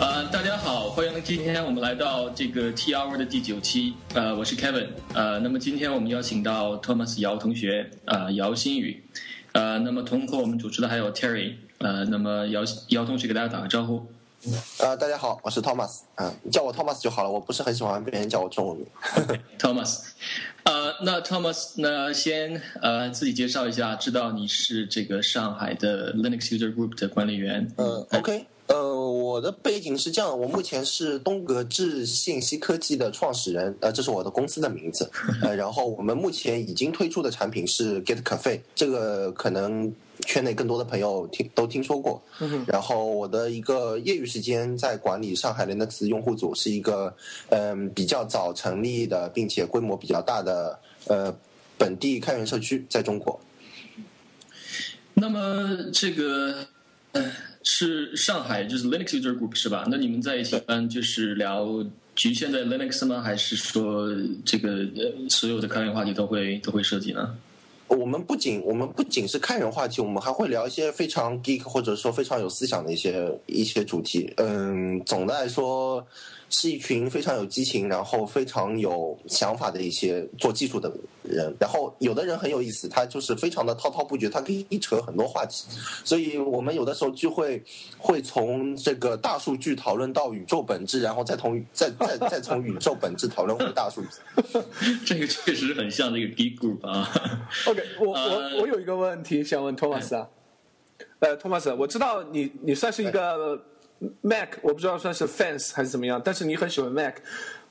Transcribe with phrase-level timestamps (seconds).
[0.01, 3.95] 呃，大家好，欢迎今天我们来到这个 T Hour 的第九期。
[4.15, 4.89] 呃，我是 Kevin。
[5.15, 9.05] 呃，那么今天我们邀请到 Thomas 姚同学，呃，姚新宇。
[9.53, 11.53] 呃，那么同和我们主持的还有 Terry。
[11.79, 14.07] 呃，那么姚姚同学给大家打个招呼。
[14.79, 16.01] 呃，大家好，我是 Thomas。
[16.17, 18.87] 嗯，叫我 Thomas 就好了，我不是很喜欢别人叫我中文名。
[19.57, 20.01] Thomas，
[20.65, 27.71] 呃，那 Thomas 那先呃自己介绍一下，知道你是这个上海的 Linux User Group 的管理员。
[27.77, 35.09] 呃，OK，呃，我的背景是这样，我目前是东格智信息科技的创始人，呃，这是我的公司的名字。
[35.41, 42.23] 呃，然后我们目前已经推出的产品是 Get Cafe，这个可能圈内更多的朋友听都听说过。
[42.67, 47.15] 然后我的一个业余时间在管理上海 Linux 用户组，是一个
[47.51, 51.35] 嗯、比较早成立的，并且规模比较大的呃
[51.77, 53.41] 本地开源社区，在中国。
[55.15, 56.67] 那么这个
[57.13, 57.33] 呃
[57.63, 59.87] 是上海就是 Linux User Group 是吧？
[59.91, 61.85] 那你们在一起嗯就是聊
[62.17, 63.21] 局限在 Linux 吗？
[63.21, 64.09] 还是说
[64.45, 67.37] 这个呃所有的开源话题都会都会涉及呢？
[67.97, 74.33] 我们不仅我们不仅是看人话题，我们还会聊一些非常 geek 或者说非常有思想的一些一些主题。
[74.37, 76.05] 嗯，总的来说
[76.53, 81.53] 是一群非常有激情，然后非常有想法的一些做技术的人。
[81.59, 85.65] 然后有的人很有意思，他就是非常的滔滔不绝，他可以一扯很多话题。
[86.05, 87.63] 所以我们有的时候聚会
[87.97, 94.09] 会从这个大数据讨论到宇宙本质，然后再从再再再从宇宙本质讨论回大数据。
[95.07, 97.09] 这个确实很像那个 Geek Group 啊。
[97.67, 100.29] OK，我呃我我有一个问题想问 Thomas 啊，
[101.21, 103.59] 呃，Thomas，我知道你你算是一个
[104.21, 107.17] Mac，我不知道算是 fans 还是怎么样，但是你很喜欢 Mac。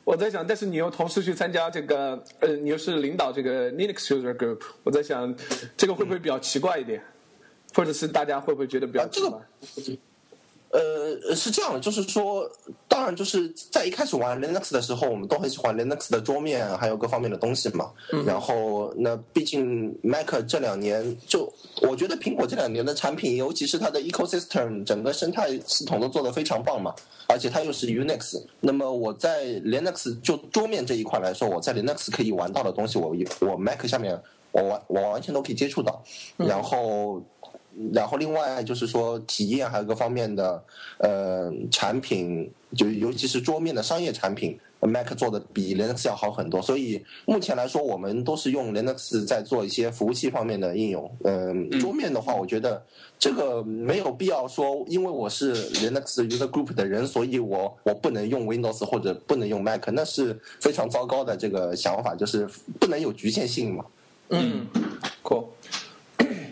[0.03, 5.33] 我在想，但是你又同时去参加这个，呃，你又是领导这个 Linux User Group，我在想，
[5.77, 7.03] 这个会不会比较奇怪一点，
[7.75, 9.27] 或者是大家会不会觉得比较啊这个
[9.61, 10.10] 奇怪？
[10.71, 12.49] 呃，是这样的，就是说，
[12.87, 17.91] 当然就是在一开始玩 Linux 的时候，我们都很喜欢 Linux 的桌面，还有各方面的东西嘛。
[18.25, 26.95] 然后，那毕竟 Mac 这两年，就我觉得苹果这两年的产品，尤其是它的 ecosystem 整个生态系统都做得非常棒嘛。
[27.27, 34.21] 而且它又是 Unix，那么我在 Linux 就桌面这一块来说，我在 Linux 可以玩到的东西，我我 Mac 下面
[34.51, 36.03] 我完我完全都可以接触到。
[36.35, 37.21] 然后
[37.93, 40.63] 然后另外就是说体验还有各方面的
[40.99, 46.61] 呃产品，就尤其是桌面的商业产品，Mac 做的比 Linux 要好很多。
[46.61, 51.09] 所以目前来说，我们都是用 Linux 在做一些服务器方面的应用。
[51.23, 52.83] 嗯、桌面的话，我觉得
[53.17, 62.47] 这个没有必要说，因为我是 Linux user group 的人，所以我我不能用 Windows 或者不能用 Mac，那是非常糟糕的这个想法，就是
[62.79, 63.85] 不能有局限性嘛。
[64.29, 64.67] 嗯
[65.23, 65.45] ，cool。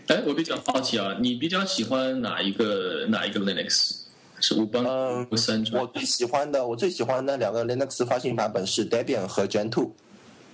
[0.09, 3.91] 哎，我比较好奇啊，你比较喜欢哪一个哪一个 Linux？
[4.39, 9.91] 是乌邦嗯乌三我最喜欢的，我最喜欢的两个 Linux 发行版本是 Debian 和 Gentoo。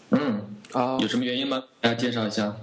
[0.10, 0.42] 嗯，
[0.74, 1.64] 啊有什么原因吗？
[1.80, 2.54] 大家介绍一下。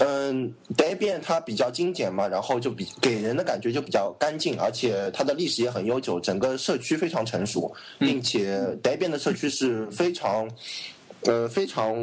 [0.00, 10.50] 嗯，Debian 它比较精简嘛，然后就比给人的感觉就比较干净，而且它的历史也很悠久，整个社区非常成熟，并且 Debian 的社区是非常
[11.26, 11.94] 呃非常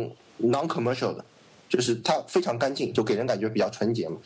[0.41, 1.25] non-commercial 的。
[1.69, 4.17] 就是它非常干净，就给人感觉比较纯洁嘛。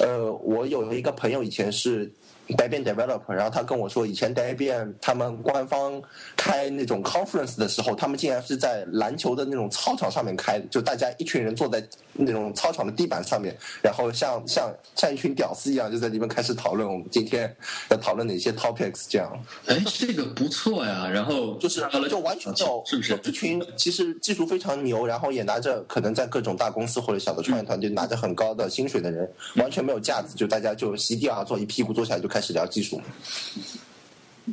[0.00, 2.10] 呃，我有一个朋友以前是
[2.48, 6.00] Debian developer，然后他跟我说，以前 Debian 他们官方
[6.36, 17.54] 开那种 conference 的时候，他们竟然是在篮球的那种操场上面开的，就大家一群人坐在那种操场的地板上面，然后像像像一群屌丝一样，就在里面开始讨论我们今天
[17.90, 19.30] 要讨论哪些 topics 这样。
[19.66, 21.08] 哎，这个不错呀。
[21.08, 23.18] 然后就是就完全没有，是不是？
[23.24, 33.00] 一群其实技术非常牛，然后也拿着可能在各种大公司或者小的创业团队拿着很高的薪水的人，完全没有架子，就大家就席地而坐，一屁股坐下来就开始聊技术。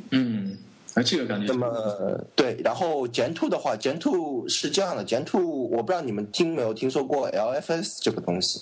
[0.10, 0.58] 嗯，
[0.96, 8.62] 哎，这个感觉那么对，然后 Gentoo 的话，Gentoo 是这样的，Gentoo 我不知道你们听没有听说过 LFS 这个东西，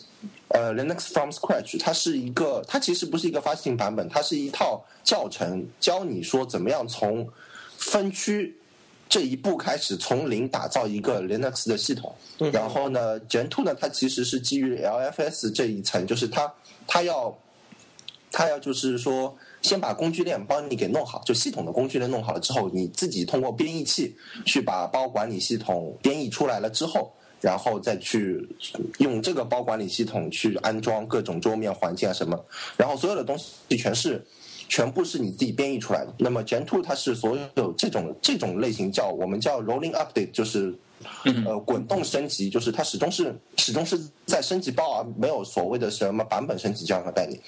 [0.49, 7.27] 呃，Linux from Scratch，它是一个，它其实不是一个发行版本，它是一套教程，教你说怎么样从
[7.77, 8.57] 分区
[9.07, 12.13] 这一步开始，从零打造一个 Linux 的系统。
[12.51, 16.51] 然后呢，Gentoo 呢，它其实是基于 LFS 这一层，就是它
[16.87, 17.37] 它要
[18.31, 19.37] 它要就是说。
[19.61, 28.43] 先把工具链帮你给弄好，就系统的工具链弄好了之后，你自己通过编译器去把包管理系统编译出来了之后，然后再去
[28.97, 32.43] 用这个包管理系统去安装各种桌面环境啊什么，
[32.75, 34.25] 然后所有的东西全是
[34.67, 36.11] 全部是你自己编译出来的。
[36.17, 40.73] 那么 Gen Two 它是所有这种这种类型叫我们叫 Rolling Update，就是
[41.45, 47.39] 呃滚动升级，就是它始终是始终是在升级包啊，没有所谓的什么版本升级这样的概念。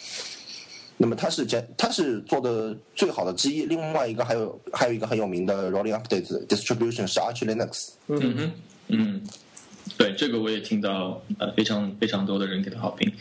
[1.03, 3.65] 那么它是 Gen 它是做的最好的之一。
[3.65, 7.89] 另外一个还有还有一个很有名的 Rolling Updates Distribution 是 Arch Linux。
[8.07, 8.51] 嗯哼，
[8.87, 9.21] 嗯，
[9.97, 13.11] 对，这个我也听到呃非常非常多的人给他好评。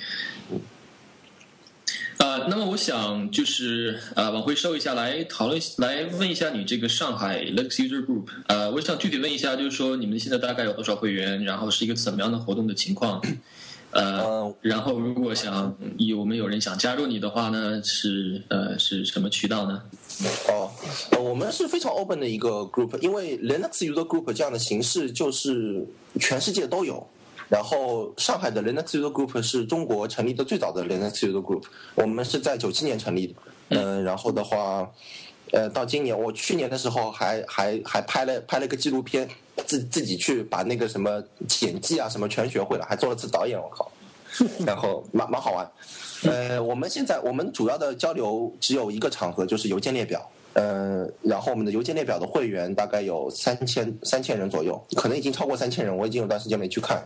[2.19, 8.27] 呃，那么我想就是呃往回收一下，来讨论来问一下你这个上海 Linux User Group。
[8.47, 13.21] 呃，我想具体问一下，就是说你们现在大概有多少会员，然后是一个怎么样的活动的情况？
[13.93, 17.81] 呃，然后如果想有没有人想加入你的话呢？
[17.85, 19.83] 是呃是什么渠道呢？
[20.49, 20.71] 哦，
[21.11, 25.87] 呃，我们是非常 open 的一个 group，因为 Linux User Group 这样的形式就是
[26.19, 27.07] 全世界都有。
[27.49, 33.35] 然后上海的 Linux User Group 是中国成立的最早的 Linux User Group，我们是在九七年成立的。
[33.69, 34.91] 嗯，然后的话，
[35.53, 39.29] 呃，到今年我去年的时候还还还拍了拍了个纪录片，
[39.67, 43.91] 自自己去把那个什么剪辑啊什么全学会了，还做了次导演，我靠，
[44.67, 45.71] 然后蛮蛮好玩。
[46.25, 50.29] 呃，我们现在我们主要的交流只有一个场合，就是邮件列表。
[50.55, 57.03] 呃，然后我们的邮件列表的会员大概有三千三千人左右，可能已经超过三千人，我已经有段时间没去看。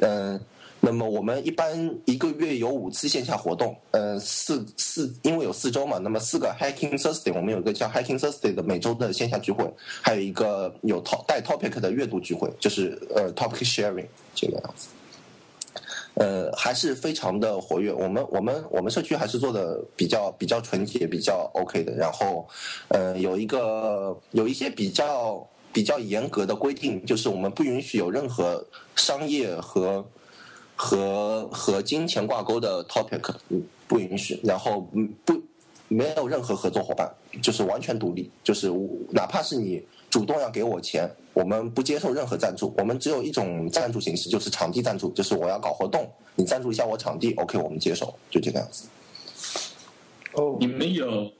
[0.00, 0.40] 嗯，
[0.84, 9.64] 那么我们一般一个月有五次线下活动，呃，四四因为有四周嘛，那么四个 Hacking Thursday，我们有一个叫 Hacking Thursday 的每周的线下聚会，
[10.02, 14.88] 还有一个有 top 带 topic 的阅读聚会，就是呃 topic sharing 这个样子。
[16.14, 17.92] 呃，还是非常的活跃。
[17.92, 21.92] 我们我们我们社区还是做的比较比较纯洁、比较 OK 的。
[21.94, 22.46] 然后，
[22.88, 28.62] 呃，有一个有一些比较比较严格的规定，就是我们不允许有任何
[28.94, 30.04] 商业和
[30.84, 33.32] 和和金钱挂钩的 topic，
[33.86, 34.40] 不允许。
[34.42, 35.40] 然后，嗯，不
[35.86, 37.08] 没有任何合作伙伴，
[37.40, 38.68] 就是完全独立，就是
[39.10, 39.80] 哪怕是你。
[40.10, 48.86] 主动要给我钱，我们不接受任何赞助，我们只有一种赞助形式，就是场地赞助，就是我要搞活动，你赞助一下我场地，OK，我们接受，就这个样子。
[50.34, 51.32] 哦，你们有，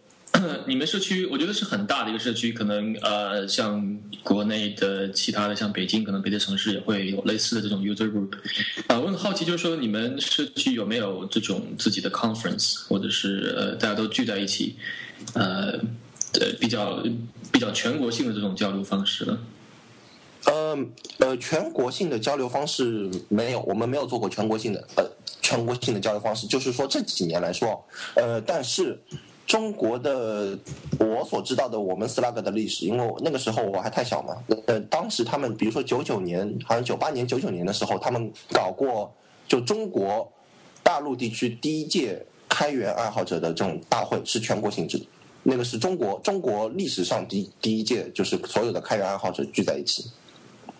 [0.66, 8.32] 你们社区，我觉得是很大的一个社区，可能呃，像国内的其他的，像北京，可能别的城市也会有类似的这种 user group。
[8.88, 14.76] 啊，我很好奇，就是说你们社区有没有这种自己的 conference，或者是呃，大家都聚在一起，
[15.34, 15.80] 呃。
[16.40, 17.04] 呃，比较
[17.52, 19.38] 比较全国性的这种交流方式呢？
[20.46, 20.78] 呃
[21.18, 25.04] 呃，全国性的交流方式没有，我们没有做过全国性的呃
[25.42, 26.46] 全国性的交流方式。
[26.46, 28.98] 就是说这几年来说，呃，但是
[29.46, 30.58] 中国的
[30.98, 34.36] 我所知道的我们 Slug 的历史，因为那个时候我还太小嘛，
[34.66, 39.12] 呃，当时他们比如说九九年，好像九八年、九九年的时候，他们搞过
[39.46, 40.30] 就中国
[40.82, 45.06] 大陆地区第一届开源爱好者的这种大会，是全国性质的。
[45.42, 50.04] 那个是中国中国历史上第第一届，就是所有的开源爱好者聚在一起，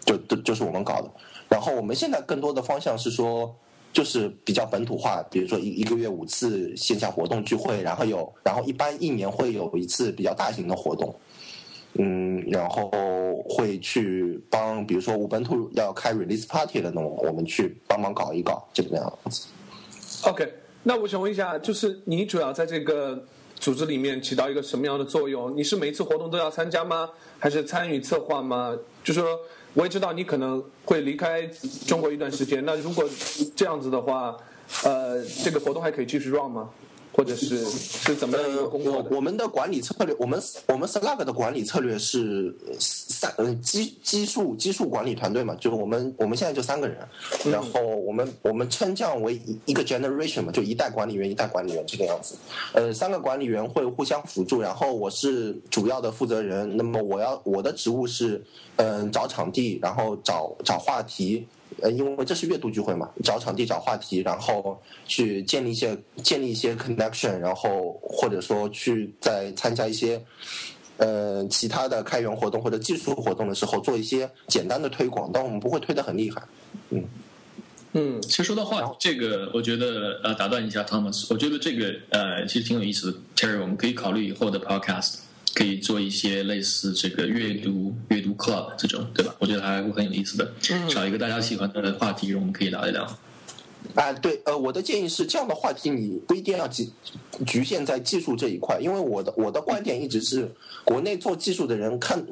[0.05, 1.11] 就就就是我们搞的。
[1.49, 3.55] 然后我们现在更多的方向是说，
[3.93, 11.15] 就是比较本土化，比如说一一个月五次线下活动聚会，然后有然后一般一年会有一次比较大型的活动，
[11.94, 12.91] 嗯，然后
[13.49, 19.47] 会去帮，比如说我本土要开 release party 的那种，我们去帮忙搞一搞这个样子。
[20.23, 20.53] OK，
[20.83, 23.23] 那我想问一下，就是你主要在这个。
[23.62, 25.56] 组织里面起到一个什么样的作用？
[25.56, 27.09] 你是每一次活动都要参加吗？
[27.39, 28.77] 还是参与策划吗？
[29.05, 29.39] 就说
[29.75, 31.46] 我也知道你可能会离开
[31.87, 33.08] 中国一段时间，那如果
[33.56, 34.37] 这样子的话，
[34.85, 36.69] 呃，这个活动还可以继续 run 吗？
[37.15, 39.06] 或者是是怎么样一个工作？
[39.11, 42.55] 我们的管理策略，我们我们 Slug 的管理策略是
[43.22, 46.98] 三呃基基数基数管理团队嘛，就是我们我们现在就三个人，
[47.44, 52.34] 然后我们我们称这样为一个 generation 嘛，就一代管理员一代管理员这个样子，
[52.72, 58.43] 呃，三个管理员会互相辅助，然后我是主要的负责人，那么我要我的职务是
[58.74, 61.46] 嗯找场地，然后找找话题。
[61.81, 70.22] 呃，因为这是阅读聚会嘛，找场地、找话题，然后去建立一些建立一些 connection，然后或者说去再参加一些
[71.03, 76.43] 呃其他的开源活动或者技术活动的时候，做一些简单的推广，但我们不会推的很厉害。
[76.91, 77.05] 嗯
[77.94, 85.17] 嗯，其实说到话这个，我觉得呃，打断一下 Thomas，我觉得这个呃，其实挺有意思的，Terry，我们可以考虑以后的 podcast。
[85.55, 89.35] 可以做一些类似这个阅读阅读 club 这种，对吧？
[89.39, 90.51] 我觉得还会很有意思的。
[90.89, 93.06] 找一个大家喜欢的话题，我们可以聊一聊。
[93.94, 96.91] 啊，对，呃，我的建议是这样的话题，你不一定要局
[97.46, 100.51] 局限在技术这一块，因为我的我的观点一直是，
[100.84, 102.25] 国内做技术的人看，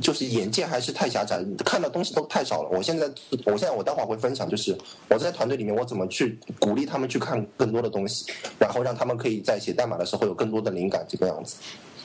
[0.00, 2.70] 就是眼界还是太狭窄，看的东西都太少了。
[2.70, 3.10] 我现在，
[3.44, 4.76] 我现在我待会儿会分享，就是
[5.08, 11.56] 我在团队里面我怎么去鼓励他们去看更多的东西，然后让他们可以在写代码的时候有更多的灵感，这个样子。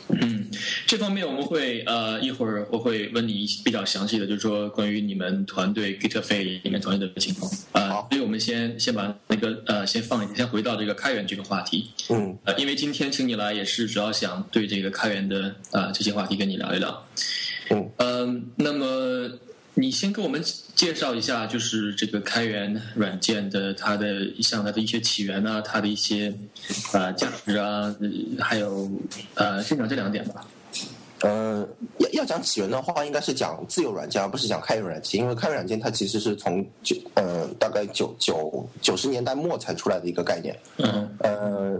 [0.09, 0.47] 嗯，
[0.85, 7.89] 这方面我们会呃一会儿我会问你比较详细的，就是说关于你们团队 GitFace 里面团队的情况呃。
[8.09, 11.89] 所以我们先先把那个呃先放一下，先回到这个开源这个话题。
[12.09, 17.07] 嗯，呃，因为今天请你来也是主要想对这个开源的呃这些话题跟你聊一聊。
[17.69, 19.29] 嗯，嗯，那么。
[19.79, 20.43] 你先跟我们
[20.77, 26.31] 介绍一下，就是这个开源软件的它的像它的一些起源啊，它的一些
[26.93, 27.93] 呃价值啊，
[28.39, 28.87] 还有
[29.33, 30.45] 呃，先讲这两点吧。
[31.21, 35.19] 呃，要要讲起源的话，应该是讲自由软件，而不是讲开源软件。
[35.21, 40.55] 因为开源软件它其实是从九呃大概九九九十年代末才出来的一个概念。
[40.77, 41.09] 嗯。
[41.19, 41.79] 呃，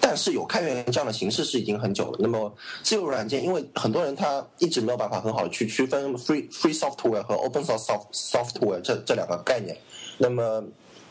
[0.00, 2.18] 但是有开源这样的形式是已经很久了。
[2.20, 9.76] 那么自由软件，因为很多人他一直没有办法很好的去区分 free free software 和 open source soft software 这这两个概念。
[10.18, 10.62] 那么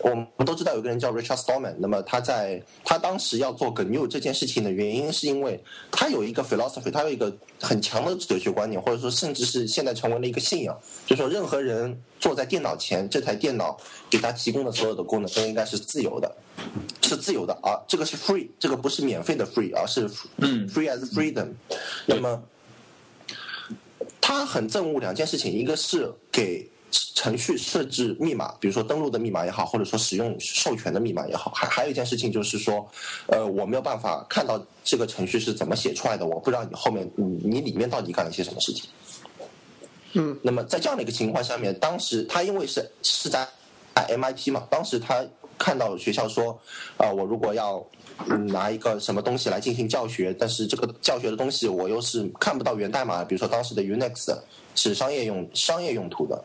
[0.03, 13.77] 我们都知道有个人叫 Richard Stallman，那么他在他当时要做 GNU 这件事情的原因，是因为他有一个 philosophy，他有一个很强的哲学观念，或者说甚至是现在成为了一个信仰，就是说任何人坐在电脑前，这台电脑
[14.10, 16.36] 给他提供的所有的功能都应该是自由的，
[17.03, 21.50] 是自由的啊，这个是 free，这个不是免费的 free，而是 free as freedom。
[22.08, 22.41] 那么
[24.20, 26.71] 他很憎恶两件事情，一个是给。
[26.91, 32.86] 程序设置密码，比如说登录的密码也好，或者说使用授权的密码也好，还还有一件事情就是说，
[33.27, 38.89] 呃，我没有办法看到这个程序是怎么写出来的，我不知道你后面你你里面到底干了些什么事情。
[40.13, 43.48] 嗯，那么在这样的一个情况下面，当时他因为是是在
[43.93, 45.24] MIT 嘛，当时他
[45.57, 46.60] 看到学校说，
[46.98, 47.86] 啊，我如果要
[48.50, 54.36] 拿一个什么东西来进行教学，但是这个教学的东西我又是看不到源代码，比如说当时的 Unix
[54.75, 56.43] 是商业用商业用途的。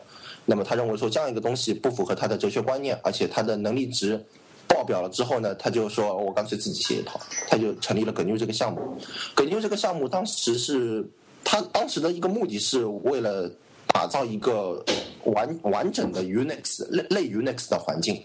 [0.49, 4.19] 那么他认为说这样一个东西不符合他的哲学观念，而且他的能力值
[4.65, 8.97] 爆表了之后呢，他就说我干脆自己写一套，他就成立了 GNU 这个项目。
[9.35, 11.05] GNU 这个项目当时是
[11.43, 13.51] 他当时的一个目的是为了
[13.87, 14.83] 打造一个
[15.25, 18.23] 完完整的 Unix 类类 Unix 的环境。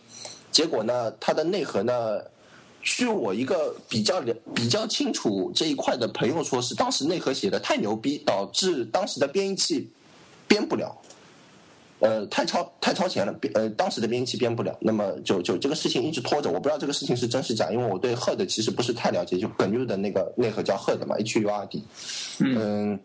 [0.52, 2.20] 结果呢，它的内核呢，
[2.82, 9.90] 据我一个比较了比较清楚这一块的朋友说，是当时内核写的太牛逼，导致当时的编译器
[10.46, 10.94] 编不了。
[12.02, 21.84] 呃，太超太超前了，编呃当时的编辑器编不了，那么就就这个事情一直拖着，我不知道这个事情是真是假，因为我对 HUD 其实不是太了解，就 GNU 的那个内核叫 HUD 嘛，H U R D，
[22.40, 22.98] 嗯，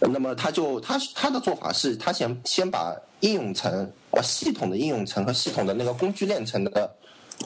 [0.00, 3.70] 那么他就他他的做法是他先先把应用层
[4.12, 6.90] 呃系统的应用层和系统的那个工具链层的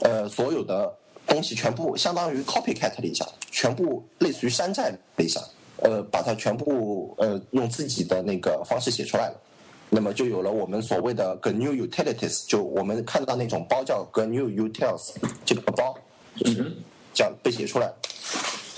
[0.02, 0.88] 呃所有的
[1.26, 5.40] 东西全部相当于 copycat 了一下，全部类似于山寨了一下，
[5.78, 9.34] 呃把它全部呃用自己的那个方式写出来了。
[9.94, 15.10] 那么就有了我们所谓的 GNU Utilities，就我们看到那种包叫 GNU Utils
[15.44, 15.94] 这个包，
[16.34, 16.72] 就是
[17.12, 17.92] 这样被写出来。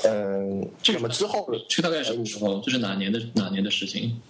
[0.03, 2.61] 嗯，那么之后这大概什么时候？
[2.63, 4.21] 这是哪年的哪年的事情？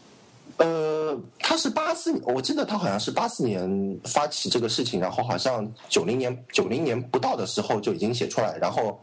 [0.59, 9.01] 呃，他是八四，我记得他好像是八四年发起这个事情，然后好像九零年九零年不到的时候就已经写出来，然后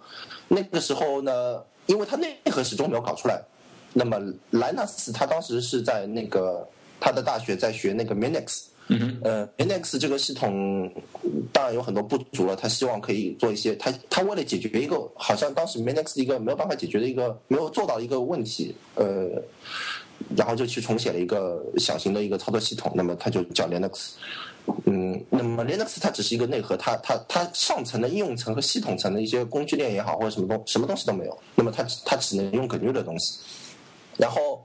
[0.48, 3.42] 那个时候呢，因为他内核始终没有搞出来，
[3.92, 4.20] 那么
[4.52, 6.70] 莱纳斯他当时是在那个。
[7.02, 10.90] 他的大学在学那个 Minix，嗯呃，Linux 这个系统
[11.52, 12.56] 当然有很多不足了。
[12.56, 19.30] 他希望可以做一些，他他为了解决一个好像当时 Linux 一个没有办法解决的一个没有做到一个问题，呃，
[20.38, 22.92] 然后就去重写了一个小型的一个操作系统。
[22.94, 24.12] 那么它就叫 Linux，
[24.86, 31.36] 嗯，那么 Linux 它只是一个内核，它它它上层的应用层和系统层的一些工具链也好或者什么东什么东西都没有。
[31.56, 33.40] 那么它它只能用 GNU 的东西，
[34.18, 34.64] 然后。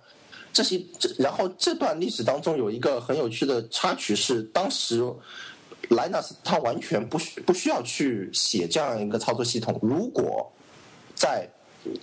[0.56, 5.04] 这些这，然后这段历史当中有一个很有趣的插曲是，当时
[5.90, 9.78] 莱纳斯他完全不需不需要去写这样一个操作系统。
[9.82, 10.50] 如果
[11.14, 11.46] 在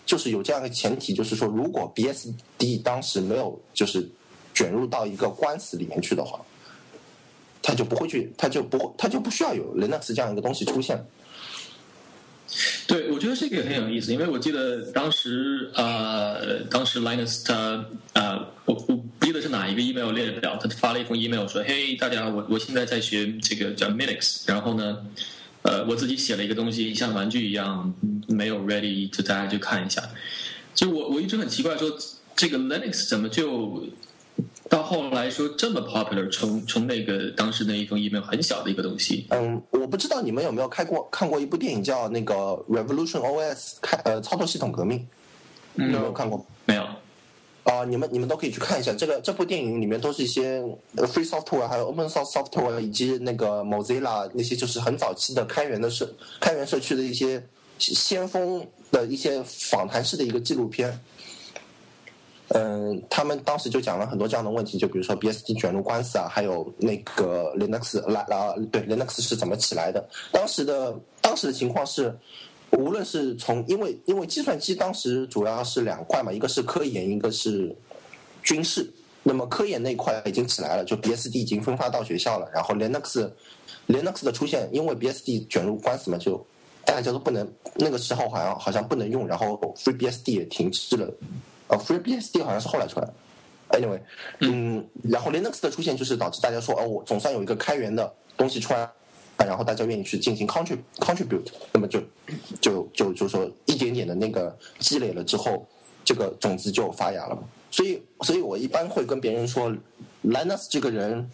[0.05, 4.07] 就是有这样一个前提，就是说，如果 BSD 当时没有就是
[4.53, 6.39] 卷入到一个官司里面去的话，
[7.59, 11.03] 他就不会去，他就不他就不需要有 Linux 这样一个东西出现。
[12.85, 17.83] 对，我觉得这个也很有意思，因为我记得当时呃，当时 Linus 他
[18.13, 18.42] 呃，
[19.73, 25.03] 一个 email 列表，他发了一封 email 说：“嘿，大家，我我现在在学这个叫 Minix，然后呢，
[25.63, 27.93] 呃，我自己写了一个东西，像玩具一样，
[28.27, 30.01] 没有 ready，就大家去看一下。”
[30.75, 31.91] 就我我一直很奇怪，说
[32.35, 33.83] 这个 Linux 怎么就
[34.69, 42.33] 到后来说这么 popular，从从那个当时那一封 email 很小的一个东西，嗯，我不知道你们有没有看过看过一部电影叫那个
[42.69, 45.07] Revolution OS 开呃操作系统革命，
[45.75, 46.45] 有没有看过？
[46.65, 46.87] 没有。
[47.63, 50.61] 啊，你们你们都可以去看一下这个这部电影里面都是一些
[50.97, 57.41] free software，还有 open source software，以及那个 Mozilla 那些就是很早期的开源的社开源社区的一些
[57.79, 60.99] 先锋的一些访谈式的一个纪录片。
[62.49, 70.05] 嗯，他们当时就讲了很多这样的问题，就比如说 BSD 卷入官司啊，还有那个 Linux 来啊，对 Linux 是怎么起来的？
[70.33, 72.13] 当时的当时的情况是。
[72.77, 77.75] 无论是从，因为因为计算机当时主要是两块嘛，一个是科研，一个是
[78.41, 78.91] 军事。
[79.21, 82.49] 那么科研那块已经起来了，就 BSD 已经分发到学校了。
[82.53, 83.29] 然后 Linux
[83.87, 86.45] Linux 的出现，因为 BSD 卷入官司嘛，就
[86.83, 91.09] 大家都不能，那个时候好像好像不能用，然后 FreeBSD 也停滞了。
[91.67, 93.07] 呃，FreeBSD 好像是后来出来。
[93.69, 93.99] Anyway，
[94.41, 98.89] 嗯，然后 Linux 的出现就是导致大家说，哦，我总算有一个开源的东西出来。
[99.37, 102.01] 然后大家愿意去进行 contribute 那么就
[102.61, 105.67] 就就就说一点点的那个积累了之后，
[106.05, 107.43] 这个种子就发芽了嘛。
[107.69, 109.71] 所以，所以我一般会跟别人说
[110.23, 111.29] ，Linus 这个人，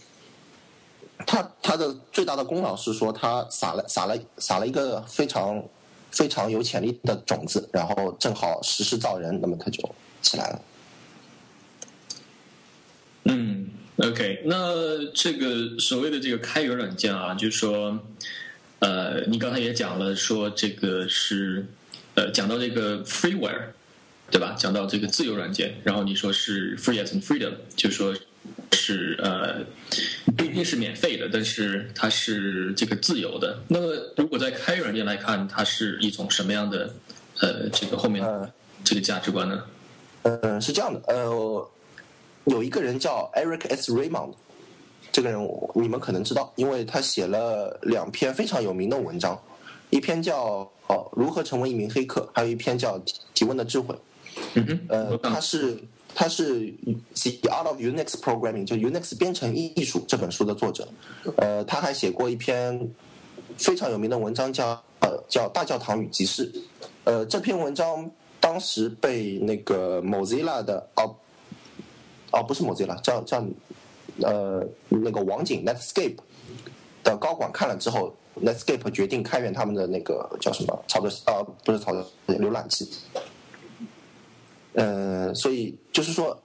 [1.26, 5.64] 他他的最大的功劳是说他撒了撒了撒了一个非常
[6.12, 9.88] 非常有潜力的种子，然后正好时势造人，那么他就
[10.22, 10.62] 起来了。
[13.26, 13.70] 嗯。
[14.02, 18.00] OK，那这个所谓的这个开源软件啊，就是说，
[18.80, 21.66] 呃，你刚才也讲了，说这个是，
[22.16, 23.62] 呃，讲到这个 freeware，
[24.32, 24.56] 对吧？
[24.58, 28.16] 讲到这个自由软件，然后你说是 free as in freedom，就说
[28.72, 29.66] 是呃，
[30.38, 33.60] 不一定是免费的，但是它是这个自由的。
[33.68, 36.94] 那么，如果在开源软件来看，它是一种什么样的
[37.42, 38.26] 呃，这个后面
[38.82, 39.66] 这个价值观呢？
[40.24, 41.70] 嗯，是这样的，呃。
[42.46, 43.92] 有一个人叫 Eric S.
[43.92, 44.34] Raymond，
[45.12, 49.40] 这个人你们可能知道，因为他写了两篇非常有名的文章，
[49.90, 52.98] 一篇叫《哦如何成为一名黑客》，还有一篇叫
[53.34, 53.94] 《提问的智慧》。
[54.54, 55.78] 嗯哼，呃，他是
[56.16, 56.68] 他是
[57.42, 60.88] 《The Art of Unix Programming》就 Unix 编程艺术这本书的作者。
[61.38, 62.90] 呃，他还写过一篇
[63.58, 66.52] 非常有名的文章，叫呃叫《大教堂与集市》。
[67.04, 71.16] 呃，这篇文章当时被那个 Mozilla 的哦。
[72.32, 73.44] 哦，不是母贼了叫叫
[74.22, 76.18] 呃那个网景 Netscape
[77.04, 82.90] 的高管看了之后，Netscape 决定开源他们的那个叫什么操作呃不是操作浏览器，
[84.74, 86.38] 呃，所以就是说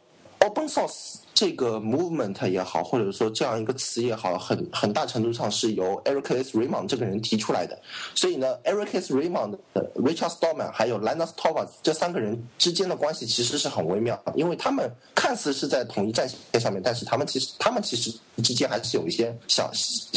[0.45, 1.17] Open Source。
[1.35, 6.57] 这个 movement 也好，或者说这样一个词也好，很很大程度上是由 Eric S.
[6.57, 7.77] Raymond 这个人提出来的。
[8.15, 9.13] 所以呢，Eric S.
[9.13, 9.59] Raymond、
[9.97, 19.69] Richard Stallman 还有 Linus Torvalds 这三个人之间的关系其实是很微妙，因为他们看似是在统一战线上面，但是他们其实他们其实之间还是有一些小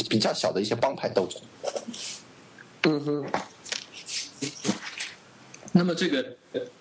[0.08, 1.42] 比较小的一些帮派斗争。
[2.84, 3.26] 嗯哼。
[5.72, 6.24] 那么这个。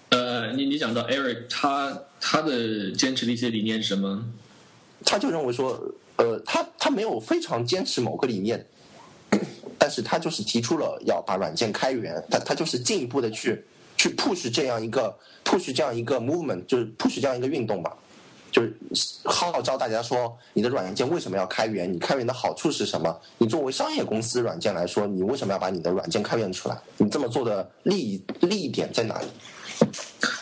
[0.10, 4.26] 呃，你你讲到 Eric，他他的坚持的一些理念是什么？
[5.06, 5.80] 他就认为说，
[6.16, 8.66] 呃，他他没有非常坚持某个理念，
[9.78, 13.64] 但是他就是提出了要把软件开源，他他就是进一步的去
[13.98, 17.96] 去 push 这样一个 push 这样一个 movement，就是 push 这样一个运动吧，
[18.52, 18.74] 就是
[19.26, 21.92] 号召大家说，你的软件为什么要开源？
[21.92, 23.16] 你开源的好处是什么？
[23.38, 26.78] 你作为商业公司软件来说，你为什么要把你的软件开源出来？
[26.98, 29.28] 你这么做的利益利益点在哪里？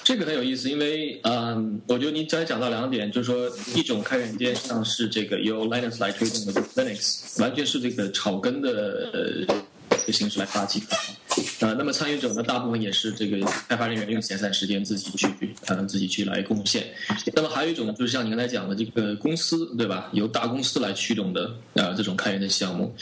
[0.04, 9.56] 这个很有意思，因为嗯，我觉得你刚才讲到两点，就是说一种开源件像是这个由 Linux 来推动的 Linux，完全是这个草根的呃
[10.12, 10.88] 形式来发起的。
[11.60, 15.28] 呃，那么参与者呢，大部分也是这个开发人员用闲散时间自己去，
[15.68, 16.86] 呃，自己去来贡献。
[17.34, 20.10] 那么还有一种就是像你刚才讲的这个公司，对吧？
[20.14, 22.94] 由大公司来驱动的呃这种开源的项目。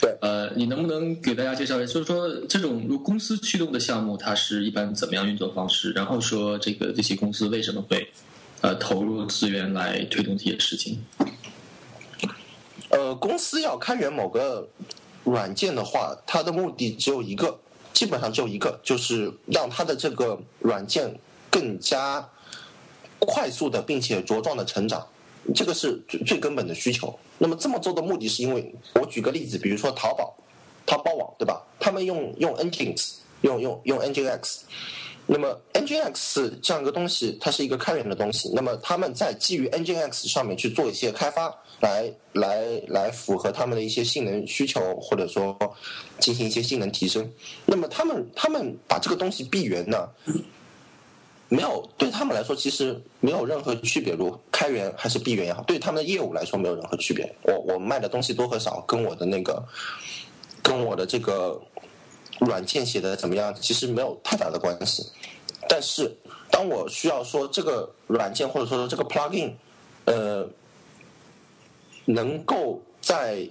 [0.00, 0.16] 对。
[0.20, 5.92] 呃，你能不能给大家介绍一下，就是说这种由公司驱动的项目，它是一般怎么样运作方式？
[5.92, 8.06] 然后说这个这些公司为什么会
[8.60, 11.02] 呃投入资源来推动这些事情？
[12.90, 14.68] 呃，公司要开源某个
[15.24, 17.58] 软件的话，它的目的只有一个。
[17.92, 21.12] 基本上只有一个，就是让它的这个软件
[21.50, 22.26] 更加
[23.18, 25.06] 快速的，并且茁壮的成长，
[25.54, 27.18] 这个是最最根本的需求。
[27.36, 30.34] 那么这么做的目的是因为，我举个例子，比如说淘宝、
[30.86, 31.62] 淘宝网，对吧？
[31.78, 34.60] 他们用用 Nginx，用用用 Nginx。
[35.32, 38.50] 那么 Nginx 这样一个东西，它是一个开源的东西。
[38.52, 45.56] 那么他们在基于 Nginx 上面去做一些开发，来来来符合他们的一些性能需求，或者说
[46.18, 47.30] 进行一些性能提升。
[47.64, 50.08] 那么他们他们把这个东西闭源呢，
[51.48, 57.32] 没有对他们来说其实没有任何区别，如开源还是闭源也好，对他们的业务来说没有任何区别。
[57.42, 59.64] 我我卖的东西多和少，跟我的那个
[60.60, 61.56] 跟我的这个
[62.40, 65.06] 软件写的怎么样，其实没有太大的关系。
[65.68, 66.16] 但是
[66.50, 69.52] 当我需要说这个软件或者说这个 plugin，
[70.06, 70.48] 呃，
[72.06, 73.48] 能够在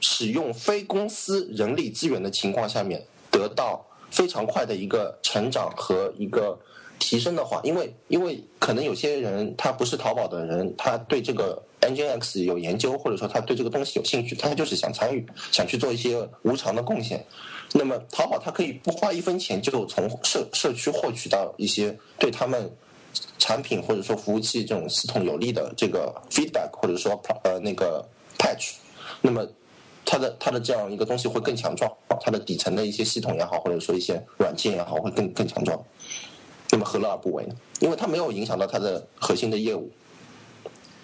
[0.00, 6.58] 使用非公司人力资源的情况下面得到非常快的一个成长和一个
[6.98, 17.24] 提升的话，因为因为可能有些人他不是淘宝的人，他对这个 NGX 有研究，或者说他对这个东西有兴趣，他就是想参与，想去做一些无偿的贡献。
[17.72, 22.70] 那么淘宝它可以不花一分钱就从社社区获取到一些对他们
[23.38, 28.06] 产品或者说服务器这种系统有利的这个 feedback，或者说呃那个
[28.38, 28.74] patch，
[29.20, 29.46] 那么
[30.04, 35.78] 它的它的这样一个东西会更强壮，它的底层的一些系统也好，或者说一些软件也好，会更更强壮。
[36.70, 37.54] 那么何乐而不为呢？
[37.80, 39.90] 因为它没有影响到它的核心的业务。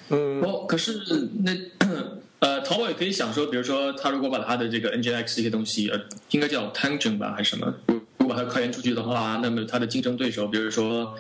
[0.09, 1.01] 嗯，哦，可是
[1.45, 1.53] 那
[2.41, 6.01] 呃，淘宝也可以想说，比如说，他如果把他的这个 NGX 这些东西，呃，
[6.33, 7.73] 应该叫 Tangent 吧，还是什么？
[8.19, 11.15] 如果把它开源出去的话，那么他的竞争对手，比如说，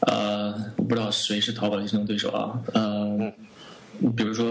[0.00, 3.32] 呃，我不知道谁是淘宝的竞争对手啊，呃，
[4.14, 4.44] 比如说，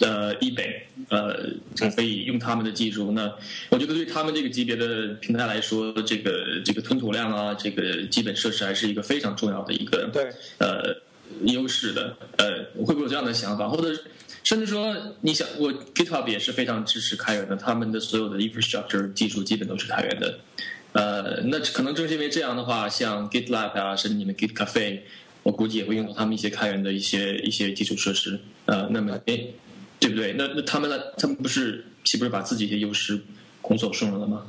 [0.00, 1.50] 呃，eBay，呃，
[1.94, 3.12] 可以用他们的技术。
[3.12, 3.32] 那
[3.70, 10.96] 我觉得对他们这个级别的平台来说，这个这个吞吐量啊，这个基本设施还是一个非常重要的一个对，呃
[11.44, 12.16] 优势的。
[12.38, 14.02] 呃，会不会有这样的想法，或者？
[14.44, 20.36] 甚至说，你想，我 GitHub 也是非常支持开源的，他们的所有的 infrastructure 技术基本都是开源的。
[20.94, 25.02] 呃，那可能正是因为这样的话，像 GitLab 啊，甚至你们 Git Cafe，
[25.44, 28.40] 我估计也会用到他们一些开源的一些一些基础设施。
[28.72, 29.38] 呃，那么，哎，
[30.00, 30.32] 对不对？
[30.32, 30.98] 那那他们呢？
[31.18, 33.22] 他们不是岂不是把自己的优势
[33.60, 34.46] 拱手送人了吗？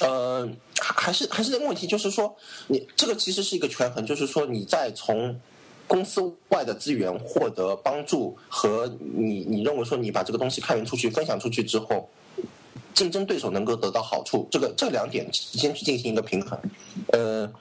[0.00, 2.36] 呃，还是还是那个问题，就是说，
[2.68, 5.40] 你这个其实是一个权衡，就是说你在从。
[5.86, 12.08] 公司外的资源获得帮助和你你认为说你把这个东西开源出去分享出去之后，
[12.94, 16.58] 竞争对手能够得到好处，这个这两点之间去进行一个平衡。
[17.12, 17.52] 呃，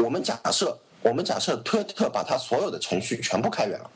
[0.00, 3.90] 我们假设我们假设推特把它所有的程序全部开源了。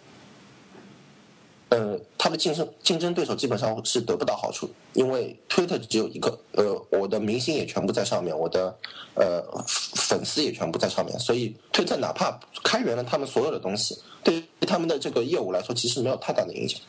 [1.70, 8.76] 呃，它的竞争竞争对手基本上是得不到好处，因为推特只有一个，呃，我的明星也全部在上面，我的
[9.14, 16.80] 呃粉丝也全部在上面，所以推特哪怕开源了他们所有的东西，对于他们的这个业务来说，其实没有太大的影响。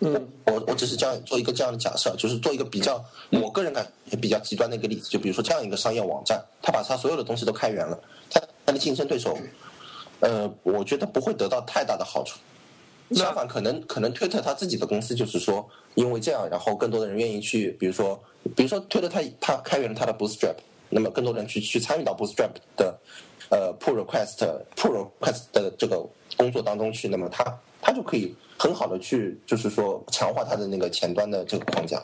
[0.00, 7.98] 嗯，我我只是这样做一个这样的假设，就是做一个比较，我个人感觉比较极端的一个例子，就比如说这样一个商业网站，他把他所有的东西都开源了，
[8.30, 9.36] 他他的竞争对手，
[10.20, 12.38] 呃，我觉得不会得到太大的好处。
[13.12, 18.22] 相反，可能可能推特他自己的公司就是说，因为这样，然后更多的人愿意去，比如说，
[18.54, 20.56] 比如说推特他他开源了他的 Bootstrap，
[20.90, 22.96] 那么更多人去去参与到 Bootstrap 的
[23.48, 26.06] 呃 pull request pull request 的这个
[26.36, 32.02] 工作当中去，那么他他就可以很好的去就是说强化它的那个前端的这个框架。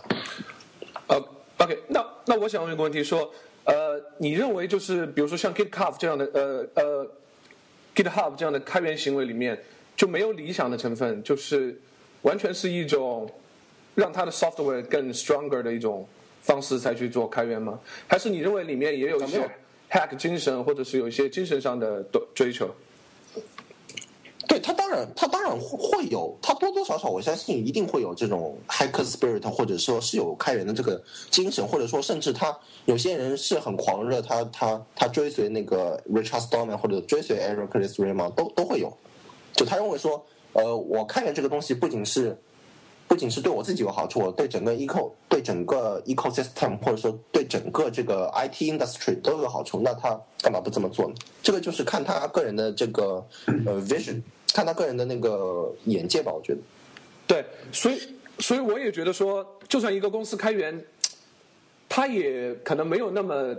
[1.08, 1.22] 呃
[1.58, 3.30] ，OK，那那我想问一个问题，说
[3.64, 7.10] 呃，你认为就是比如说像 GitHub 这样的呃呃
[7.94, 9.58] GitHub 这样的开源行为里面。
[9.96, 11.80] 就没有理想的成分，就是
[12.22, 13.30] 完全是一种
[13.94, 16.04] 让它的 software 更 stronger 的一种
[16.42, 17.78] 方式才去做开源吗？
[18.08, 19.48] 还是你认为里面也有一些
[19.88, 22.68] hack 精神，或者是有一些精神上的追求？
[24.54, 38.96] 对他当然，他当然会会有，他多多少少我相信一定会有这种 hack spirit，或者说是有开源的这个精神，或者说甚至他有些人是很狂热，他他他追随那个 Richard Stallman 或者追随 Eric Raymond 都都会有。
[39.54, 42.38] 就他认为说，呃，我开源这个东西不仅是，
[43.08, 51.14] 不仅是对我自己有好处，我对整个 eco 对整个 ecosystem 或者说对整个这个 IT industry 都有好处，那他干嘛不这么做呢？
[51.42, 53.24] 这个就是看他个人的这个
[53.66, 54.22] 呃 vision，
[54.54, 56.58] 看他个人的那个眼界吧，我觉得。
[57.26, 58.00] 对，所以
[58.38, 60.82] 所以我也觉得说，就算一个公司开源，
[61.88, 63.54] 他也可能没有那么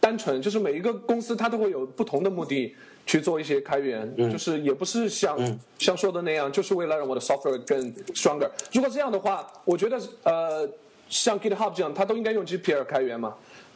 [0.00, 2.74] 单纯，就是每一个公司它都会有不同的目的。
[3.08, 5.38] 去做一些开源，就是也不是像
[5.78, 8.50] 像说的那样，就是为了让我的 software 更 stronger。
[8.72, 10.68] 如果这样的话，我觉得呃，
[11.08, 13.32] 像 GitHub 这样，它都应该用 GPL 开源嘛。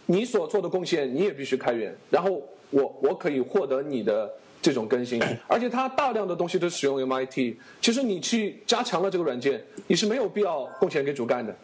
[0.06, 4.28] 你所做的贡献，你也必须开源，然后我我可以获得你的
[4.62, 5.22] 这种更新。
[5.48, 11.54] 而且它大量的东西都使用 MIT，其实你去加强了这个软件，你是没有必要贡献给主干的。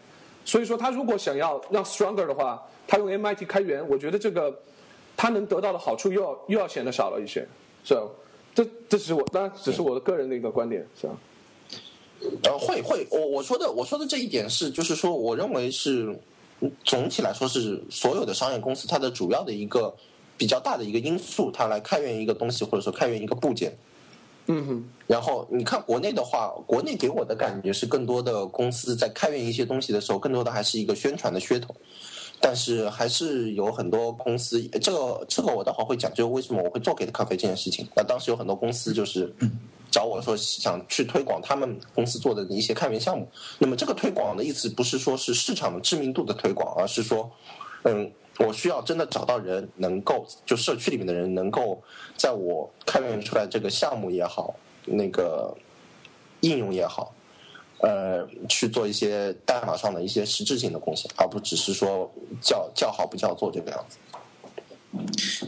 [0.45, 4.57] 所以说，他如果想要让 stronger 的话，他用 MIT 开源，我觉得这个。
[5.19, 7.41] 他能得到的好处又要又要显得少了一些，
[7.83, 8.03] 是吧？
[8.55, 11.15] 这这是我当然只是我的个人的一个观点，是吧？
[12.43, 16.15] 呃，会会，我我说的我说的这一点是，就是说，我认为是
[16.85, 19.97] 总体来说是所有的商业公司它的主要的一个
[20.37, 23.77] 比较大的一个因素，它来开源一个东西，或者说开源一个部件。
[24.49, 31.75] 嗯哼，然后你看国内的话，国内给我的感觉是更多的公司在开源一些东西的时候，更多的还是一个宣传的噱头。
[32.39, 37.89] 但是还是有很多公司，这个这个我待会儿会讲，就是为什么我会做给咖啡这件事情。
[37.97, 39.35] 那当时有很多公司就是
[39.91, 43.27] 找我说想去推广他们公司做的一些开源项目。
[43.59, 47.29] 那么这个推广的意思不是说是市场的知名度的推广，而是说，
[47.85, 51.83] 嗯，我需要真的找到人能够，就社区里面的人能够
[52.17, 55.55] 在我开源出来这个项目也好，那个
[56.41, 57.13] 应用也好。
[57.79, 63.99] 呃，去做一些代码上的一些实质性的贡献，而不只是说叫叫好不叫座这个样子。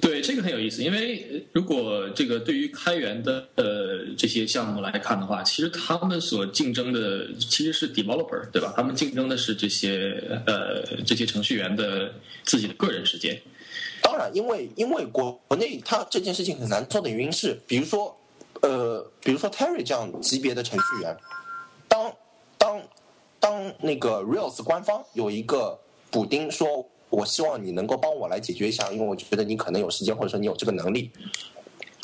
[0.00, 8.72] 对，这个很有意思，因为如果这个对于开源的呃这些项目来看的话，其实他们所竞争的其实是 developer，对吧？
[8.76, 12.12] 他们竞争的是这些呃这些程序员的
[12.44, 13.40] 自己的个人时间。
[14.02, 18.16] 当然，因为因为国国内他这件事情很难做的原因是，比如说
[18.62, 21.16] 呃，比如说 Terry 这样级别的程序员。
[21.88, 22.12] 当
[22.58, 22.82] 当
[23.40, 25.78] 当那个 Rails 官方有一个
[26.11, 31.11] 补丁说，我希望你能够帮我来解决一下，因为我觉得你可能有时间，或者说你有这个能力。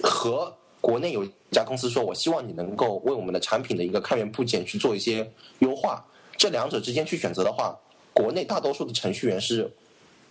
[0.03, 6.05] 和国内有一家公司说，我希望你能够为我们的产品的一个开源部件去做一些优化。
[6.37, 7.79] 这两者之间去选择的话，
[8.13, 9.73] 国内大多数的程序员是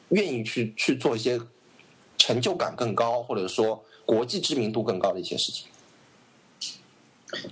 [0.10, 1.40] 愿意去去做一些
[2.18, 5.68] 成就感更高，或者说国际知名度更高的一些事情。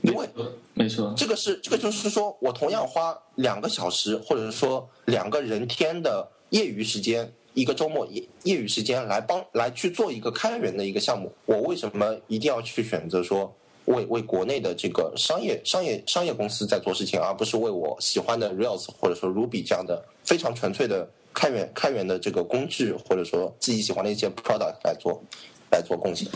[0.04, 0.30] 因为
[0.76, 13.54] 没错，这个是这个就是说我同样花两个小时，或者是说两个人天的业余时间，一个周末业业余时间来帮来去做一个开源的一个项目，我为什么一定要去选择说
[13.86, 25.24] 为为国内的这个商业商业商业公司在做事情，而不是为我喜欢的 Rails 或者说 Ruby 这样的非常纯粹的开源开源的这个工具，或者说自己喜欢的一些 product 来做
[25.72, 26.28] 来做贡献。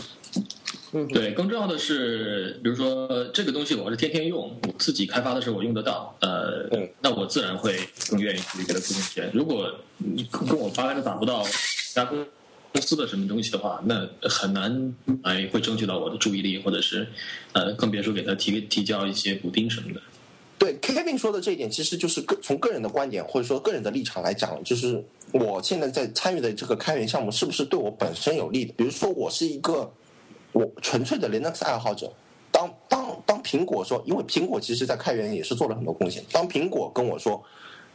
[1.12, 6.68] 对，更重要的是，比如说这个东西我是天天用，我自己开发的时候我用得到，呃，
[7.00, 7.78] 那我自然会
[8.08, 9.30] 更愿意去给它付钱。
[9.32, 11.44] 如果你跟我八竿子打不到
[11.92, 12.24] 加公
[12.72, 17.06] 公司的什么东西的话，那很难哎会争取到我的注意力，或者是
[17.52, 20.00] 呃，更别说给他提提交一些补丁什么的。
[20.58, 28.72] 对，Kevin 说的这一点，其实就是个从个人的观点或者说个人的立场来讲，就是我现在在参与的这个开源项目是不是对我本身有利的？
[28.76, 29.92] 比如说我是一个。
[30.56, 32.10] 我纯粹的 Linux 爱好者，
[32.50, 36.24] 当当当苹果说，因为苹果其实在开源也是做了很多贡献。
[36.32, 37.44] 当苹果跟我说，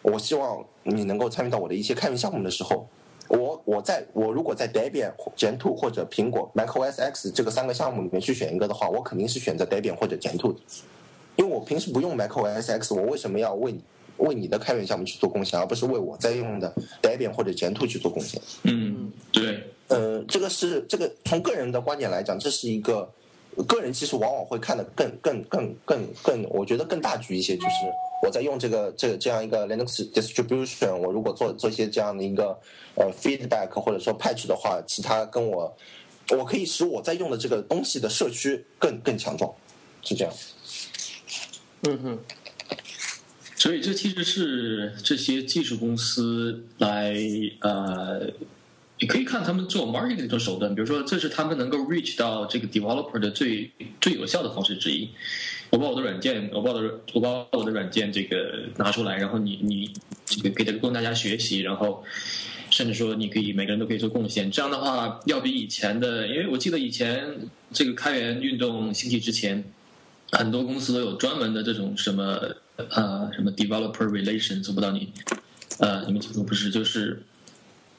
[0.03, 2.87] 我希望你能够参与到我的一些开源项目的时候，
[3.29, 10.59] 我我在我如果在 Debian、g e n t o 或者苹果 macOS X 这个三个项目里面去选一个的话，我肯定是选择 Debian 或者 Gentoo 的，
[11.37, 13.81] 因为我平时不用 macOS X，我为什么要为你
[14.17, 16.71] 为你的开源项目去做贡献，而不是为我在用的
[17.01, 18.39] Debian 或者 Gentoo 去做贡献？
[18.65, 19.63] 嗯，对。
[19.91, 23.11] 呃，这个是这个从个人的观点来讲，这是一个
[23.67, 27.55] 个人其实往往会看得更更更更更，我觉得更大局一些。
[27.57, 27.75] 就是
[28.23, 32.57] 我在用这个这个这样一个 Linux distribution，我如果做做一些这样的一个
[32.95, 35.75] 呃 feedback 或者说 patch 的话，其他跟我
[36.29, 39.53] 我可以使我在用的这个东西的社区更更强壮，
[40.01, 40.33] 是这样。
[41.83, 42.19] 嗯哼。
[43.57, 47.13] 所以这其实是这些技术公司来
[47.59, 48.31] 呃。
[49.01, 55.09] 你可以看他们做 marketing 的手段，比如说，这是他们能够 reach 到这个 developer 的最最有效的方式之一。
[55.71, 59.91] 我把我的软件，我把我的我把我的软件这个拿出来，然后你你
[60.23, 62.03] 这个给这个供大家学习，然后
[62.69, 64.51] 甚至说你可以每个人都可以做贡献。
[64.51, 67.25] 这样的话，要比以前的，因为我记得以前
[67.73, 69.63] 这个开源运动兴起之前，
[70.31, 72.39] 很多公司都有专门的这种什么
[72.77, 75.11] 呃什么 developer relations，我不知道你
[75.79, 77.23] 呃你们清楚不是就是。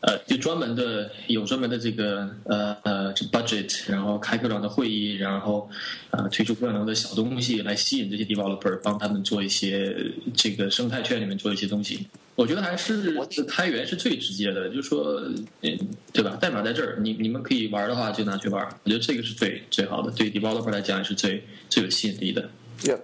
[0.02, 5.70] 呃，就专门的有专门的这个呃呃这 budget，然后开各种的会议，然后
[6.10, 9.96] 呃推出各种的小东西来吸引这些 developer，帮他们做一些
[10.34, 12.04] 这个生态圈里面做一些东西。
[12.34, 13.14] 我觉得还是
[13.46, 15.22] 开源是最直接的，就是说，
[15.60, 15.78] 嗯，
[16.12, 16.36] 对吧？
[16.40, 18.66] 代码在这儿，你你们可以玩的话就拿去玩。
[18.82, 22.50] 我觉得这个是最最好的，对 developer 来讲也是最最有吸引力的。
[22.82, 22.98] Yeah，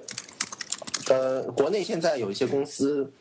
[1.10, 3.12] 呃，国内现在有一些公司。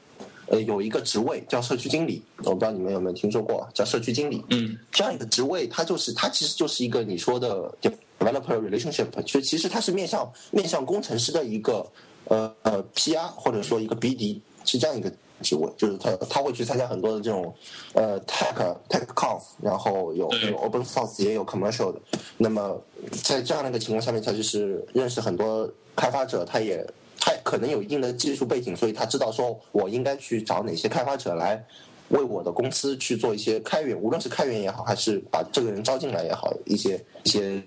[0.50, 4.42] 呃，有一个职位叫社区经理，我不知道你们有没有听说过，叫社区经理。
[4.50, 11.86] 嗯，这样一个职位，它就是它其实就是一个你说的 developer relationship，就其实它是面向面向工程师的一个
[12.26, 17.54] 呃呃 PR 或者说一个 BD，是这样一个职位，就是他他会去参加很多的这种
[17.94, 18.56] 呃 tech
[18.88, 22.00] tech conf，然后有有 open source 也有 commercial 的。
[22.38, 22.82] 那么
[23.24, 26.88] 在这样的一个情况下面，他就是认识很多开发者，他也。
[27.28, 31.62] 他可能有一定的技术背景，所以他知道说我应该去找哪些开发者来
[32.08, 37.62] 为我的公司去做一些开源，无论是开源也好，还是把这个人招进来也好，一些一些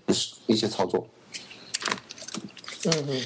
[0.46, 1.06] 一些操作。
[2.84, 3.22] 嗯。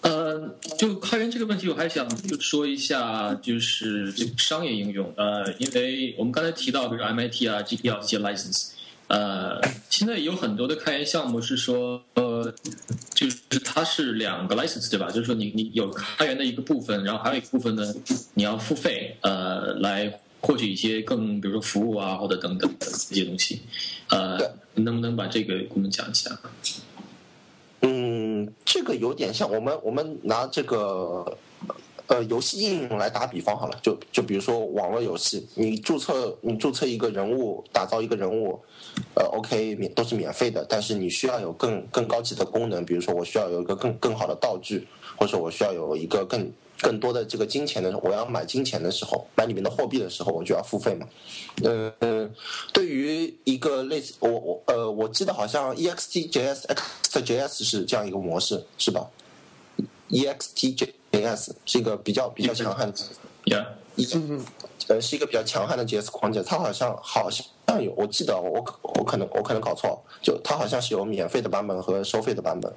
[0.00, 5.14] 呃，就开源这个问题，我还想就说一下，就是这个商业应用。
[5.16, 8.70] 呃，因为我们刚才提到，比如 MIT 啊、GPL 这些 license，
[9.12, 12.50] 呃，现在有很多的开源项目是说，呃，
[13.12, 15.10] 就是它是两个 license 对吧？
[15.10, 17.94] 就是说你你有开源的一个部分，然后还有一个部分呢，
[18.32, 23.60] 你要付费，呃，来获取一些更比如说服务啊或者等等的这些东西。
[24.08, 24.38] 呃，
[24.76, 26.40] 能不能把这个给我们讲一下？
[27.82, 31.36] 嗯，这个有点像我们我们拿这个
[32.12, 38.60] 呃游戏应用来打比方好了，就就比如说网络游戏，你注册你注册一个人物，打造一个人物，
[39.14, 46.52] 呃，OK 免都是免费的，但是你需要有更更高级的功能，比如说我需要有一个更更好的道具，或者我需要有一个更。
[46.80, 51.06] 更多的这个金钱的，我要买金钱的时候，买里面的货币的时候，我就要付费嘛。
[51.62, 52.28] 嗯，
[52.72, 56.62] 对于一个类似我我呃，我记得好像 EXTJS
[57.12, 59.08] XJS 是这样一个模式，是吧
[60.10, 62.98] ？EXTJ？EXTJS 是一个比较比较强悍的
[63.44, 63.66] ，Yeah，
[64.14, 64.44] 嗯
[64.88, 66.42] 呃，是一个比较强悍的 JS 框架。
[66.42, 67.46] 它好像好像
[67.80, 72.72] 有，我记得我我可能我可能搞错，就它好像是有免费的版本和收费的版本，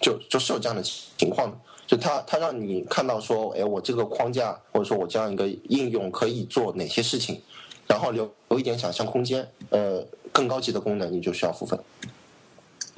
[0.00, 1.56] 就就是有这样的情况的。
[1.86, 7.42] 就它，它让你看到说，哎，我这个框架或者说我这样一个应用可以做哪些事情，
[7.86, 9.48] 然后留留一点想象空间。
[9.70, 11.76] 呃，更高级的功能你就需要付费。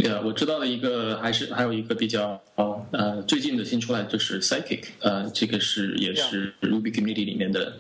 [0.03, 7.75] 对啊，我知道的一个还是还有一个比较呃最近的新出来就是 Psychic，呃，这个是也是 Ruby Community 里面的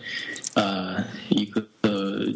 [0.55, 2.27] 呃一个呃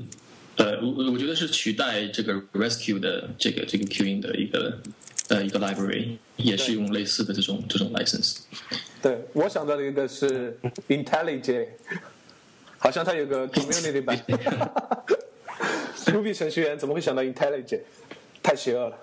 [0.56, 4.78] 呃我我觉得是取代这个 Rescue 的这个这个 Queuing 的一个。
[5.28, 8.42] 呃，一个 library 也是用类似的这种这种 license。
[9.02, 11.66] 对我想到的一个是 IntelliJ，
[12.78, 14.16] 好像它有个 community 版。
[16.06, 17.80] Ruby 程序员怎么会想到 IntelliJ？
[18.40, 18.96] 太邪恶了。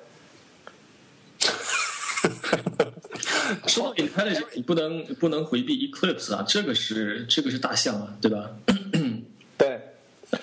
[3.68, 8.50] 说到 IntelliJ，你不能不能回避 Eclipse 啊，这个是这个是大象啊，对吧？
[9.58, 9.80] 对，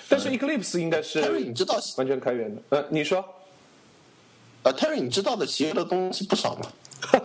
[0.09, 2.61] 但是 Eclipse 应该是你知道完全开源的。
[2.69, 3.23] 呃，你说。
[4.63, 6.71] 呃，Terry，你知道的企业的东西不少嘛？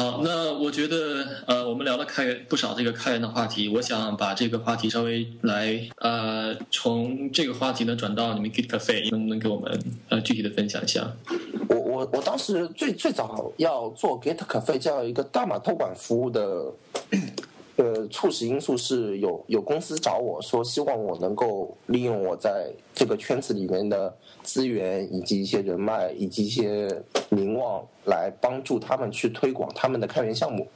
[0.00, 11.06] 好，那我觉得呃，我们聊了开源不少这个开源的话题，我想把这个话题稍微来呃，从这个话题呢转到你们 Git Cafe，能不能给我们呃具体的分享一下？
[11.68, 16.72] 我我我当时最最早要做 Git Cafe 这样一个大码托管服务的。
[17.76, 30.66] 呃，促使因素是有有公司找我说，希望我能够利用我在这个圈子里面的资源，以及一些人脉，以及一些名望，来帮助他们去推广他们的开源项目。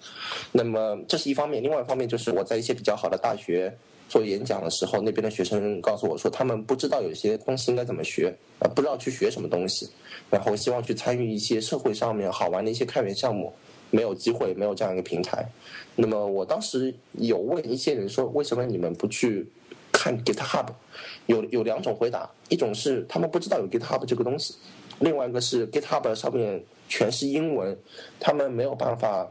[0.53, 3.75] 那么这是一方面，另外一方面就是我在一些比较好的大学
[4.09, 9.89] 做演讲的时候，那边的学生告诉我说，他们不知道有些东西应该怎么学，呃，不知道去学什么东西，
[10.31, 13.53] 然后希望去参与一些社会上面好玩的一些开源项目。
[13.91, 15.49] 没有机会，没有这样一个平台。
[15.95, 19.47] 那么我当时有问一些人说，为什么你们不去
[19.95, 20.67] 看 GitHub？
[21.27, 24.55] 有有两种回答，一种是他们不知道有 GitHub 这个东西，
[24.99, 27.79] 另外一个是 GitHub 上面全是英文，
[28.19, 29.27] 他们没有办法，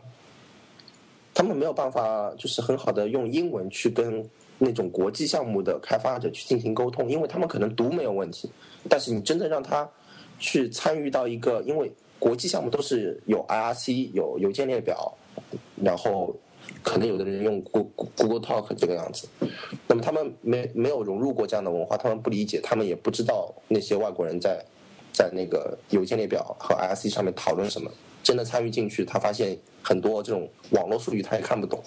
[1.34, 8.49] 他们没有办法就是很好的用英文去跟那种国际项目的开发者去进行沟通，因为他们可能读没有问题，
[8.89, 9.88] 但是你真正让他
[10.39, 11.91] 去参与到一个，因为。
[12.19, 15.13] 国际项目都是有 IRC 有邮件列表，
[15.76, 16.34] 然后
[16.84, 19.28] 可能有的人用 goog google Talk 这个样子，
[19.88, 24.63] 那么他们没没有融入过这样的文化，他们不理解，他们也不知道那些外国人在
[25.12, 27.89] 在那个邮件列表和 IRC 上面讨论什么。
[28.22, 31.82] 真的参与进去，他发现很多这种网络术语他也看不懂。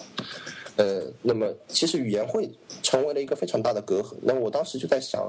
[0.75, 2.49] 呃，那么其实语言会
[2.83, 4.13] 成为了一个非常大的隔阂。
[4.21, 5.27] 那么我当时就在想。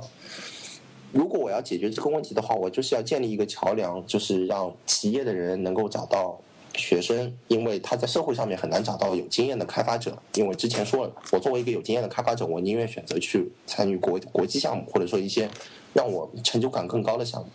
[1.11, 6.39] 如果我要解决这个问题的话，我就是要建立一个桥梁，就是让企业的人能够找到
[6.79, 10.17] 学生，因为他在社会上面很难找到有经验的开发者。
[10.35, 15.51] 因为之前说了，我作为一个有经验的开发者，我宁愿选择去参与国国际项目，或者说一些
[15.93, 17.49] 让我成就感更高的项目，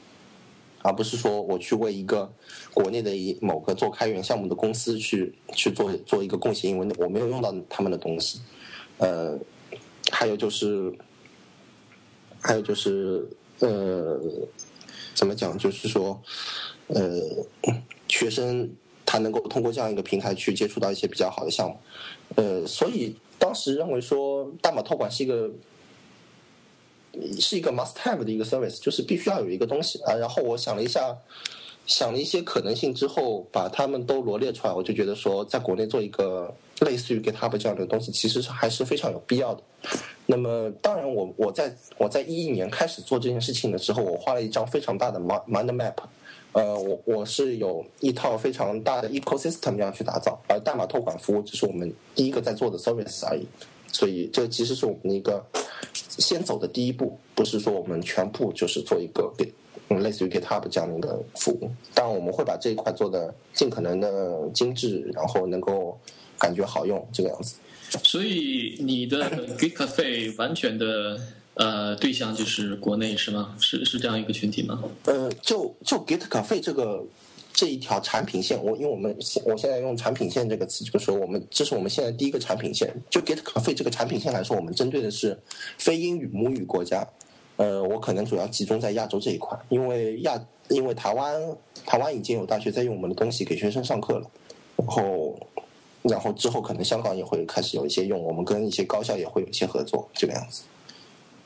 [0.84, 2.32] 而不是说我去为一个
[2.74, 8.42] 国内的一某个做开源项目的公司去去做做一个贡献，因为我没有用到他们的东西。
[8.98, 9.40] 呃，
[10.12, 10.94] 还有就是，
[12.40, 13.28] 还有就是。
[13.60, 14.20] 呃，
[15.14, 15.58] 怎么讲？
[15.58, 16.20] 就是说，
[16.88, 17.18] 呃，
[18.10, 18.70] 学生
[19.14, 21.78] 他能够通过这样一个平台去接触到一些比较好的项目，
[22.34, 25.52] 呃，所以当时认为说代码托管是一个
[27.40, 30.16] 是一个 must have 的一个 service，就是必须要有一个东西啊。
[30.16, 31.16] 然后我想了一下，
[31.86, 39.62] 想了一些可能性之后，把他们都罗列出来，我就觉得说，在国内做一个类似于 GitHub 这样的东西，其实是还是非常有必要的。
[40.26, 45.94] 那么，当然我我在我在一一年开始做这件事情的时候，我画了一张非常大的 mind map。
[46.54, 53.46] 呃，我我是有一套非常大的 ecosystem 要去打造，而代码托管服务只是我们第一个在做的 service 而已。
[53.92, 55.44] 所以，这其实是我们的一个
[55.94, 59.52] 先走的第一步，不是说我们全部就是做一个给
[60.00, 61.70] 类似于 GitHub 这样的一个服务。
[61.94, 65.98] 但，我们会把这一块做的尽可能的精致，然后能够
[66.40, 67.56] 感觉好用这个样子。
[68.04, 71.20] 所以，你的 Git Cafe 完全的。
[71.56, 73.56] 呃，对象就是国内是吗？
[73.60, 74.84] 是是这样一个群体吗？
[75.06, 77.04] 呃，就就 Git Cafe 这个
[77.54, 82.92] 这一条产品线，我因为我们现我现在用产品线这个词，就是说我们这是我们现在第一个产品线。
[83.10, 85.40] 就 Git Cafe 这个产品线来说，我们针对的是
[85.78, 87.08] 非英语母语国家。
[87.58, 91.40] 呃，我可能主要集中在亚洲这一块，因为亚因为台湾
[91.86, 94.28] 台湾已经有大学在用我们的东西给学生上课了，
[94.76, 95.40] 然后
[96.02, 100.64] 然后之后可能香港也会开始有一些用，我们跟一些高校也会有一些合作，这个样子。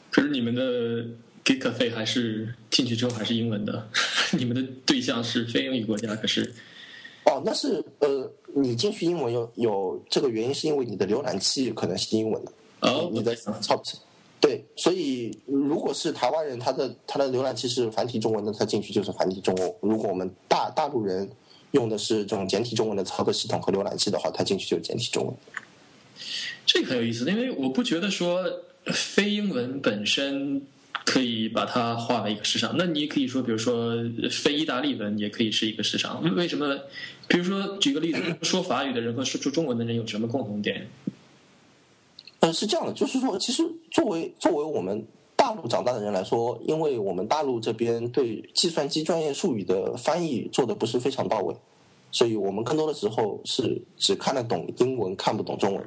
[0.10, 1.04] 可是你们的
[1.44, 3.88] Git Cafe 还是进去之后还是英文的，
[4.38, 6.16] 你们的对象是非英语国家。
[6.16, 6.54] 可是，
[7.26, 12.52] 哦，那是呃，你进去英文有有这个原因，是因为你的浏览器可能是英文的。
[12.82, 13.82] 哦，你的 top
[14.40, 19.74] 对，所以如果是台湾人，他的他的浏览器是繁体中文的，他进去就是繁体中文。
[19.82, 21.30] 如果我们大大陆人
[21.72, 25.36] 用的是这种简体中文的操作系统和浏览器的话，他进去就是简体中文。
[26.66, 28.44] 这个很有意思，因为我不觉得说。
[28.94, 30.62] 非英文本身
[31.06, 33.96] 可以把它划为一个市场，那你可以说，比如说
[34.30, 36.24] 非意大利文也可以是一个市场。
[36.36, 36.80] 为什么？
[37.28, 40.88] 比如说举个例子，说法语的人和说说中文的人有什么共同点？
[42.40, 51.56] 呃，是这样的，就是说，其实作为作为我们大陆长大的人来说，因为我们大陆这边对计算机专业术语的翻译做的不是非常到位，
[52.12, 55.84] 所以我们更多的时候是只看得懂英文，看不懂中文。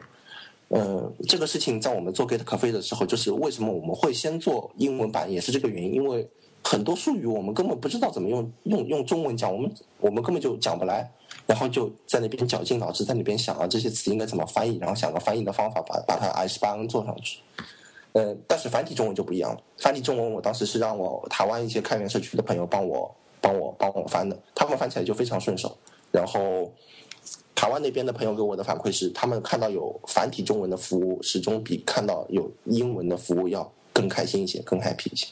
[0.70, 5.94] 呃，这个事情在我们做 Git Cafe 的时候，就是为什么我们会先做英文版，也是这个原因。
[5.94, 6.24] 因为
[6.62, 11.10] 很多术语我们根本不知道怎么用用用中文讲，我们我们根本就讲不来，
[11.44, 17.40] 然后就在那边绞尽脑汁在那边想啊这些词应该怎么翻译，然后想个翻译的方法，把把它 S 八 N 做上去。
[18.12, 19.60] 呃，但是繁体中文就不一样了。
[19.78, 25.76] 繁体中文我当时是让我台湾一些开源社区的朋友帮我帮我帮我翻的，他们翻起来就非常顺手，
[26.12, 26.70] 然后。
[27.60, 35.26] 台湾那边的朋友给我的反馈是，他们看到有繁体中文的服务，始终比看到有英文的服务要更开心一些，更 happy 一些。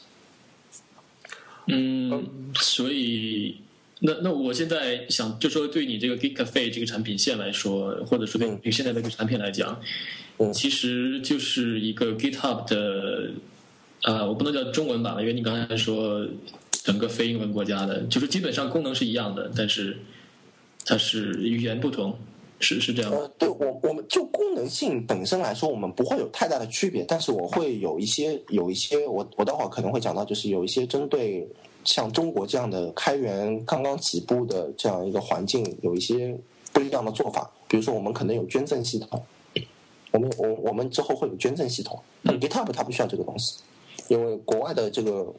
[1.65, 3.55] 嗯，所以
[4.01, 9.81] 那那我现在想就说，对你这个 Git Cafe 这个产品线来说，或者说对你现在这个产品来讲，
[10.37, 13.31] 嗯，其实就是一个 GitHub 的，
[14.03, 16.23] 呃，我不能叫中文版了，因为你刚才说
[16.69, 19.97] 整个非英文国家的，就是基本上功能是一样的，但是。
[20.85, 22.15] 它是语言不同，
[22.59, 23.11] 是是这样。
[23.11, 31.47] 呃，对我我们就功能性本身来说，我们不会有太大的区别，但是我会有一些有一些，我我待会儿可能会讲到，就是有一些针对
[31.83, 36.35] 像中国这样的开源刚刚起步的这样一个环境，有一些
[36.73, 37.49] 不一样的做法。
[37.67, 39.21] 比如说，我们可能有捐赠系统，
[40.11, 42.01] 我们我我们之后会有捐赠系统。
[42.23, 43.59] GitHub 它不需要这个东西，
[44.07, 45.31] 因为国外的这个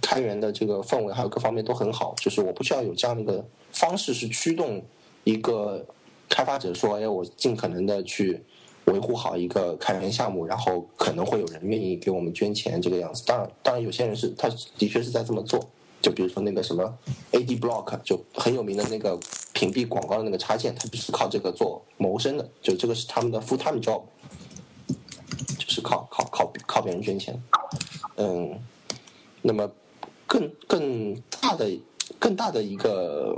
[0.00, 4.82] 开源的这个氛围还有各方面都很好，就是我不需要有这样的一个方式是驱动。
[5.24, 5.84] 一个
[6.28, 8.40] 开发者说：“哎，我尽可能的去
[8.84, 13.24] 维护好一个开源项目，然后可能会有人愿意给我们捐钱，这个样子。
[13.26, 15.68] 当然，当然有些人是他的确是在这么做。
[16.00, 16.96] 就比如说那个什么
[17.32, 19.18] AD Block，就很有名的那个
[19.52, 22.48] 屏蔽广告的那个插件，他就是靠这个做谋生的。
[22.62, 24.02] 就这个是他们的 full time job，
[25.58, 27.42] 就是靠靠靠靠别人捐钱。
[28.14, 28.56] 嗯，
[29.42, 29.68] 那么
[30.26, 31.70] 更更大的
[32.18, 33.36] 更大的一个。”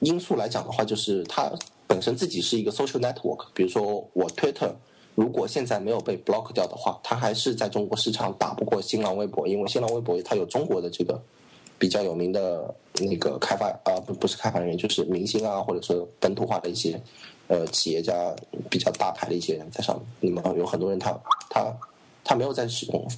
[0.00, 1.50] 因素来讲的话，就是它
[1.86, 3.46] 本身自己是一个 social network。
[3.54, 4.70] 比如说，我 Twitter
[5.14, 11.18] 如果现在没有被 block 掉的话，它还是在中国市场打不过新浪微博，因为新浪微博它有中国的这个
[11.78, 17.00] 比较有名的那个开发啊，不不是开发人员，就是明星啊，或者说本土化的一些
[17.46, 18.12] 呃企业家
[18.68, 20.34] 比较大牌的一些人在上面。
[20.34, 21.18] 那么有很多人他
[21.48, 21.74] 他
[22.22, 23.08] 他没有在使用，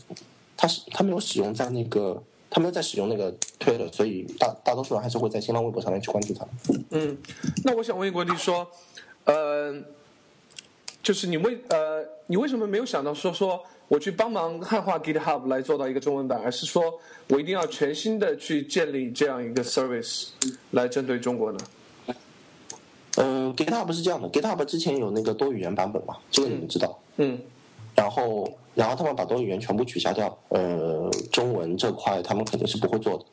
[0.56, 2.22] 他是他没有使用在那个。
[2.50, 6.46] 他们在使用那个推了，所以大大多数人还是会在新浪微博上面去关注他。
[6.90, 7.16] 嗯，
[7.64, 8.66] 那我想问一个问题，说，
[9.24, 9.74] 呃，
[11.02, 20.28] 就是你为呃，你为什么没有想到说说我去帮忙汉化 GitHub 来做到一个中文版，而是说我一定要全新的去建立这样一个 service
[20.70, 21.58] 来针对中国呢？
[23.16, 26.98] 嗯，GitHub 是这样的，GitHub 之前有那个多语言版本嘛，这个你们知道。
[27.16, 27.40] 嗯。
[27.94, 33.24] 然后，然后他们把多语言全部取消掉，呃，中文这块他们肯定是不会做的，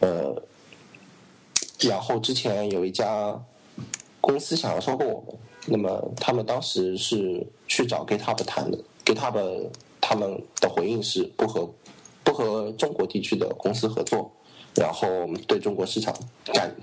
[0.00, 0.42] 呃，
[1.88, 3.40] 然后之前有一家
[4.20, 9.70] 公司想要收购我们，那么他们当时是去找 GitHub 谈的，GitHub
[10.00, 11.72] 他们的回应是不和
[12.24, 14.28] 不和中国地区的公司合作，
[14.74, 15.06] 然后
[15.46, 16.12] 对中国市场
[16.52, 16.74] 感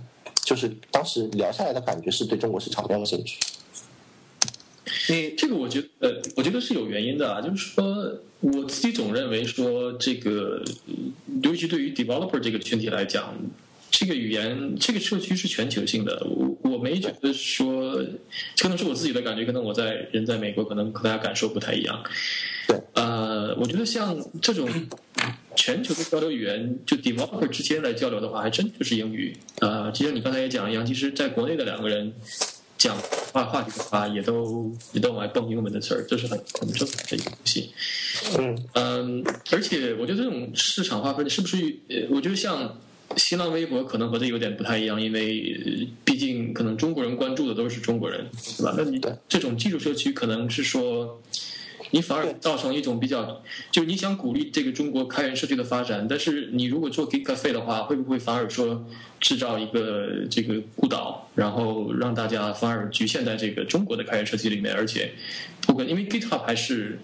[0.46, 3.40] 就是当时聊下来的感觉是对中国市场没有兴趣。
[5.10, 10.64] 你这个我觉得，呃，我觉得是有原因的啊，就是说我自己总认为说这个，
[11.44, 13.34] 尤其对于 developer 这个群体来讲。
[13.98, 16.22] 这个语言，这个社区是全球性的。
[16.26, 17.94] 我我没觉得说，
[18.58, 22.04] 可能是我自己的感觉，可能我在人在美国，可能和大家感受不太一样。
[22.68, 24.68] 对，呃，我觉得像这种
[25.56, 29.34] 全球的交流语言，就 developer 之间来交流的话，还真就是英语。
[29.62, 32.12] 呃，就像你刚才也讲一样，其实在国内的两个人
[32.78, 32.98] 讲
[33.36, 37.70] 话话题的话，也都也都往外蹦英文的词儿，这是很很正常的一个东西。
[38.38, 41.58] 嗯嗯，而且我觉得这种市场划分是不是？
[41.90, 42.78] 呃，我觉得像。
[43.18, 48.28] 新浪微博可能和这有点不太一样，因为毕竟可能中国人关注的都是中国人，
[48.58, 48.74] 对吧？
[48.76, 51.22] 那你这种技术社区可能是说，
[51.92, 58.86] 你反而造成一种比较，就是你想鼓励这个中国开源社区的发展，但是你如果做 Git Cafe 的话，会不会反而说
[59.20, 64.74] 制造一个这个孤岛，然后让大家反而局限在这个中国的开源社区里面？
[64.74, 65.12] 而且，
[65.62, 67.00] 不管因为 GitHub 还是。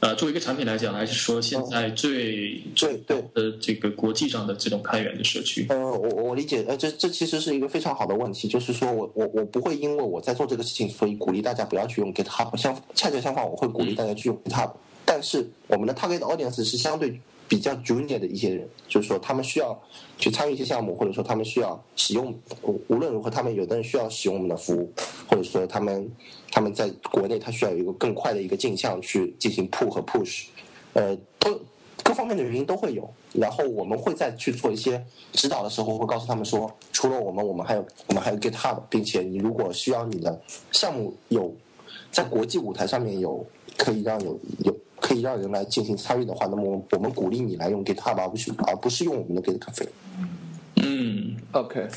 [0.00, 5.66] 呃，作为一个产品来讲，还是说现在最最对呃这个国际上的这种开源的社区。
[5.70, 14.70] 呃，我我理解，呃，这这其实是一个非常好的问题，就是说我我我不会因为我在做这个事情，所以鼓励大家不要去用 GitHub，相恰恰相反，我会鼓励大家去用 GitHub。
[15.04, 17.20] 但是我们的 target audience 是相对。
[17.48, 19.78] 比较 junior 的一些人，就是说他们需要
[20.18, 22.34] 去参与一些项目，或者说他们需要使用，
[22.88, 24.90] 无论如何，他们有的人需要使用我们的服务，
[25.28, 26.10] 或者说他们
[26.50, 30.46] 他们在国内他需要有一个更快的一个镜像去进行 pull 和 push，
[30.94, 31.60] 呃，都
[32.02, 33.08] 各方面的原因都会有。
[33.32, 40.40] 然后我们会再去做一些指导的时候，会告诉他们说，除了我们，我们还有我们还有 GitHub，并且你如果需要你的
[40.72, 41.54] 项目有
[42.10, 43.44] 在国际舞台上面有
[43.76, 44.76] 可以让有有。
[45.06, 49.86] 可以让人来进行参与的话，那么我们鼓励你来用 GitHub，而不是而不是用我们的 GitCafe。
[50.82, 51.88] 嗯，OK。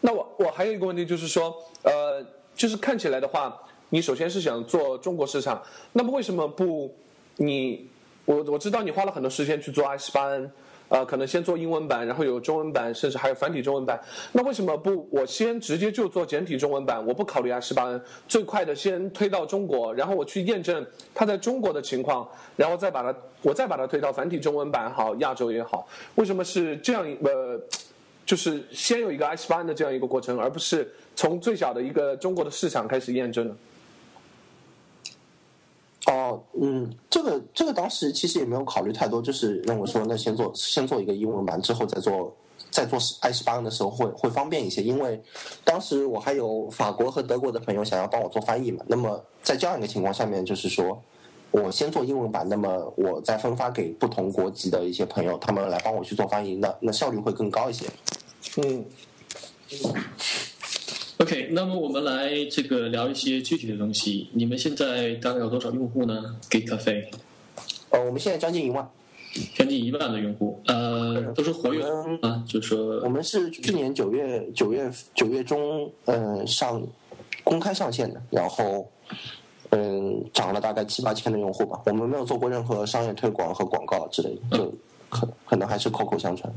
[0.00, 2.24] 那我我还有一个问题就是说，呃，
[2.54, 5.60] 就是看起来的话，你首先是想做中国市场，
[5.92, 6.94] 那么为什么不
[7.36, 7.88] 你
[8.26, 10.48] 我我知道你花了很多时间去做 i 十八 N。
[10.90, 13.98] 呃，可能先做英文版，然后有中文版，甚至还有繁体中文版。
[14.32, 17.04] 那为什么不我先直接就做简体中文版？
[17.06, 20.84] 我不考虑 i 十八 N，最快的先推到中国，然后我去验证
[21.14, 25.86] 它在中国的情况，然后再把它我再把它推到繁体中文版好，亚洲也好。
[26.16, 27.16] 为什么是这样一？
[27.24, 27.60] 呃，
[28.26, 33.56] 就是先有一个 i 十八 N 的这样一个过程，而不是从最小的一个中国的市场开始验证呢？
[36.10, 42.34] 哦，嗯，这个这个当时其实也没有考虑太多，就是认为说那先做先做一个英文版，之后再做
[42.68, 45.22] 再做 i 十八的时候会会方便一些，因为
[45.62, 48.84] 当时我还有法国和德国的朋友想要帮我做翻译嘛。
[48.88, 51.00] 那么在这样一个情况下面，就是说
[51.52, 57.86] 我先做英文版，那么我再分发给不同国籍的一些朋友，他们来帮我去做翻译，那那效率会更高一些。
[58.56, 58.84] 嗯。
[61.20, 64.30] OK，那么我们来这个聊一些具体的东西。
[64.32, 67.08] 你们现在大概有多少用户呢？Git Cafe？
[67.90, 68.88] 呃，我们现在将近一万，
[69.54, 71.84] 将近一万的用户，呃，都是活跃
[72.22, 76.82] 啊，就是说我们是去年九月九月九月中，嗯，上
[77.44, 78.90] 公开上线的，然后
[79.72, 81.82] 嗯，涨了大概七八千的用户吧。
[81.84, 84.74] 我们没有做过任何商业推广和广告之类的，就
[85.10, 86.50] 可可能还是口口相传。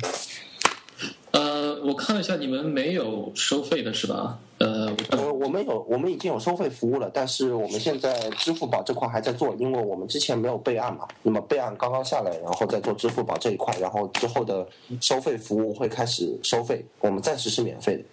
[1.84, 4.40] 我看了一下，你们没有收费的是吧？
[4.60, 11.08] 呃，我我们有，我们已经有收费服务了，但是我们现在支付宝这块还在做，因为我们之前没有备案嘛。
[11.22, 14.66] 那么备案刚刚下来，然后再做支付宝这一块，然后之后的
[15.02, 16.86] 收费服务会开始收费。
[17.02, 18.04] 我们暂时是免费的。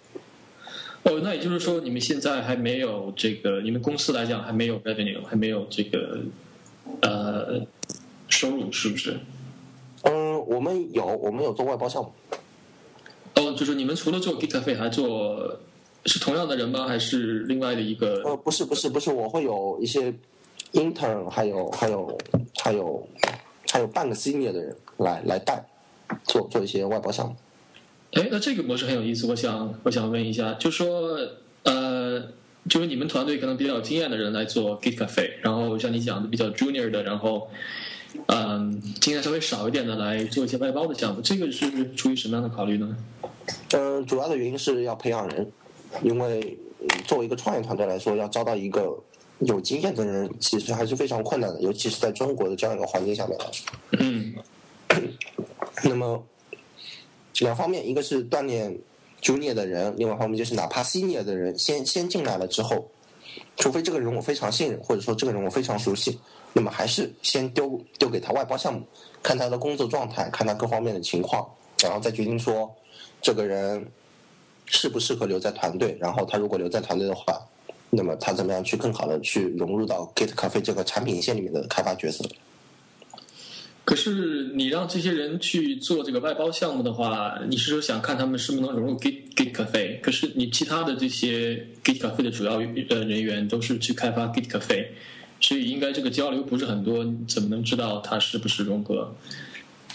[1.03, 6.19] 哦，那也就是说，你们现在还没有这个，你们公司来讲还没有 revenue，还没有这个
[7.01, 7.61] 呃
[8.27, 9.17] 收入，是不是？
[10.03, 12.11] 嗯，我们有，我们有做外包项目。
[13.51, 15.59] 哦，就是你们除了做 Git Cafe 还做，
[16.05, 16.87] 是同样的人吗？
[16.87, 18.21] 还是另外的一个？
[18.23, 20.13] 呃，不是，不是，不是，我会有一些
[20.73, 22.17] intern，还有，还有，
[22.63, 23.07] 还有，
[23.69, 25.63] 还有半个 senior 的人来来带，
[26.23, 27.35] 做做一些外包项目。
[28.13, 31.19] 哎，那这个模式很有意思，我想我想问一下，就说
[31.63, 32.19] 呃，
[32.69, 37.49] 就是你们团队可能比较有经验的人来做 Git Cafe，然后像你讲的比较 junior 的，然后。
[38.27, 42.97] 嗯，经验稍微少一点的来做一些外包的项目，这个是出于什么样的考虑呢？
[43.71, 45.51] 嗯，主要的原因是要培养人，
[46.03, 46.57] 因为
[47.05, 48.97] 作为一个创业团队来说，要招到一个
[49.39, 53.71] 有经验的人，其实还是非常困难的，尤其是在中国的这样一个环境下面来说。
[53.99, 54.33] 嗯。
[55.85, 56.21] 那么
[57.39, 58.77] 两方面，一个是锻炼
[59.21, 62.91] junior 的人，另外一方面就是哪怕 senior 的人先先进来了之后，
[63.55, 66.19] 除非这个人我非常信任，或者说这个人我非常熟悉，
[66.53, 68.85] 那么还是先丢丢给他外包项目，
[69.23, 71.47] 看他的工作状态，看他各方面的情况，
[71.81, 72.73] 然后再决定说
[73.21, 73.85] 这个人
[74.65, 77.41] 适不适合留在团队，然后他如果留在团队的话，
[77.89, 82.25] 那么他怎么样去更好的去融入到 Git 咖啡这个产品线里面的开发角色？
[83.83, 89.99] 可是你让这些人去做这个外包项目的话，你是说想看他们是不是能融入 Git Git Cafe？
[90.01, 94.87] 可是你其他的这些 Git Cafe 的主要呃人员都是去开发 Git Cafe，
[95.41, 99.13] 所以应该这个交流不是很多，你怎么能知道他是不是融合？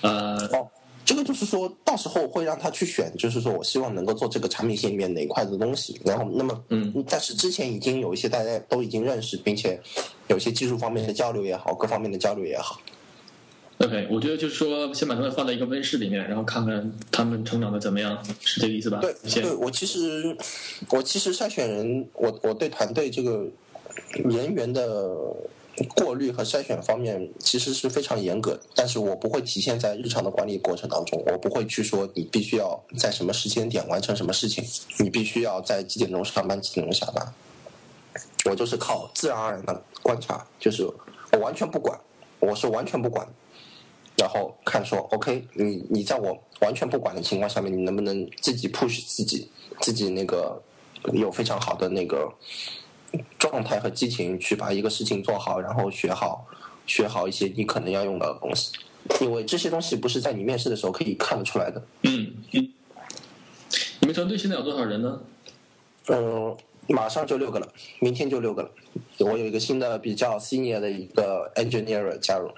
[0.03, 0.69] 呃，哦，
[1.05, 9.81] 这个就是说到时候会让他去选，就是说我希望能够做这个产品线里面哪一块的东西，然后那么嗯，但是之前已经有一些大家都已经认识，并且
[10.29, 12.81] 有一些技术方面的交流也好，各方面的交流也好。
[13.79, 19.01] OK，我觉得就是说，先把他们放在一个温室里面，然后看看他们成长的怎么样，是这个意思吧？
[19.01, 20.35] 对，对我其实
[20.89, 23.47] 我其实筛选人，我我对团队这个
[24.13, 25.09] 人员的
[25.95, 34.65] 过滤和筛选方面其实是非常严格，但是我不会体现在日常的管理过程当中，我不会去说你必须要在什么时间点完成什么事情，
[34.99, 37.35] 你必须要在几点钟上班，几点钟下班。
[38.47, 40.85] 我就是靠自然而然的观察，就是
[41.33, 41.99] 我完全不管，
[42.39, 43.27] 我是完全不管。
[44.17, 49.51] 然后看说，OK，你你在我完全不管的情况下面，你能不能自己 push 自己，
[49.83, 50.59] 自己那个
[51.13, 52.33] 有非常好的那个
[53.39, 56.47] 状态和激情去把一个事情做好，然后学好，
[56.87, 58.73] 学好一些你可能要用到的东西，
[59.21, 61.83] 因为这些东西不是在你面试的时候可以看得出来的。
[62.03, 62.73] 嗯嗯。
[64.01, 65.21] 你们团队现在有多少人呢？
[66.09, 67.69] 嗯，马上就六个了，
[68.01, 68.71] 明天就六个了。
[69.19, 72.51] 我有一个新的比较 senior 的一个 engineer 加入。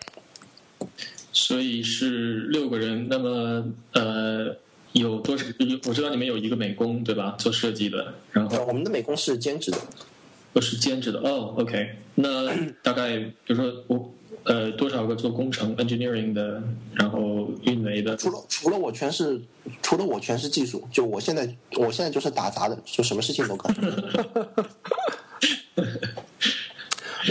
[1.32, 4.56] 所以是六个人，那么呃，
[4.92, 5.44] 有多少？
[5.86, 7.36] 我知道你们有一个美工对吧？
[7.38, 9.78] 做设计的，然后呃我们的美工是兼职的，
[10.58, 11.20] 都是兼职的。
[11.20, 12.52] 哦，OK，那
[12.82, 16.60] 大概比如说我呃多少个做工程 engineering 的，
[16.94, 19.40] 然后运维的，除了除了我全是
[19.80, 23.72] 除了我全是技术，就我现在我现在就是打杂的，就什么事情都干。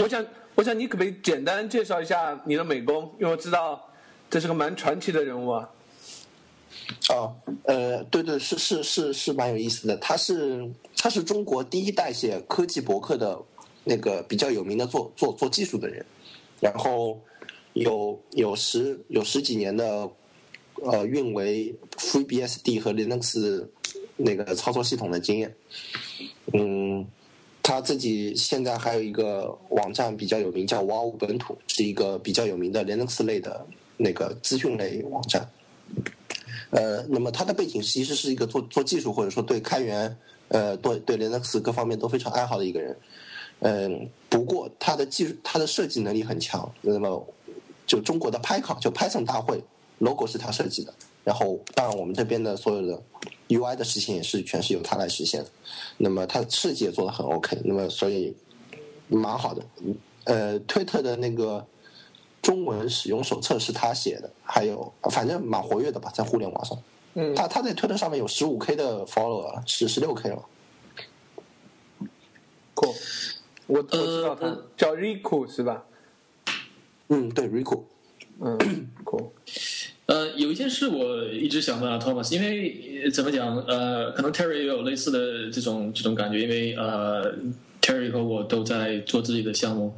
[0.00, 0.24] 我想，
[0.54, 3.14] 我想你可不可以简单介绍一下你的美工？
[3.20, 3.90] 因为我知道
[4.30, 5.68] 这是个蛮传奇的人物啊。
[7.10, 9.94] 哦，呃，对对，是是是是蛮有意思的。
[9.98, 10.66] 他是
[10.98, 13.40] 他是中国第一代写科技博客的
[13.84, 16.04] 那个比较有名的做做做技术的人，
[16.60, 17.18] 然后
[17.72, 20.10] 有有十有十几年的
[20.82, 23.66] 呃运维 FreeBSD 和 Linux
[24.16, 25.54] 那个操作系统的经验。
[26.52, 27.06] 嗯，
[27.62, 33.64] 他自己现在还有一个网站比较有名，叫 Wow 本土，是一个比较有名的 Linux 类的
[33.96, 35.48] 那个资讯类网站。
[36.70, 40.18] 呃，那么他的背景其实是一个做做技术或者说对开源，
[40.48, 42.96] 呃，对对 Linux 各方面都非常爱好的一个人。
[43.60, 46.70] 嗯，不过他的技术他的设计能力很强。
[46.82, 47.26] 那么
[47.86, 49.62] 就中国的 PyCon 就 Python 大会
[49.98, 50.92] logo 是他设计的，
[51.24, 53.02] 然后当然我们这边的所有的
[53.48, 55.50] UI 的事情也是全是由他来实现的。
[55.98, 58.34] 那么他设计也做得很 OK，那么所以
[59.08, 59.62] 蛮好的。
[60.24, 61.66] 呃，推特的那个。
[62.40, 66.78] 中文使用手册是他写的，还有反正蛮活跃的吧，在互联网上。
[67.20, 70.44] 嗯，他他在推特上面有十五 K 的 follower，十十六 K 了。
[72.74, 72.94] 酷，
[73.66, 75.84] 我我知道他、呃叫 Riku 是吧？
[77.08, 77.82] 嗯，对，Rico。
[78.40, 78.56] 嗯，
[79.02, 79.32] 酷。
[80.06, 87.34] 呃，有一件事我一直想问啊，Thomas，因为呃怎么讲，呃，可能 Terry 也有类似的这种这种感觉，因为呃
[87.88, 89.94] ，Terry 和我都在做自己的项目，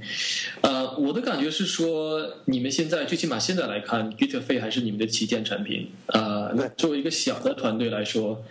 [0.61, 8.45] 呃，我的感觉是说，你们现在最起码现在来看，GitFay 还是你们的旗舰产品，呃，那作为一个小的团队来说，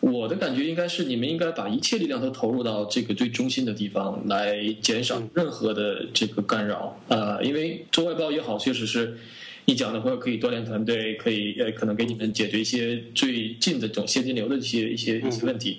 [0.00, 6.98] 我的感觉应该是你们应该把一切力量都投入到这个最中心的地方，来减少任何的这个干扰。
[7.08, 9.18] 呃，因为做外包也好，确实是
[9.66, 15.78] 你讲的话可以锻炼团队，可以呃可能给你们解决一些最近的这种现金流的一些一些一些问题。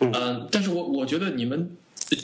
[0.00, 0.12] 嗯。
[0.12, 1.70] 呃，但是我我觉得你们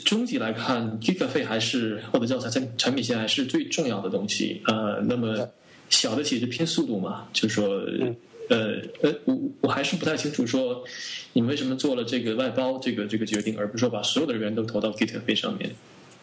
[0.05, 4.61] 终极来看，GitFay 还是或者叫产产产品线还是最重要的东西。
[4.67, 5.49] 呃，那么
[5.89, 7.67] 小的企业就拼速度嘛，就是说。
[7.99, 8.15] 嗯
[8.49, 10.83] 呃呃，我我还是不太清楚说
[11.31, 15.71] 你们为什么做了这个外包这个这个决定，而不是说把所有的人都投到 GitFay 上面。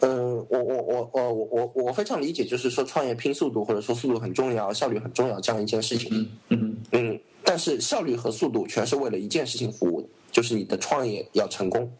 [0.01, 6.11] 嗯，我我我我我我我非常理解，就是说创业拼速度，或者说速度很重要，效率很重要这样一件事情。
[6.13, 11.91] 嗯嗯嗯，但是效率和速度全是为了一件事情服务的，就是你的创业要成功，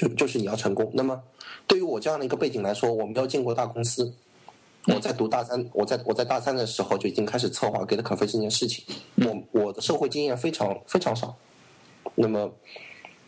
[0.00, 0.90] 就就是你要成功。
[0.94, 1.20] 那么
[1.66, 4.10] 对于我这样的一个背景来说，我没有进过大公司，
[4.86, 8.82] 我在读大三，我在我在大三的时候就已经开始策划 Git 可飞这件事情。
[9.16, 11.36] 我我的社会经验非常非常少，
[12.14, 12.50] 那么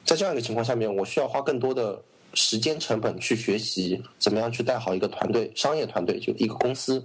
[0.04, 2.00] 在这样一个情况下面，我需要花更多的
[2.32, 7.04] 时间成本去学习怎么样去带好一个团队，商业团队就一个公司，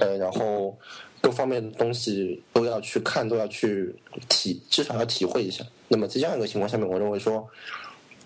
[0.00, 0.78] 呃，然后
[1.20, 3.92] 各方面的东西都要去看，都要去
[4.28, 5.64] 体，至少要体会一下。
[5.88, 7.46] 那么在这样一个情况下面，我认为说，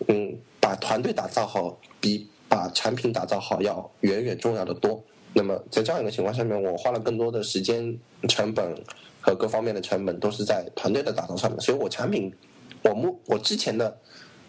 [0.09, 5.03] 嗯，把团队打造好比把产品打造好要远远重要的多。
[5.33, 7.97] 那么在这样一个情况下面，我花了更多的时间
[8.29, 8.75] 成本
[9.21, 12.33] 和各方面的成本都是在团队的打造上面，所以我产品，
[12.83, 13.97] 我目我之前的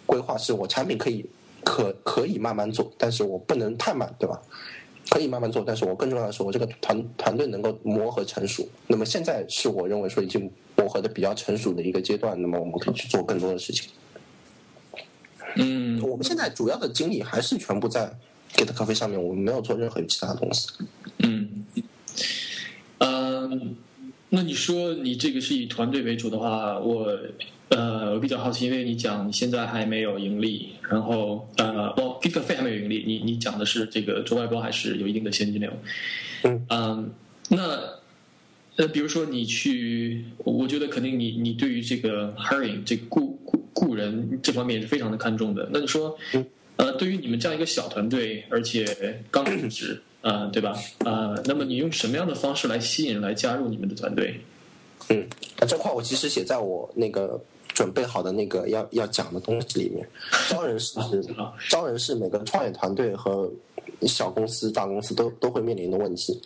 [0.06, 1.24] 规划是我产品可以
[1.64, 4.42] 可可以慢慢做，但是我不能太慢，对吧？
[5.10, 8.68] 可以慢慢做，但是我更重要的是我这个团团队能够磨合成熟。
[8.88, 13.92] 那么现在是我认为说已经磨合的比较成熟的一个阶段，那么我们可以去做更多的事情。
[15.56, 18.18] 嗯，我们现在主要的精力还是全部在。
[18.78, 20.68] 咖啡上面，我们没有做任何其他东西。
[21.20, 21.66] 嗯，
[23.00, 23.50] 呃，
[24.30, 27.18] 那你说你这个是以团队为主的话，我
[27.70, 35.72] 呃我比较好奇，因为你讲你现在还没有盈利，然后呃，哦，Get 咖啡还没有盈利，你你讲的是这个做外包还是有一定的现金流？
[36.44, 37.14] 嗯，嗯，
[37.50, 37.80] 那
[38.78, 45.70] 呃，比如说你去，我觉得肯定你你对于这个 hiring 这雇雇雇人这方面是非常的看重的。
[45.72, 46.18] 那你说？
[46.78, 50.76] 呃，对于你们这样一个小团队，而且刚入职，啊，对吧？
[51.06, 54.40] 啊，那么你用什么样的方式来吸引人来加入你们的团队？
[55.10, 55.28] 嗯，
[55.68, 60.08] 这块我其实写在我那个准备好的那个要要讲的东西里面。
[60.50, 60.98] 招人是
[61.70, 63.52] 招人是每个创业团队和
[64.08, 66.42] 小公司、大公司都都会面临的问题。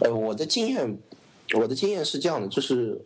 [0.00, 0.98] 呃，我的经验。
[1.54, 3.00] 我的经验是这样的，就是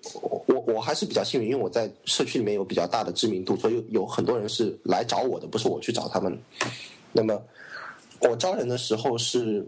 [0.46, 6.38] 我我还是比较幸运，因为我在社区里面有比较大的知名度，所以有很多人是来找我的，不是我去找他们。
[7.12, 7.40] 那么
[8.20, 9.66] 我招人的时候是，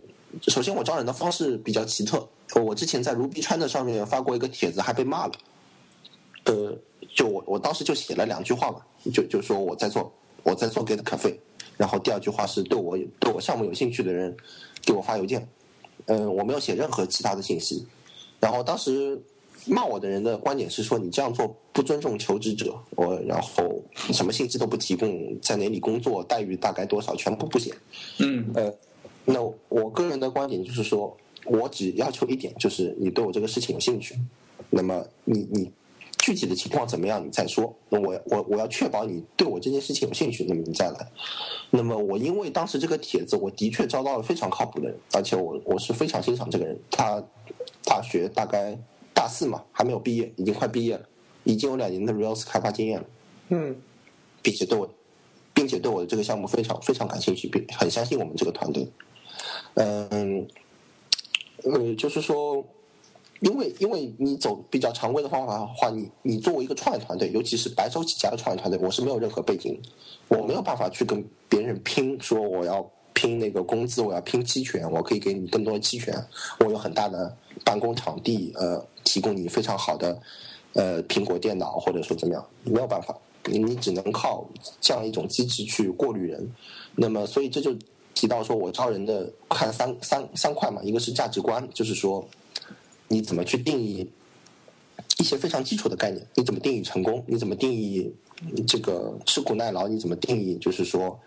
[0.48, 2.26] 首先我招人的方式比较奇特。
[2.54, 5.32] 我之前在卢比川的上面发过一个帖子，还被骂了。
[6.44, 6.76] 呃，
[7.14, 8.80] 就我我当时就写了两句话嘛，
[9.12, 10.12] 就就说我在做
[10.42, 11.36] 我在做 Get Cafe，
[11.76, 14.36] 然后第二句话是对我对我项目有兴趣的人
[14.82, 15.46] 给我发邮件。
[16.06, 17.86] 嗯，我没有写任何其他的信息。
[18.42, 19.16] 然后当时
[19.66, 23.80] 骂我的人的观点是说你这样做不尊重求职者，我然后
[24.12, 27.72] 什么信息都不提供，在哪里工作，待遇大概多少，全部不写。
[28.18, 28.74] 嗯，呃，
[29.24, 34.16] 那我个人的观点就是说，我只要求一点，就是你对我这个事情有兴趣。
[34.68, 35.70] 那么你你
[36.22, 37.76] 具体的情况怎么样，你再说。
[37.90, 41.06] 那我我我要确保你对我这件事情有兴趣，那么你再来。
[41.68, 47.22] 那么我因为当时这个帖子，我的确招到了非常靠谱的人，而且我我是非常欣赏这个人，他。
[47.84, 48.78] 大学大概
[49.12, 51.04] 大四嘛，还没有毕业，已经快毕业了，
[51.42, 53.06] 已经有两年的 Rails 开发经验了。
[53.48, 53.76] 嗯，
[54.40, 54.88] 并且对我，
[55.52, 58.88] 并且对我的这个项目非常非常感兴趣，并很相信我们这个团队。
[59.74, 60.46] 嗯，
[61.64, 62.64] 呃，就是说，
[63.42, 69.78] 因为因为你走比较常规的方法的话，你你作为一个创业团队，尤其是白手起家的创业团队，我是没有任何背景，
[70.28, 72.90] 我没有办法去跟别人拼，说我要。
[73.14, 76.12] 拼那个工资，我要拼期权，我可以给你更多的期权。
[76.60, 80.18] 我有很大的办公场地，呃，提供你非常好的
[80.72, 83.14] 呃苹果电脑，或者说怎么样，没有办法，
[83.44, 84.44] 你你只能靠
[84.80, 86.52] 这样一种机制去过滤人。
[86.96, 87.76] 那么，所以这就
[88.14, 92.26] 提到说我招人的看三三三块嘛，一个是价值观，就是说
[93.12, 94.08] 你怎么去定义
[95.18, 98.10] 一些非常基础的概念，你怎么定义成功，你怎么定义
[98.66, 101.20] 这个吃苦耐劳，你怎么定义就是说。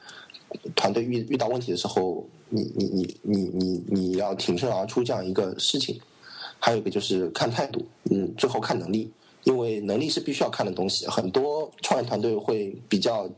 [0.73, 5.99] 团队遇遇到问题的时候，你你你你你你要挺身而出这样一个事情，
[6.59, 9.11] 还有一个就是看态度，嗯，最后看能力，
[9.43, 11.05] 因为能力是必须要看的东西。
[11.07, 13.29] 很多创业团队会比较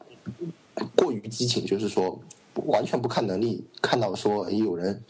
[0.95, 2.19] 过于激情，就是说
[2.67, 5.01] 完全不看能力，看到说有人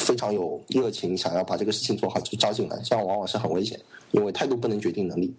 [0.00, 3.78] 非常有热情，想要把这个事情做好就招进来，这样往往是很危险，
[4.10, 5.32] 因为态度不能决定能力。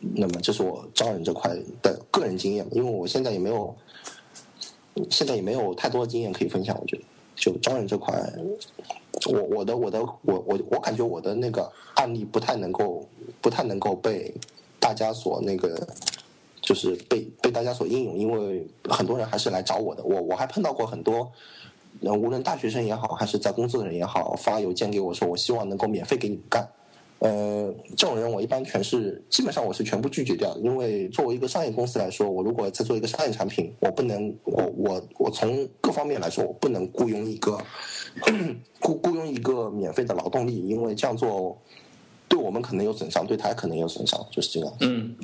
[0.00, 3.72] 那么这是我招人这块的个人经验，因为我现在也没有。
[5.10, 7.02] 现在也没有太多的经验可以分享，我觉得
[7.34, 8.14] 就招人这块，
[9.26, 13.06] 我我的我的我我我感觉我的那个案例不太能够
[13.42, 14.32] 不太能够被
[14.80, 15.86] 大家所那个
[16.62, 21.30] 就是被被大家所应用，因为很多人还是来找我的，我我还碰到过很多，
[22.02, 26.68] 无论大学生也好，还是在工作的人也好，发邮件给我说，我希望能够免费给你们干。
[27.18, 37.58] 呃，这种人我一般全是基本上我是全部拒绝掉，因为作为一个商业公司来说，我如果在做一个商业产品，我不能，我我我从各方面来说，我不能雇佣一个
[38.80, 41.56] 雇雇佣一个免费的劳动力，因为这样做
[42.28, 44.76] 对我们可能有损伤，对他可能有损伤，就是这样。
[44.80, 45.16] 嗯，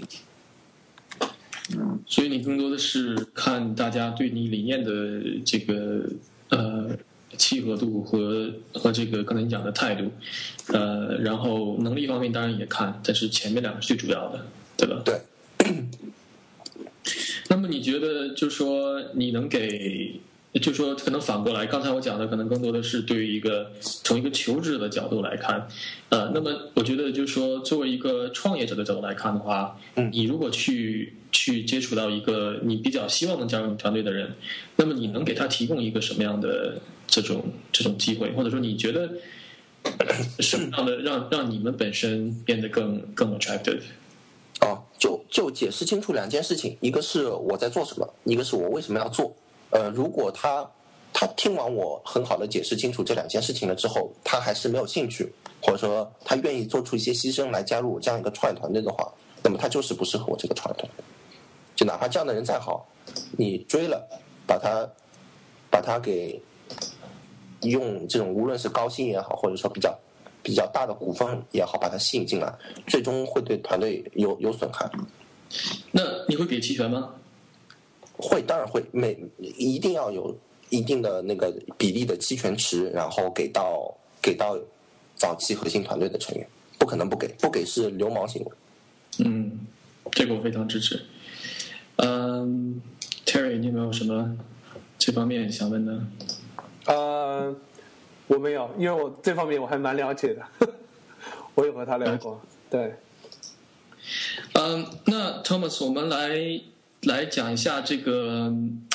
[2.06, 4.90] 所以你更多的是看大家对你理念的
[5.44, 6.08] 这个
[6.52, 6.96] 呃
[7.36, 10.12] 契合度和和这个刚才你讲的态度，
[10.68, 14.46] 呃，然后能力方面当然也看，但是前面两个是最主要的，
[14.76, 15.02] 对吧？
[15.04, 15.20] 对。
[17.48, 20.20] 那么你觉得，就说你能给？
[20.60, 25.66] 就说可能反过来，刚才我讲的可能更多的是对于一个从一个求职者的角度来看，
[26.10, 34.30] 呃，那么我觉得就是说，作为一个创业者的角度来看的话，嗯，你如果去去接触到一个你比较希望能加入你团队的人，
[34.76, 39.08] 那么你能给他提供一个什么样的这种这种机会，或者说你觉得
[40.40, 43.80] 什么样的让让你们本身变得更更 attractive？
[44.60, 49.34] 哦，就就解释清楚两件事情，一个是我在做什么，一个是我为什么要做。
[49.72, 50.70] 呃，如果他
[51.12, 59.12] 他听完我很好的解释清楚这两件事情了之后，他还是没有兴趣，或者说他愿意做出一些牺牲来加入我这样一个创业团队的话，
[59.42, 61.04] 那么他就是不适合我这个创业团队。
[61.74, 62.86] 就哪怕这样的人再好，
[63.32, 64.06] 你追了，
[64.46, 64.88] 把他
[65.70, 66.40] 把他给
[67.62, 69.98] 用这种无论是高薪也好，或者说比较
[70.42, 72.52] 比较大的股份也好，把他吸引进来，
[72.86, 74.90] 最终会对团队有有损害。
[75.90, 77.14] 那你会给期权吗？
[78.22, 80.34] 会，当然会，每一定要有
[80.70, 83.92] 一定的那个比例的期权池，然后给到
[84.22, 84.56] 给到
[85.16, 86.46] 早期核心团队的成员，
[86.78, 88.50] 不可能不给，不给是流氓行为。
[89.18, 89.66] 嗯，
[90.12, 91.04] 这个我非常支持。
[91.96, 92.80] 嗯
[93.26, 94.38] ，Terry，你有没有什么
[94.98, 96.00] 这方面想问的？
[96.86, 97.54] 呃，
[98.28, 100.46] 我没有，因为我这方面我还蛮了解的，
[101.54, 102.40] 我有和他聊过。
[102.70, 102.94] 对。
[104.54, 106.62] 嗯，那 Thomas，我们来。
[107.02, 108.54] 来讲一下这个，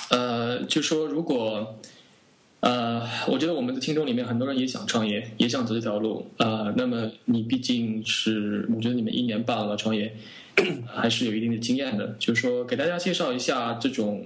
[0.10, 1.78] 呃，就说如果，
[2.62, 10.16] 呃，我觉得我们的听众里面很多人也想创业，也想走这条路，啊，那么你毕竟是，我觉得你们一年半了创业，
[10.88, 14.26] 还是有一定的经验的，就是说给大家介绍一下这种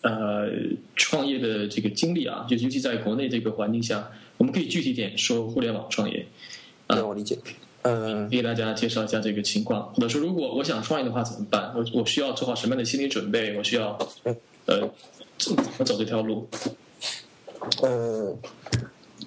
[0.00, 0.48] 呃
[0.96, 6.26] 创业的这个经历啊，就尤其在国内这个环境下，我们可以具体点说互联网创业，
[6.88, 7.38] 啊，我理解。
[7.82, 11.72] 嗯，给大家介绍一下这个情况，或者说，如果我想创业的话怎么办？
[11.74, 13.56] 我我需要做好什么样的心理准备？
[13.56, 13.98] 我需要
[14.66, 14.86] 呃
[15.38, 16.46] 怎么走这条路？
[17.80, 18.36] 呃，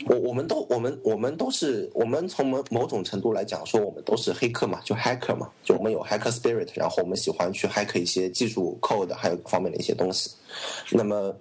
[0.06, 10.30] 我我们都我们我们都是我们从某某种程度来讲说，我们都是黑客嘛，就 hacker 嘛，就我们有 hacker spirit，然后我们喜欢去 hack 一些技术 code 还有各方面的一些东西。
[10.92, 11.36] 那么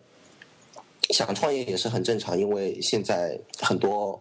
[1.10, 4.18] 想创业也是很正常，因为现在很多。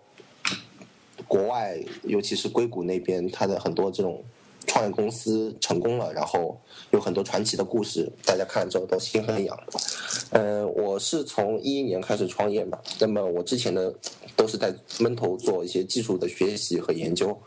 [1.31, 4.21] 国外，尤其是硅谷那边，它的很多这种
[4.67, 6.59] 创业公司成功了，然后
[6.89, 9.57] 有很多传奇的故事，大家看了之后都心很痒。
[10.31, 13.93] 嗯，我是从一一年开始创业嘛，那么我之前的
[14.35, 17.41] 都是在闷头做一些技术的学习和研究。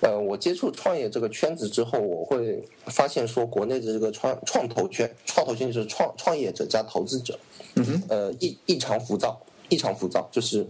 [0.00, 7.38] 呃，我接触创业这个圈子之后，我会发现说，国内的这个创创投圈，创投圈就是创创业者加投资者，
[7.76, 10.66] 嗯哼，呃，异异常浮躁，异常浮躁，就是。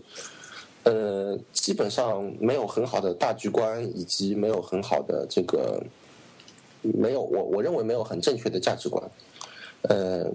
[0.85, 5.83] 呃，基本上没有很好的大局观，以及没有很好的这个，
[6.81, 9.03] 没有我我认为没有很正确的价值观。
[9.83, 10.31] 呃，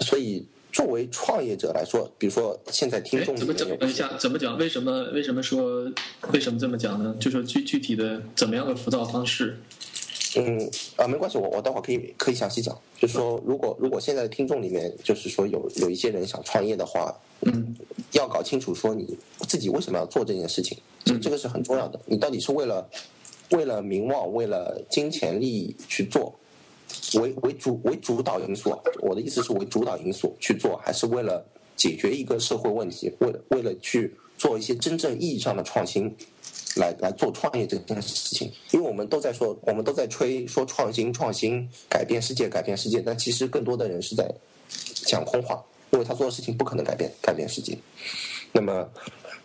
[0.00, 3.68] 所以作为创业者来说，比如说现在听众怎么讲？
[3.78, 4.56] 等一下，怎么讲？
[4.58, 5.90] 为什么为什么说
[6.32, 7.16] 为什么这么讲呢？
[7.18, 9.58] 就说具具体的怎么样的辅导方式？
[10.36, 12.78] 嗯啊，没关系，我我待会儿可以可以详细讲。
[13.00, 17.12] 就是说，如果如果现在的听众里面，就是说有有一些人想创业的话。
[17.42, 17.74] 嗯，
[18.12, 19.16] 要搞清楚说你
[19.48, 20.76] 自己为什么要做这件事情，
[21.06, 21.98] 这这个是很重要的。
[22.04, 22.86] 你到底是为了
[23.52, 26.38] 为了名望、为了金钱利益去做，
[27.14, 28.78] 为为主为主导因素。
[29.00, 31.42] 我的意思是为主导因素去做，还是为了
[31.76, 36.10] 解决一个社会问题，为了为了去做一些真正意义上的创新，
[36.76, 38.50] 来来做创业这件事情。
[38.70, 44.26] 因为我们都在说，我们都在吹说创新、创新改变世界、改变世界，但其实更多的人是在
[45.04, 45.62] 讲空话。
[45.92, 47.76] 因为他做的事情不可能改变改变世界，
[48.52, 48.88] 那么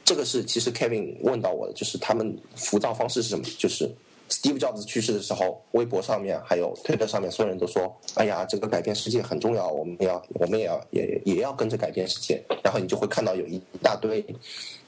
[0.05, 3.43] 这个是其实 Kevin 问到我的，就是他们浮躁方式是什么？
[3.57, 3.91] 就是
[4.29, 14.25] Steve Jobs 去世的时候，微博上面还有推特上面，所有人都说：“哎呀，这个改变世界很重要，我们要我们也要也也要跟着改变世界。”然后你就会看到有一大堆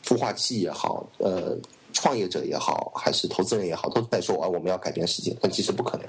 [0.04, 1.56] 孵化器也好，呃，
[1.94, 6.08] 创业者也好，还是投资人也好，都在说：“啊，我们要改变世界。”但其实不可能。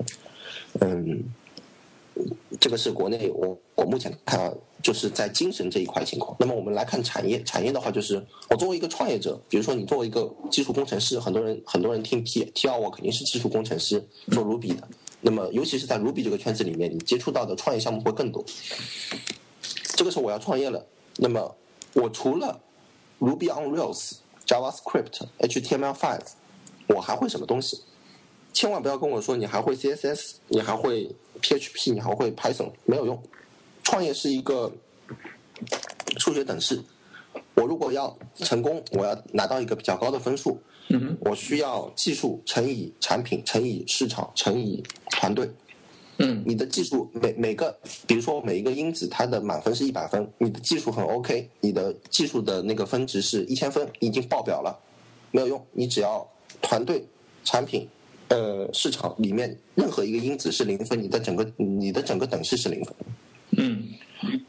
[0.80, 1.22] 嗯，
[2.60, 4.52] 这个是国内我我目前看。
[4.80, 6.36] 就是在精神这一块情况。
[6.38, 14.88] 那么我们来看产业，产业的话，就是我作为一个创业者，比如说你作为一个技术工程师，很多人很多人听 T T 二，我肯定是技术工程师，做 Ruby 的。
[15.20, 18.42] 那么尤其是在 Ruby 这个圈子里面，你接触到的创业项目会更多。
[19.96, 21.56] 这个时候我要创业了，那么
[21.94, 22.60] 我除了
[23.18, 24.12] Ruby on Rails、
[24.46, 26.20] JavaScript、HTML5，
[26.94, 27.80] 我还会什么东西？
[28.52, 31.10] 千万不要跟我说你还会 CSS，你还会
[31.42, 33.22] PHP，你还会 Python，没有用。
[33.82, 34.70] 创业是一个
[36.18, 36.82] 数学等式，
[37.54, 40.60] 我如果要成功，我要拿到一个比较高的分数，
[41.20, 45.50] 我需要技术乘以产品乘以市场乘以团队。
[46.20, 54.76] 嗯你的技术每每个，比如说每一个因子，它的满分是一百分，你的技术很 OK，你的技术的那个分值是一千分，已经爆表了，
[55.30, 55.64] 没有用。
[55.70, 56.28] 你只要
[56.60, 57.06] 团队、
[57.44, 57.88] 产品、
[58.28, 62.94] 呃市场里面任何一个因子是零分，你的整个你的整个等式是零分。
[63.56, 63.84] 嗯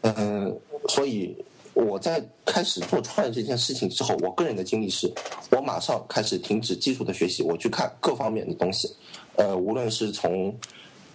[0.02, 1.36] 嗯，所以
[1.74, 5.12] 我在开始做创业这件事情之后，我个人的经历是，
[5.52, 8.90] 我马上开始停止技术的学习，我去看各方面的东西，
[9.38, 10.54] 呃，无论是从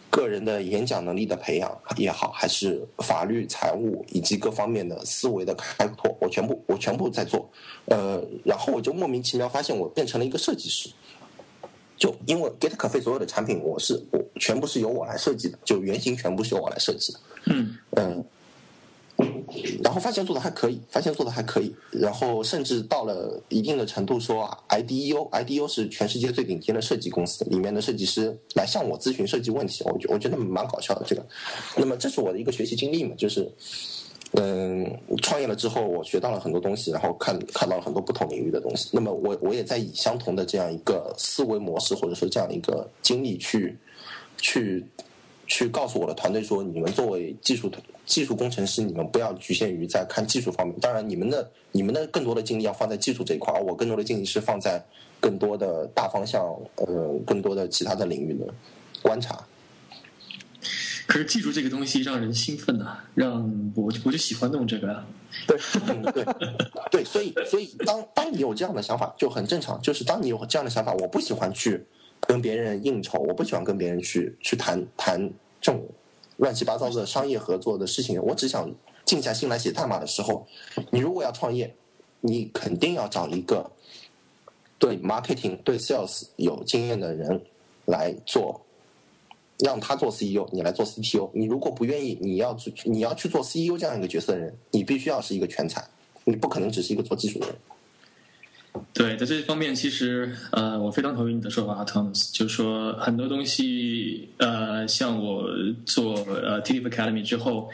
[0.09, 7.51] 个人的演讲能力的培养也好，还是法律、财务以及各方面的思维的开拓，我全部我全部在做，
[7.87, 10.89] 呃，然后我就莫名其妙发现我变成了一个设计师。
[12.05, 17.21] 就因为 Get Cafe 所有的产品，我是我全部是由我来设计的，就原型全部是由我来设计的。
[17.47, 18.23] 嗯嗯，
[19.83, 31.27] 然后发现做的还可以，发现做的还可以，然后甚至到了一定的程度说，IDEO，IDEO 是全世界最顶尖的设计公司，里面的设计师来向我咨询设计问题，我觉我觉得蛮搞笑的这个。
[31.75, 33.51] 那么这是我的一个学习经历嘛，就是。
[34.37, 34.85] 嗯，
[35.22, 38.91] 创业了之后，我学到了很多东西，然后看看到了很多不同领域的东西。
[38.93, 43.78] 那么我我也在以相同的这样一个思维模式，或者说这样一个经历去
[44.39, 44.85] 去
[45.47, 47.70] 去告诉我的团队说，你们作为技术
[48.05, 50.76] 技术工程师，你们不要局限于在看技术方面。
[50.80, 54.82] 当然，你们的你们的更多的精力要放在技术这一块，而我更多的精力是放在
[55.20, 58.53] 更多的大方向，呃，更多的其他的领域的
[59.01, 59.47] 观察。
[61.07, 65.07] 可是记住这个东西让人兴奋呐、让我我就喜欢弄这个啊。
[65.47, 65.59] 对，
[66.13, 66.25] 对，
[66.91, 69.81] 对，所以，所以当当你有这样的想法，就很正常。
[69.83, 71.85] 就是当你有这样的想法，我不喜欢去
[72.21, 75.21] 跟别人应酬，我不喜欢跟别人去去谈谈
[75.61, 75.85] 这种
[76.37, 78.23] 乱七八糟的商业合作的事情。
[78.23, 78.73] 我只想
[79.05, 80.47] 静下心来写代码的时候，
[80.91, 81.75] 你如果要创业，
[82.21, 83.69] 你肯定要找一个
[84.79, 87.43] 对 marketing、对 sales 有经验的人
[87.87, 88.65] 来做。
[89.59, 91.31] 让他做 CEO，你来做 CTO。
[91.35, 95.83] 你如果不愿意，你要去你要去做 CEO 这样一个角色的人，你必须要是一个全才，
[96.25, 97.57] 你不可能只是一个做技术的人。
[98.93, 105.45] 对，在这方面，其实呃，我非常同意你的说法，Thomas，就是说很多东西，呃，像我
[105.87, 107.71] 做呃 t d Academy 之后，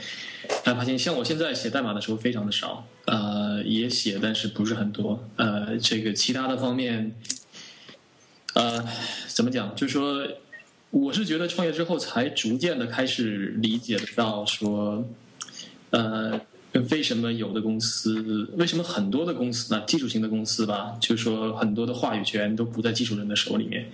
[0.62, 7.14] 才发现，像我现在写代码的时候非常的少，呃，也写，但是不是很多，呃，这个其他的方面，
[8.53, 8.87] 呃，
[9.26, 9.74] 怎么讲？
[9.74, 10.22] 就是说，
[10.91, 15.05] 我是觉得创业之后才逐渐的开始理解到说，
[15.91, 16.41] 呃。
[16.88, 19.82] 为什么有的公司，为什么很多的公司呢？
[19.88, 23.91] 技术型的公司吧，就是说很多的话语权都不在技术人的手里面。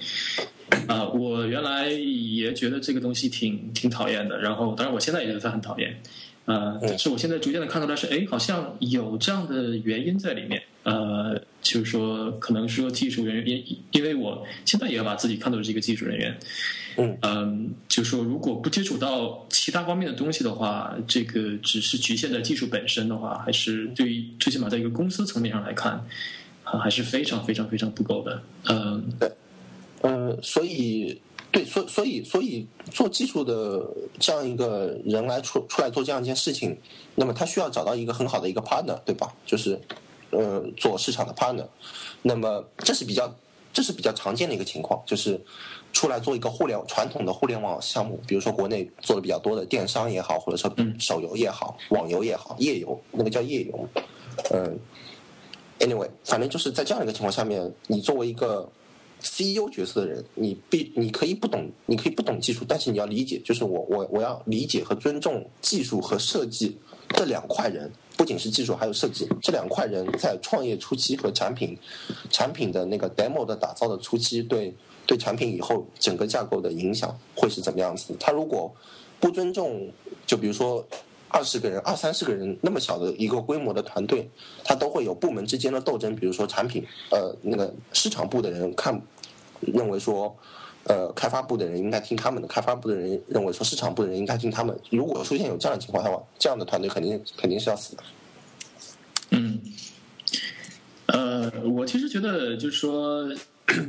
[0.86, 5.98] 啊、我原来也觉得这个东西挺挺讨厌的，然后当然我现在也觉得它很讨厌。
[6.44, 10.62] 呃，但是我现在逐渐的看出来是，哎，好像有这样的原因在里面。
[10.82, 16.36] 呃，就是说，可能说技术人员，因因为我现在也要把自己看作是一个技术人员。
[16.98, 26.04] 嗯嗯，就说如果不接触到其他方面的东西的话，这个只是局限在技术本身的话，还是对于最起码在一个公司层面上来看，
[26.64, 28.42] 啊，还是非常非常非常不够的。
[28.68, 29.12] 嗯，
[30.00, 31.20] 呃，所以
[31.52, 33.86] 对，所所以所以做技术的
[34.18, 36.76] 这样一个人来出出来做这样一件事情，
[37.14, 39.32] 那么他需要找到一个很好的一个 partner，对吧？
[39.44, 39.78] 就是
[40.30, 41.66] 呃，做市场的 partner。
[42.22, 43.34] 那么这是比较
[43.76, 45.38] 这是比较常见的一个情况，就是
[45.92, 53.86] 出来做一个互联传统的互联网项目，比如说国内做的比较多的电商也好，或者说手游也好，网游也好，页游那个叫页游，
[54.50, 54.78] 嗯。
[55.78, 58.66] Anyway，反正就是在这样一个情况下面，你作为一个
[59.20, 71.78] CEO 角色的人，你必你可以不懂，你可以不懂技术，但是你要理解，就是我我我要理解和尊重技术和设计这两块人，不仅是技术，还有设计这两块人在创业初期和产品
[72.30, 74.74] 产品的那个 demo 的打造的初期，对
[75.06, 78.14] 对产品以后整个架构的影响会是怎么样子？
[78.18, 78.74] 他如果
[79.20, 79.90] 不尊重，
[80.26, 80.86] 就比如说。
[81.28, 84.30] 二十个人、二三十个人那么小的一个规模的团队，
[84.64, 86.14] 他都会有部门之间的斗争。
[86.14, 88.98] 比如说产品，呃，那个市场部的人看
[89.60, 90.34] 认为说，
[90.88, 94.78] 呃，开发部的人应该听他们的，开发部的人认为说市场部的人应该听他们。
[94.90, 98.02] 如果出现有这样的情况的话，这样的团队肯定肯定是要死的。
[99.30, 99.60] 嗯，
[101.06, 103.28] 呃，我其实觉得就是说，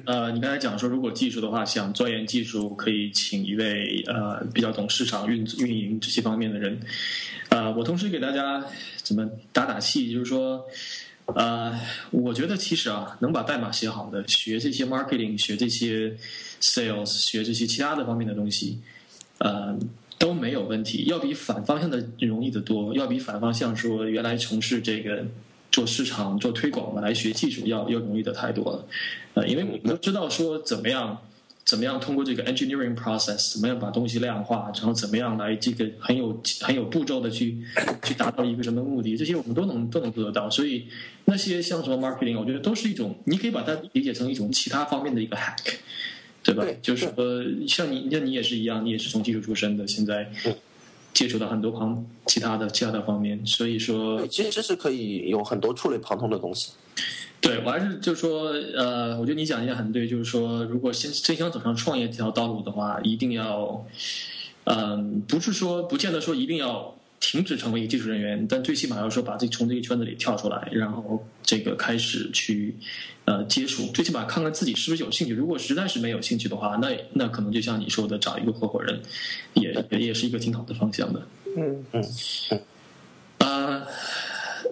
[0.06, 6.80] 呃，你刚才讲说，如果技术的话，想钻研技术，可以请一位呃比较懂市场运运营这些方面的人。
[7.50, 8.66] 呃，我同时给大家
[9.04, 10.66] 怎么打打气，就是说，
[11.26, 11.80] 呃，
[12.10, 16.18] 我觉得其实啊，能把代码写好的，学这些 marketing，学这些
[16.62, 18.80] sales，学这些其他的方面的东西，
[19.40, 19.78] 呃。
[20.20, 25.24] 都没有问题，要比反方向的容易得多，要比反方向说原来从事这个
[25.72, 28.88] 做市场、做推广的来学技术要要容易的太多了。
[29.36, 31.20] 呃，因为我们都知道说怎么样。
[31.68, 37.62] 怎么样通过这个 engineering process，怎么样把东西量化，然后怎么样来这个很有很有步骤的去
[38.04, 40.50] 去达到一个什么目的，这些我们都能都能做得到。
[40.50, 40.88] 所以
[41.26, 45.74] 那些像什么 marketing，我觉得都是一种，你可以把它理解成一种其他方面的一个 hack，
[46.48, 46.66] 对吧？
[46.82, 47.14] 就是说，
[47.68, 50.32] 像你，像你也是一样，你也是从技术出身的，现在
[51.14, 56.72] 接触到很多旁其他的其他的方面，所以说，其实是可以有很多触类旁通的东西。
[57.42, 63.86] 对，我还是就是说，呃，我觉得你讲一下很对，就是说，如果先真想走上创业这条道路的话，一定要，
[64.64, 72.76] 嗯，不是说不见得说一定要停止成为一个技术人员，但最起码要说把自己从这个圈子里跳出来，然后这个开始去
[73.26, 75.34] 呃接触，最起码看看自己是不是有兴趣。
[75.34, 79.00] 如果实在是没有兴趣的话，那那可能就像你说的，找一个合伙人，
[79.54, 81.22] 也也是一个挺好的方向的。
[81.56, 82.06] 嗯嗯
[82.52, 82.62] 嗯，
[83.40, 83.88] 啊，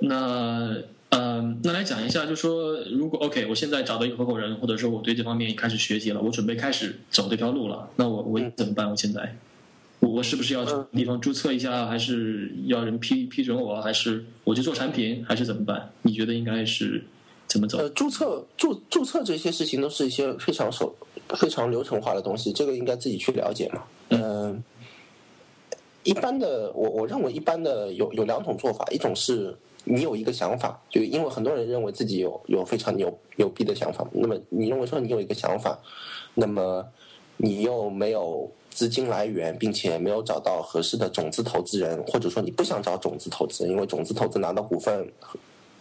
[0.02, 0.76] 那。
[1.18, 8.90] 嗯，那来讲一下，就说如果 OK，我现在找到一个合伙人，或者说我对这方面开始学习了，我准备开始走这条路了，那我我怎么办？
[8.90, 9.38] 我现在，
[10.08, 15.90] 我是不是要去地方注册一下，还是要人批批准我，还是我去做产品，还是怎么办？
[16.04, 17.04] 你觉得应该是
[17.48, 17.78] 怎么走？
[17.78, 20.96] 呃，注册注注册这些事情都是一些非常手
[21.30, 23.84] 非常流程化的东西，这个应该自己去了解嘛。
[24.10, 24.64] 嗯，
[26.04, 29.56] 一般的，我我认为一般的有有两种做法，一种是。
[29.88, 35.78] 你有一个想法，就因为很多人认为自己有有非常牛牛逼的想法，那么你认为说你有一个想法，
[36.34, 36.84] 那么
[37.38, 45.08] 你又没有资金来源，并且没有找到合适的种子投资人，或者说你不想找种子投资人，因为种子投资拿到股份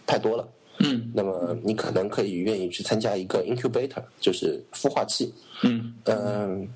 [0.05, 0.47] 太多了，
[0.79, 5.33] 嗯，那么你可能可以愿意去参加一个 incubator，就是孵化器，
[5.63, 6.67] 嗯嗯。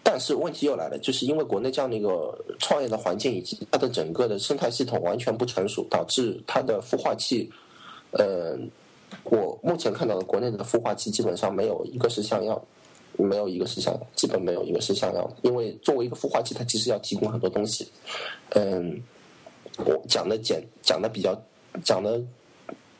[0.00, 7.50] 但是问题又来了，就是因为国内这样的一个创业的环境以及它的整个的生态系统完全不成熟，导致它的孵化器，
[8.12, 8.56] 呃，
[9.24, 12.58] 我目前看到的国内的孵化器基本上没有一个是像样，
[13.24, 15.30] 没有一个是像，基本没有一个是像样。
[15.42, 17.86] 因为作为一个孵化器，它其实要提供很多东西。
[18.50, 19.02] 嗯，
[19.78, 21.38] 我讲的简讲的比较
[21.84, 22.20] 讲的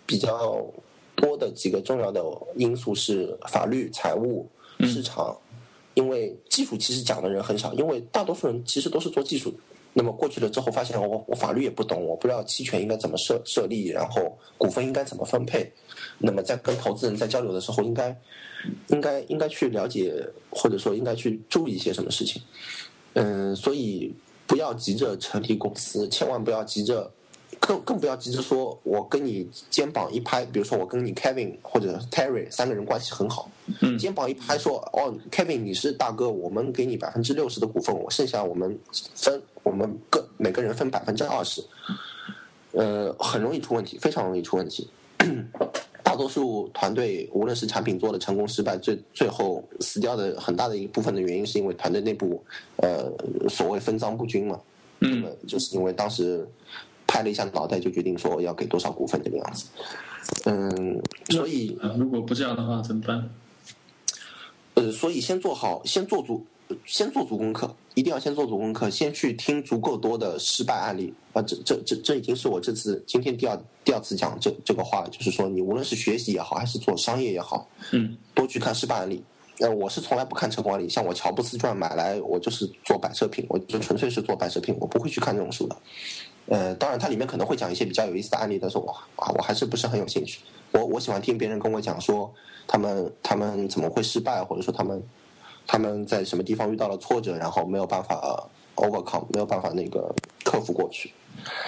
[0.05, 0.65] 比较
[1.17, 2.23] 多的几个重要的
[2.57, 4.47] 因素是法律、财务、
[4.81, 5.37] 市场。
[5.95, 9.57] 因为技术其实讲的人很少，因为大多数人其实都是做技术的。
[9.95, 15.69] 那么过去了之后，发现我我法律也不懂，我不知道期权应该怎么设设立，然后股份应该怎么分配。
[16.19, 18.17] 那么在跟投资人在交流的时候，应该
[18.89, 22.41] 应该应该去了解，或者说应该去注意一些什么事情。
[23.15, 24.15] 嗯，所以
[24.47, 27.11] 不要急着成立公司，千万不要急着。
[27.61, 33.51] 更更不要急着说，我跟你肩膀一拍，比如说我跟你 Kevin 或者 Terry 三个人关系很好，
[33.99, 38.79] 肩膀一拍说，哦，Kevin 你是大哥，我们给你百分之六十的股份，我剩下我们
[39.15, 41.61] 分，我们各每个人分百分之二十，
[42.73, 44.89] 呃，很容易出问题，非常容易出问题。
[46.19, 52.43] 大多数团队无论是产品做的成功失败，最最后死掉的很大的一部分的原因，是因为团队内部
[52.79, 53.09] 呃
[53.49, 54.61] 所谓分赃不均嘛，
[54.99, 56.45] 嗯，就是因为当时。
[57.11, 59.65] 拍了一下脑袋，就决定说要给多少股份这个样子。
[60.45, 61.01] 嗯，
[61.31, 63.31] 所以如果不这样的话怎么办？
[64.75, 66.45] 呃，所以先做好，先做足，
[66.85, 71.43] 先做足功课，一定要先做足功课，先去听足够多的失败案例啊！
[71.43, 79.23] 这这这这已经是我这次今天第二第二次讲这这个话了，就是说你无论是学习也好，还是做商业也好，嗯，多去看失败案例。
[79.61, 85.77] 呃，我是从来不看成功案例，像我乔布斯传买来，我就是做摆设品，我就纯粹是做摆设品，我不会去看这种书的。
[86.47, 90.41] 呃，当然，它里面可能会讲一些比较有意思的案例，但是我啊，我还是不是很有兴趣。
[90.71, 92.33] 我我喜欢听别人跟我讲说，
[92.69, 95.03] 他们他们怎么会失败，或者说他们
[95.69, 100.13] 他们在什么地方遇到了挫折，然后没有办法 overcome，没有办法那个
[100.43, 101.13] 克服过去。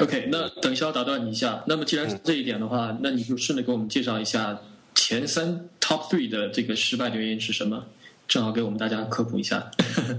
[0.00, 1.62] OK，那等一下打断你一下。
[1.68, 4.58] 那么既然是这一点的话，那你就顺着给我们介绍一下
[4.96, 7.84] 前三 top three 的这个失败的原因是什么？
[8.26, 9.70] 正好给我们大家科普一下。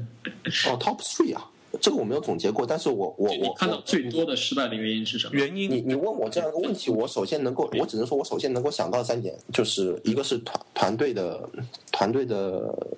[0.69, 1.47] 哦，top three 啊。
[1.79, 5.33] 这个我没有总结过，但是我我我看到最多的失败的原因是什么？
[5.33, 11.49] 原因你你问我这样一个问题，我首先能够，我只能说我首先能够想到三点，就是一个是团团队的
[11.89, 12.90] 团队的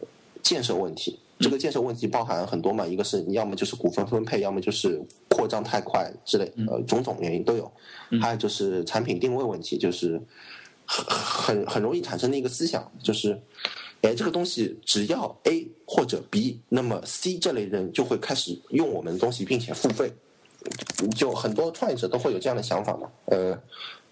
[0.44, 7.72] 建设问题，这个建设问题包含很多嘛，一个是你要么就是股份分配，要么就是扩张太快之类，呃，种种原因都有，
[8.22, 10.22] 还有就是产品定位问题，就是
[10.86, 13.42] 很很很容易产生的一个思想，就是。
[14.06, 20.12] 哎，这个东西只要 A 或者 B，那么 C 这类人就会开始用我们的东西，并且付费。
[21.16, 23.10] 就很多创业者都会有这样的想法嘛？
[23.28, 23.58] 呃，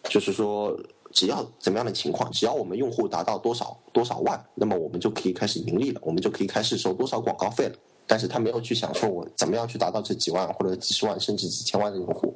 [0.03, 0.79] 就是说，
[1.11, 7.75] 只要怎么样的情况，只要我们用户达到多少多少万，那么我们就可以开始盈利了，我们就可以开始收多少广告费了。
[8.07, 12.35] 但是他没有去想说，我怎么样去达到这几万或者几十万甚至几千万的用户。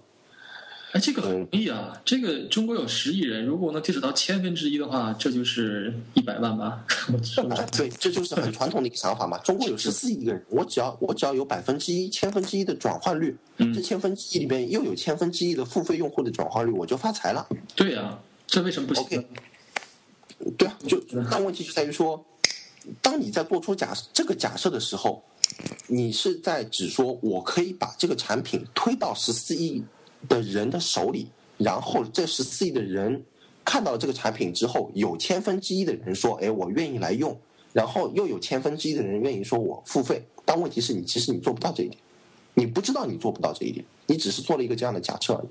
[0.94, 2.02] 哎，这个很容易啊！
[2.06, 6.86] 这个中国有十亿人，如果能接触到千分之一的话，这就是一百万吧？
[7.76, 9.38] 对，这就是很传统的一个想法嘛。
[9.40, 17.46] 中国有十四亿个人，我只要我只要有百分之一、千分之一的转换率，这千分之一里面又有千分之一的付费用户的转换率，我就发财了。
[17.76, 19.26] 对呀，这为什么不行？
[20.58, 22.26] 对啊，就但问题就在于说，
[23.02, 25.24] 当你在做出假这个假设的时候，
[25.88, 29.84] 你是在指说我可以把这个产品推到十四亿。
[30.28, 33.24] 的人的手里，然后这十四亿的人
[33.64, 37.38] 看到了这个产品之后，有千分之一的人说：“哎，我愿意来用。”
[37.74, 42.02] 然后又有千分之一的人愿意说：“我付费。”但问题是你其实你做不到这一点，
[42.56, 45.48] 你不知道你做不到这一点，你只是做了一个这样的假设而已。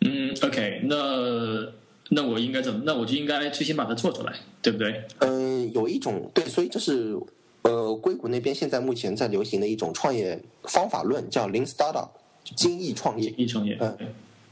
[0.00, 1.72] 嗯，OK，那
[2.10, 2.82] 那我应该怎么？
[2.84, 4.32] 那我就应该最先把它做出来，
[4.62, 5.04] 对不对？
[5.18, 7.18] 嗯，有一种对，所以这是
[7.62, 12.08] 呃，硅谷那边现在目前在流行的一种创业方法论，叫 Lean Startup。
[12.54, 13.98] 精益创业，益创业，嗯，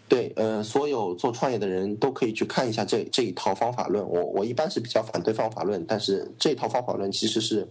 [0.09, 4.05] 对，呃，所有做创业的人都可以去看一下这这一套方法论。
[4.05, 7.69] 我我一般是比较反对方法论，但是这套方法论其实是，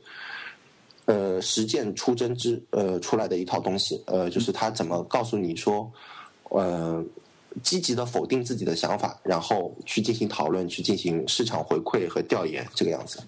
[1.07, 4.01] 呃，实践出真知，呃，出来的一套东西。
[4.05, 5.91] 呃，就是他怎么告诉你说，
[6.51, 7.03] 呃，
[7.61, 13.19] 积极的否定自己的想法，然后去进行讨论，去进行市场回馈和调研，这个样子。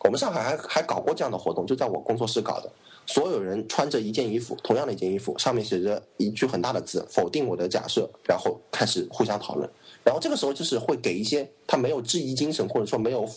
[0.00, 2.72] 我们上海还还搞过这样的活动，就在我工作室搞的。
[3.06, 9.68] 所有人穿着一件衣服，同样的一件衣服，上面写着一句很大的字，否定我的假设，然后开始互相讨论。
[10.04, 13.28] 然后这个时候就是会给一些他没有质疑精神，或者说没有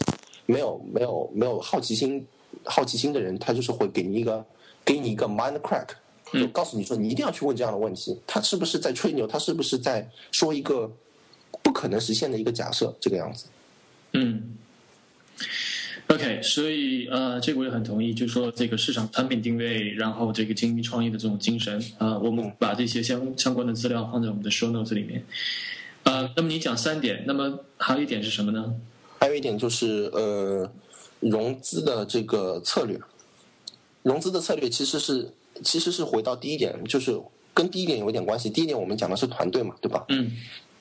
[0.45, 2.25] 没有没有没有好奇心
[2.65, 4.45] 好奇心的人，他就是会给你一个
[4.85, 5.87] 给你一个 mind crack，
[6.33, 10.91] 就告诉你说你一定要去问这样的问题，他是不是在吹牛，他是不是在说一个
[11.61, 13.45] 不可能实现的一个假设，这个样子。
[14.13, 14.57] 嗯。
[16.07, 25.23] OK，所以呃，这个我也很同意，就是说这个市场产品定位，然后这个精密创业的这种精神啊，我们把这些相相关的资料放在我们的 show notes 里面。
[26.03, 28.75] 呃，那么你讲三点，那么还有一点是什么呢？
[29.19, 30.69] 还有一点就是呃，
[31.21, 32.99] 融资的这个策略，
[34.03, 37.21] 融资的策略其实是其实是回到第一点，就是
[37.53, 38.49] 跟第一点有一点关系。
[38.49, 40.05] 第一点我们讲的是团队嘛，对吧？
[40.09, 40.31] 嗯。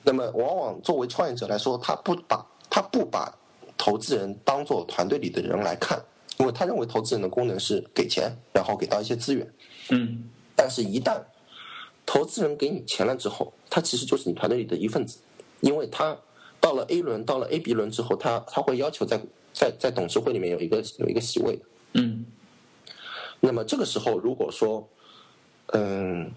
[0.03, 3.33] 那么往往作为创业者来说，他不把他不把。
[3.75, 6.01] 投资人当做团队里的人来看，
[6.37, 9.45] 因为他认为投资人的功能是给钱，然后给到一些资源。
[9.89, 10.23] 嗯，
[10.55, 11.19] 但是，一旦
[12.05, 15.17] 投资人给你钱了之后，他其实就是你团队里的一份子，
[15.59, 16.17] 因为他
[16.61, 19.19] 到了 A 轮，到了 A、B 轮之后，他他会要求在
[19.51, 21.59] 在在董事会里面有一个有一个席位。
[21.93, 22.23] 嗯，
[23.45, 24.87] 那么这个时候，如果说，
[25.73, 26.31] 嗯，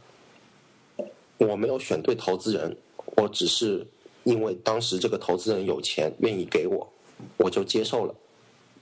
[1.38, 2.76] 我没有选对投资人，
[3.16, 3.86] 我只是
[4.24, 6.92] 因为当时这个投资人有钱，愿意给我。
[7.36, 8.14] 我就接受了，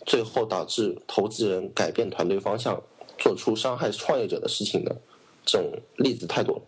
[0.06, 2.82] 最后导致投资人改变团队方向，
[3.18, 4.96] 做出伤害创业者的事情的
[5.44, 6.62] 这种例子太多了。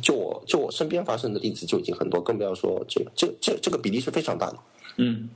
[0.00, 4.58] 就我就我身边发生的例子就已经很多，更不要说这个这这这个比例是非常大的。
[4.98, 5.28] 嗯，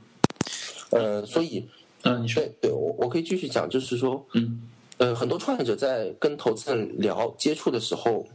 [0.91, 1.67] 呃，所以，
[2.03, 4.61] 嗯，你说，对我我可以继续讲，就是说，嗯，
[4.99, 8.25] 呃，很多创业者在跟投资人聊接触的时候，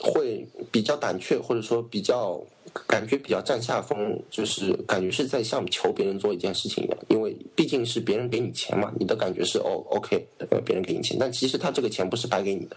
[0.00, 2.40] 会比较胆怯，或者说比较。
[2.86, 12.76] 感觉比较占下风，就是感觉是在像求别人做一件事情一样，因为毕竟是别人给你钱嘛，你的感觉是哦，OK，呃，别人给你钱，但其实他这个钱不是白给你的。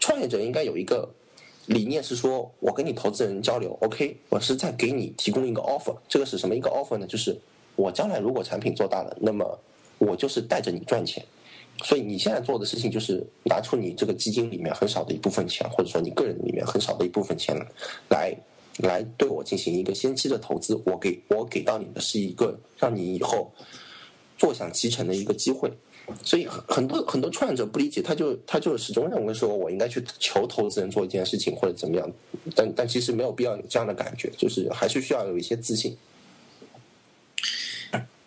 [0.00, 1.08] 创业者应该有一个
[1.66, 7.06] 理念是说，我跟你投资人交流，OK，我是在给你提供一个 offer，这个是什么一个 offer 呢？
[7.06, 7.38] 就是
[7.76, 9.56] 我将来如果产品做大了，那么
[9.98, 11.24] 我就是带着你赚钱，
[11.82, 17.56] 所以你现在做的事情就是拿出你这个基金里面很少的一部分钱，或者说你个人里面很少的一部分钱
[18.08, 18.36] 来。
[18.78, 23.52] 来对我进行一个先期的投资，我给我给到你的是一个让你以后
[24.38, 25.70] 坐享其成的一个机会，
[26.24, 32.10] 所以很很多很多创业者不理解，他就他就始终认为说我应该去求投资人做一件事情或者怎么样，
[32.56, 35.94] 但但其实没有必要有这样的感觉，就是还是需要有一些自信。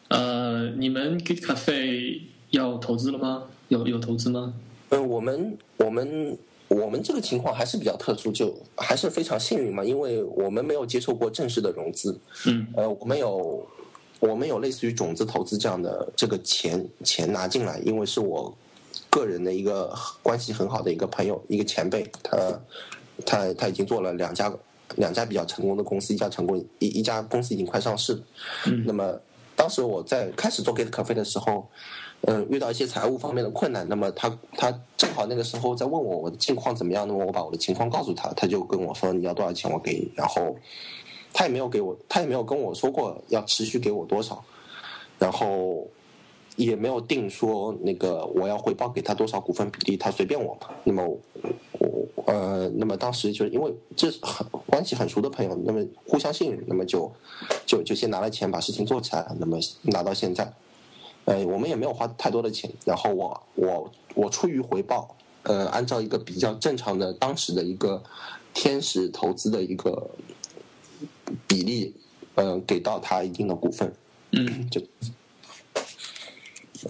[0.09, 2.21] 呃，你们 Git Cafe
[2.55, 3.43] 要投资了吗？
[3.67, 4.53] 有有投资吗？
[4.89, 6.37] 嗯，我们我们。
[6.67, 13.63] 我们这个情况还是比较特殊，就还是非常幸运嘛，因为我们没有接受过正式的融资，嗯，呃，我们有
[14.19, 18.51] 我们有类似于种子投资这样的这个钱钱拿进来，因为是我
[19.11, 22.59] 个人的一个关系很好的一个朋友，一个前辈，他
[23.23, 24.51] 他他已经做了两家
[24.95, 28.21] 两家比较成功的公司，一家成功一一家公司已经快上市了，
[28.65, 29.15] 嗯，那么
[29.55, 31.69] 当时我在开始做 Get 咖啡的时候。
[32.27, 40.55] 嗯，遇到一些财务方面的困难，那么他他正好那个时候在问我我的近况怎么样，那么我把我的情况告诉他，他就跟我说你要多少钱我给你，然后
[41.31, 44.43] 他也没有给我，他也没有跟我说过要持续给我多少，
[45.19, 45.87] 然后
[46.55, 50.69] 也没有定说那个我要回报给他多少股份比例，他随便我嘛。
[50.83, 51.05] 那么
[51.73, 57.11] 我呃，那么当时就是因为这是很关系很熟的朋友，那么互相信任，那么就
[57.67, 60.51] 就就先拿了钱把事情做起来，那么拿到现在，
[61.25, 68.03] 呃，我们也没有花太多的钱，然后我我我出于回报，呃，按照一个比较正常的当时的一个
[68.53, 70.09] 天使投资的一个
[71.47, 71.93] 比例，
[72.35, 73.91] 呃，给到他一定的股份，
[74.31, 74.79] 嗯， 就，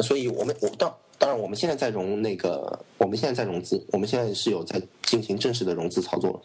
[0.03, 6.41] 所以我们我当当然我们现在在融那个，我们现在在融资，我们现在是有在进行正式的融资操作。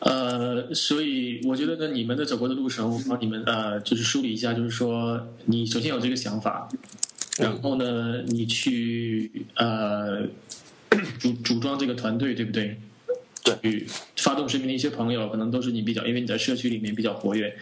[0.00, 6.68] 呃，所以我觉得呢，你们的走过的路程，我帮你们呃，就是梳理一下，就是说，你首先有这个想法，
[7.38, 10.22] 然后呢，你去呃
[11.18, 12.78] 组组装这个团队，对不对？
[13.42, 17.56] 对，发动身边的一些朋友，可能都是你比较，因为你在社区里面比较活跃，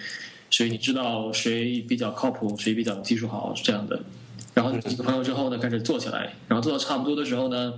[0.51, 3.99] 所以你知道谁比较靠谱，谁比较技术好，是这样的。
[4.53, 7.73] 然后几个朋友之后呢，开始做起来，然后做到差不多的时候呢。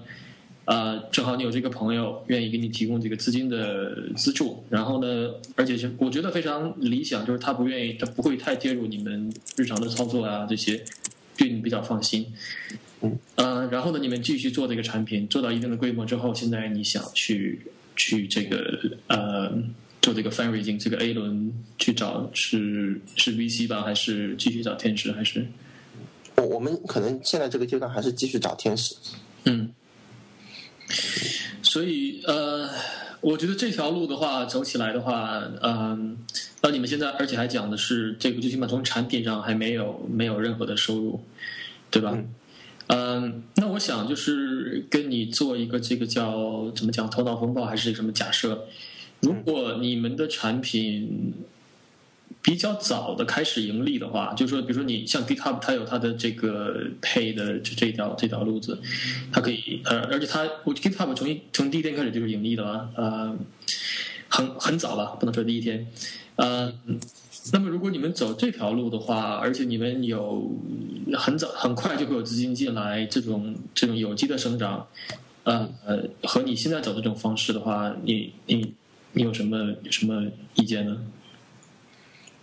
[0.68, 10.84] 呃，正好你有这个朋友愿意给你提供这个资金的资助，然后呢，而且是我觉得非常理想，就是他不愿意，他不会太介入你们日常的操作啊这些，
[11.38, 12.26] 对你比较放心。
[13.00, 17.62] 嗯，呃，然后呢，你们继续做这个产品，做到一定的规模之后，现在你想去
[17.96, 19.50] 去这个呃
[20.02, 25.10] 做这个 fundraising 这个 A 轮去找是是 VC 吧，还是继续找天使？
[25.12, 25.46] 还是
[26.36, 28.94] 我我们可能现在这个阶段还是继续找天使。
[29.44, 29.72] 嗯。
[31.62, 32.68] 所以呃，
[33.20, 36.18] 我觉得这条路的话走起来的话，嗯，
[36.62, 41.24] 那你们现在而且还讲的是这个最起码从产品上还没有没有任何的收入，
[41.90, 42.18] 对吧？
[42.88, 48.66] 嗯，那我想就是跟你做一个这个叫怎么讲头脑风暴还是什么假设，
[49.20, 51.34] 如果你们的产品。
[52.40, 58.80] 比较早的开始盈利的话，就是说，比如说你像 GitHub，它有它的这个 Pay 的这这条这条路子，
[59.30, 63.36] 它可以呃，而且它我 GitHub 从一从第一天开始就是盈利的了，呃，
[64.28, 65.86] 很很早了，不能说第一天，
[66.36, 66.72] 呃，
[67.52, 70.50] 那么如果你们走这条路的话，而且你们有
[71.14, 74.86] 很早很快就会有资金进来，这种这种有机的生长，
[75.42, 78.74] 呃呃，和你现在走的这种方式的话，你你
[79.12, 80.24] 你有什么有什么
[80.54, 80.96] 意见呢？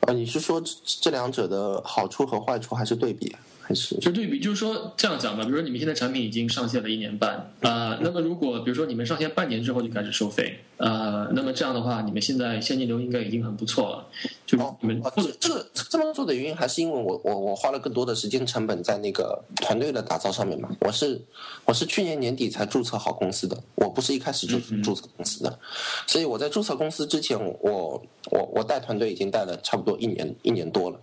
[0.05, 3.35] 呃，你是说这两者的好处和坏处，还是对比？
[3.67, 5.43] 还是就对比，就是说这样讲吧。
[5.43, 14.07] 比如说你们现在产品已经上线了一年半啊，那么如果比如说你们上线半年之后就开始收费啊，那么这样的话，你们现在现金流应该已经很不错了。
[14.45, 20.69] 就你们或者这个这么做的原因，还是因为我我我花了更多的时间成本在那个团队的打造上面嘛。
[20.81, 21.19] 我是
[21.65, 25.59] 我是去年年底才注册好公司的，我不是一开始就注册公司的，
[26.05, 30.99] 所以我在注册公司之前，我我我带团队已经带了差不多一年一年多了。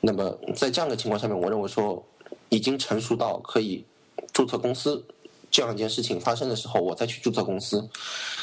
[0.00, 2.02] 那么在这样的情况下面，我认为说。
[2.48, 3.84] 已经成熟到可以
[4.32, 5.04] 注册公司
[5.50, 7.88] 这样一件事情发生的时候，我再去注册公司。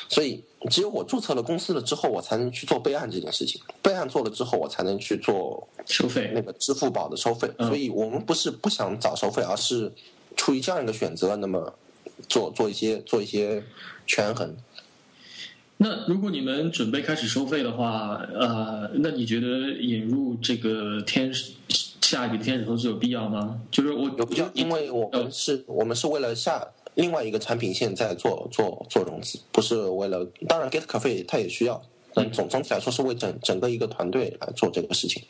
[0.09, 3.61] 所以，只有我注册了公司了之后，我才能去做备案这件事情。
[3.81, 7.49] 备案做了之后，我才能去做收费那个支付宝的收费。
[7.59, 9.91] 所以我们不是不想早收费，而是
[10.35, 11.73] 出于这样一个选择，那么
[12.27, 13.63] 做做一些做一些
[14.05, 14.55] 权衡。
[15.77, 19.47] 那如果你们准备开始收费的话，呃，那你觉得
[19.79, 21.53] 引入这个天使？
[22.03, 23.61] 下一笔的天使投资有必要吗？
[23.71, 30.27] 就是我有必要，因为我们是我们是为了下另外一个产品线在做做做融资，不是为了。
[30.47, 31.81] 当然，Get Cafe 它也需要，
[32.13, 35.23] 但总总体来说是为整整个一个团队来做这个事情。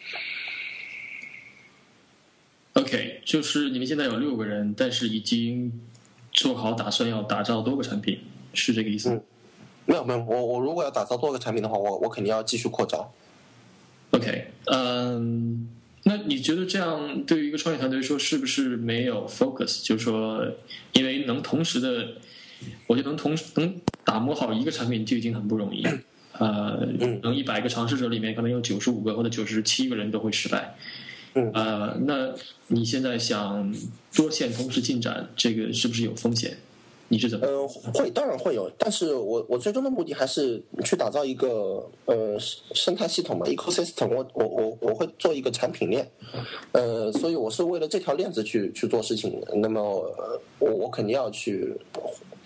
[2.74, 5.80] OK，就是你们现在有六个人，但是已经
[6.32, 8.20] 做好打算要打造多个产品，
[8.54, 9.22] 是这个意思？
[9.86, 13.14] 没有没有，我我如果要打造多个产品的话，我我肯定要继续扩招。
[14.10, 15.70] OK，嗯。
[16.04, 19.84] 那你觉得这样对于一个创业团队说是不是没有 focus？
[19.84, 20.46] 就是说，
[20.92, 22.16] 因为能同时的，
[22.88, 25.86] 我觉得能同时能打磨好一个产品就已经很不容易。
[26.34, 26.86] 呃，
[27.22, 30.76] 能一百个尝试者里面可能有九十五个或者九十七个人都会失败。
[31.34, 32.34] 呃，那
[32.68, 33.74] 你现在想
[34.16, 36.58] 多线同时进展，这个是不是有风险？
[37.10, 37.46] 你是怎么？
[37.46, 44.08] 呃，会，当然会有，但是我我最终的目的还是去打造一个呃生态系统嘛，ecosystem。
[44.08, 46.10] 我我我我会做一个产品链，
[46.72, 49.40] 呃，所以我是为了这条链子去去做事情。
[49.56, 49.82] 那么
[50.60, 51.76] 我我肯定要去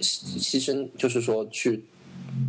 [0.02, 1.82] 牺牲，就是说去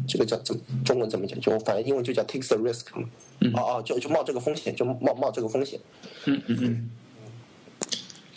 [0.09, 1.39] 这个叫怎么中文怎么讲？
[1.41, 3.09] 就反正英文就叫 takes the risk 嘛。
[3.41, 5.79] 嗯哦哦，就就冒这个风险，就冒冒这个风险。
[6.25, 6.91] 嗯嗯嗯。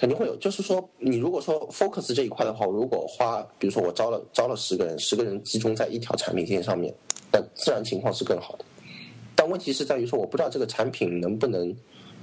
[0.02, 6.92] 肯定会有，就是说，你如果说 focus 这一块的话，如果花，比如说我招了招了十个人，十个人集中在一条产品线上面，
[7.32, 8.66] 那自然情况是更好的。
[9.36, 11.72] 但问题是在于说，我不知道这个产品能不能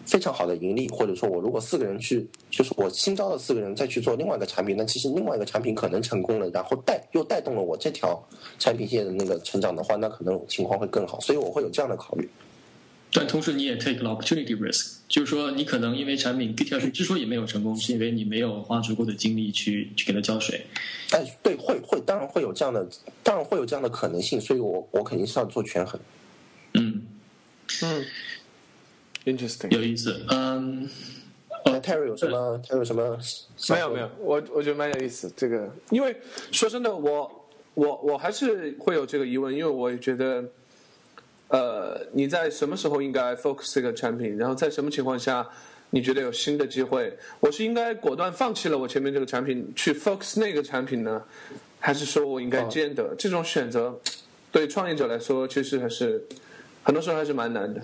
[0.04, 8.20] 非常好的盈利，或者说我如果四个人去，就是我新招的四个人再去做另外一个产品，那其实另外一个产品可能成功了，然后带又带动了我这条
[8.58, 12.28] 产品线的那个成长的话，那可能情况会更好，所以我会有这样的考虑。
[13.10, 20.66] 但同时你也 take 了 opportunity risk，就是说你可能因为产品 GitHub 之所以没有成功，是因为你没有花足够的精力去去给它浇水。
[21.12, 22.86] 哎，对，会会，当然会有这样的，
[23.22, 25.98] 当然会有这样的可能性，所以我我肯定是要做权衡。
[26.74, 27.06] 嗯
[27.82, 28.04] 嗯
[29.24, 30.20] ，interesting，有意思。
[30.28, 30.86] 嗯，
[31.64, 33.18] 呃，Terry 有什么？Terry 有什么？
[33.70, 35.32] 没有没有，我我觉得蛮有意思。
[35.34, 36.14] 这个，因为
[36.52, 40.44] 说真的，我我我还是会有这个疑问，因为我也觉得。
[41.48, 44.36] 呃，你在什么时候应该 focus 这个产品？
[44.36, 45.48] 然后在什么情况下，
[45.90, 47.16] 你觉得有新的机会？
[47.40, 51.22] 我是应该果断放弃了我前面这个产品，去 focus 那个产品呢，
[51.80, 53.14] 还是说我应该兼得？
[53.16, 53.98] 这种选择，
[54.52, 56.22] 对创业者来说，其实还是
[56.82, 57.80] 很多时候还是蛮难的。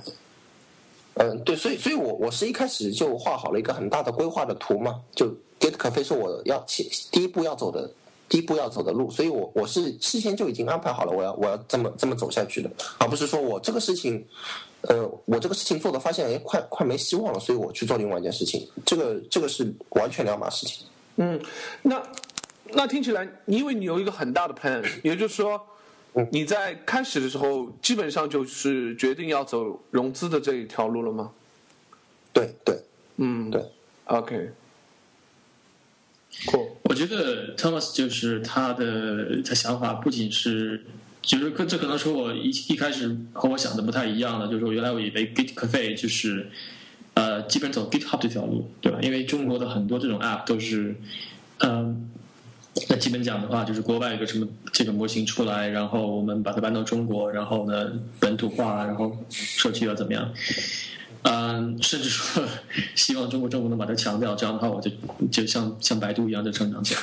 [1.15, 5.29] 嗯，对，所以，所以我我是一开始就画好了一个很大的规划的图嘛，就
[5.59, 7.91] Get Cafe 是我要第第一步要走的。
[8.35, 14.27] 第一步要走的路，所以我我是事先就已经安排好了，我要我要这么这么走下去的，而不是说我这个事情，
[14.81, 20.85] 呃，我这个事情做的发现哎，快快没希望了，所以我去做另外一件事情，这个这个是完全两码事情。
[21.15, 21.41] 嗯，
[21.83, 22.03] 那
[22.73, 25.65] 那听起来，因为你有一个很大的 plan， 也就是说，
[26.33, 31.31] 你在开始的时候基本上就是决定要走融资的这一条路了吗？
[32.33, 32.83] 对对，
[33.19, 33.65] 嗯，对
[34.07, 34.51] ，OK。
[36.83, 40.85] 我觉得 Thomas 就是他的他想法不仅是，
[41.23, 46.51] 就是这可能是我一一开始和我想的不太一样的，就是我原来我以为 Git Cafe 就是
[47.15, 48.99] 呃基本走 GitHub 这条路，对吧？
[49.01, 50.95] 因为中国的很多这种 App 都是，
[51.61, 52.11] 嗯，
[52.91, 60.31] 那基本讲的话就是国外有个什么这个模型出来，然后我们把它搬到中国，然后呢本土化，然后社区要怎么样？
[61.25, 62.45] 嗯，甚至说
[62.95, 64.91] 希望中国政府能把它强调，这样的话我就
[65.31, 67.01] 就像像百度一样就成长起来。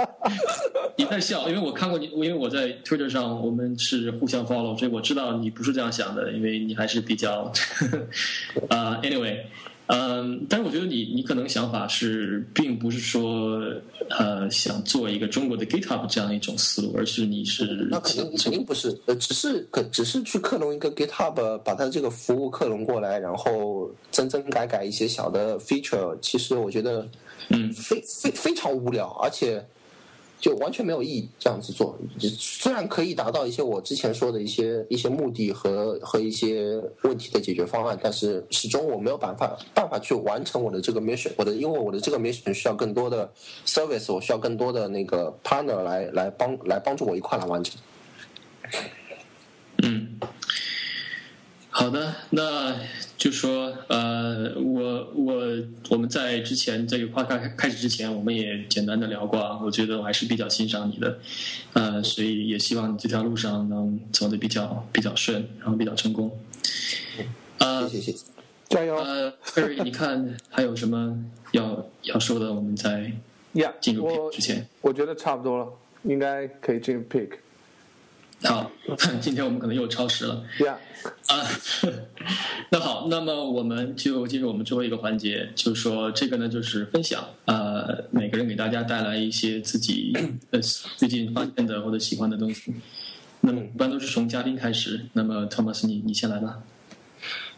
[0.96, 7.50] 你在笑，因为我看过你，因为我在 Twitter 上我们是互相 follow，所以我知道你不是这样想的，因为你还是比较
[8.68, 9.38] 啊， anyway。
[9.86, 13.60] 嗯，但是我觉得你你可能想法是，并不是说
[14.08, 27.06] 呃想做一个中国的 GitHub 这样一种思路，而是你是那肯定肯定不是，呃，只是可只是去克隆一个 GitHub，把它这个服务克隆过来，然后增增改改一些小的 feature，其实我觉得
[27.50, 29.64] 嗯非非非常无聊，而且。
[30.38, 43.32] 就完全没有意义这样子做，虽然可以达到一些我之前说的一些一些目的和和一些问题的解决方案，但是始终我没有办法办法去完成我的这个 mission，我的因为我的这个 mission 需要更多的
[43.64, 47.80] service，我需要更多的那个 partner 来来帮来帮助我一块来完成。
[49.82, 50.20] 嗯，
[51.74, 52.76] 好的，那。
[53.16, 55.34] 就说呃，我我
[55.88, 59.58] 我们在之前这个夸开开始之前，我们也简单的聊过啊。
[59.62, 61.18] 我觉得我还是比较欣赏你的，
[61.72, 66.30] 呃，所以也希望你这条路上能走的比较比较顺，然后比较成功。
[67.58, 68.18] 呃，谢谢谢，
[68.68, 68.96] 加油。
[68.96, 71.16] 呃，Harry，你看还有什么
[71.52, 72.52] 要要说的？
[72.52, 73.10] 我们在
[73.80, 75.72] 进入 pick 之前，我觉得差不多了，
[76.02, 77.30] 应该可以进入 pick。
[78.42, 78.70] 好，
[79.20, 80.44] 今天我们可能又超时了。
[80.58, 80.74] Yeah，
[81.28, 81.48] 啊，
[82.70, 87.24] 那好，那么我们就进入我们最后一个环节，就是说这个呢，就是分享。
[87.46, 90.12] 呃，每个人给大家带来一些自己
[90.50, 90.60] 呃
[90.96, 92.74] 最近发现的或者喜欢的东西。
[93.40, 95.06] 那么一般都是从嘉宾开始。
[95.14, 96.62] 那么 Thomas，你你先来吧。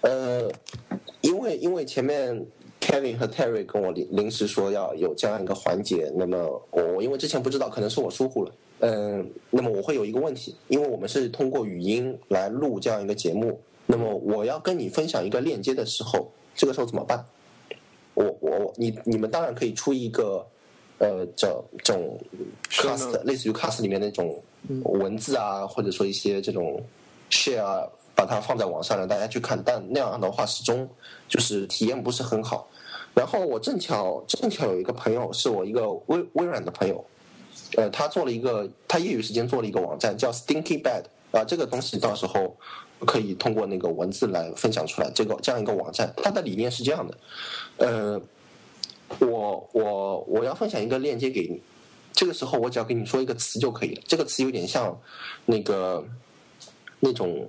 [0.02, 0.48] 呃，
[1.22, 2.46] 因为因为前面
[2.80, 8.52] Kevin 和 Terry 跟我临临时说要有这样一个环节，那么我因为之前不知道，可能是我疏忽了。
[8.80, 17.24] 嗯，那么我会有一个问题，因为我们是通过语音来录这样一个节目，那么我要跟你分享一个链接的时候，这个时候怎么办？
[18.12, 20.46] 我我你你们当然可以出一个
[20.98, 21.48] 呃这
[21.84, 22.18] 种
[22.70, 24.38] cast 类似于 cast 里面那种
[24.84, 26.78] 文字啊，或者说一些这种
[27.30, 30.86] share 把它放在网上让大家去看，但那样的话始终
[31.28, 32.68] 就是体验不是很好。
[33.14, 37.02] 然后我正巧正巧有一个朋友是我一个微微软的朋友。
[37.76, 41.02] 呃，他做了一个，他业余时间做了一个网站，叫 Stinky Bed
[41.32, 42.56] 啊，这个东西到时候
[43.00, 45.10] 可以通过那个文字来分享出来。
[45.10, 47.18] 这个这样一个网站，它的理念是这样的，
[47.78, 48.20] 呃，
[49.18, 51.60] 我我我要分享一个链接给你，
[52.12, 54.02] 这个时候我只要跟你说一个词就可以了。
[54.06, 54.96] 这个词有点像
[55.44, 56.04] 那个
[57.00, 57.48] 那种。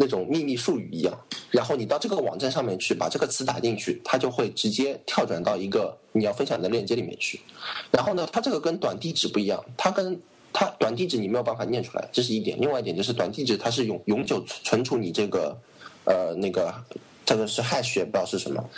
[0.00, 1.12] 那种秘密术语一样，
[1.50, 7.40] 然后你到这个网站上面去把这个词打进去，它就会直接跳转到一个你要分享的链接里面去。
[7.90, 10.16] 然后呢，它这个跟短地址不一样，它跟
[10.52, 12.56] 它短地址你没有办法念出来，这是一点。
[12.60, 15.56] 另外一点就是短地址它是永永久存储你这个
[16.04, 16.72] 呃那个
[17.26, 18.70] 这个是 hash 也不知道是什么，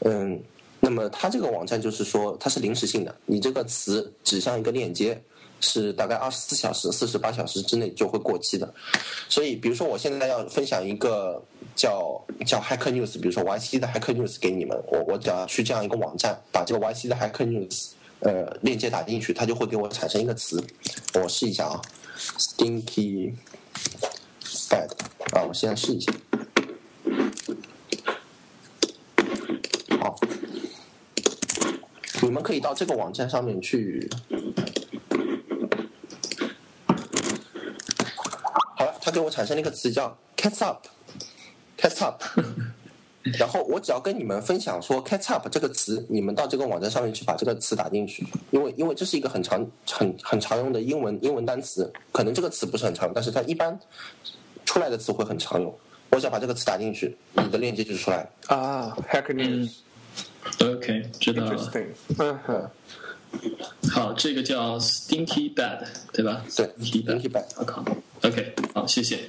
[0.00, 0.42] 嗯，
[0.80, 5.22] 那么它这个网站就是说它是临时性的，你这个词指向一个链接。
[5.64, 8.74] 是大概二十四小时、四十八小时之内就会过期的，
[9.28, 11.42] 所以比如说我现在要分享一个
[11.74, 20.62] 叫叫 Hacker News，比如说 YC 的 Hacker News 给你们，我我只要去这样一个网站，把这个 YC 的 Hacker News 呃链接打进去，它就会给我产生一个词，
[21.14, 21.80] 我试一下啊
[22.38, 23.32] ，Stinky
[24.68, 24.90] Bad
[25.32, 26.12] 啊，我现在试一下，
[29.98, 30.14] 好，
[32.20, 34.10] 你们可以到这个网站上面去。
[39.10, 42.22] 给我产生了一个词叫 “catch up”，“catch up”，
[43.38, 53.78] 然后我只要跟你们分享说 “catch up” 这个词，你们到这个网站上面去把这个词打进去，因为因为这是一个很常很很常用的英文英文单词，可能这个词不是很常用，但是它一般
[54.64, 55.74] 出来的词会很常用。
[56.10, 58.30] 我只要把这个词打进去，你的链接就出来。
[58.46, 61.70] 啊，Hacker News，OK，知道了。
[62.18, 62.70] 嗯哼。
[63.90, 66.44] 好，这个叫 Stinky Bad，对吧？
[66.56, 67.44] 对，Stinky Bad。
[67.56, 67.84] 我靠
[68.22, 69.20] ，OK，好，谢谢。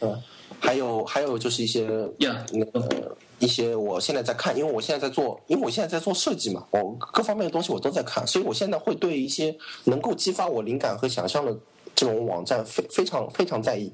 [0.00, 0.20] 嗯，
[0.58, 1.86] 还有还有就是一些
[2.18, 11.56] 呀，那个一些我现在在看，因为我现在在做，因为我现在在做设计嘛，我各方面的东西我都在看，所以我现在会对一些能够激发我灵感和想象的
[11.94, 13.92] 这种网站非非常非常在意。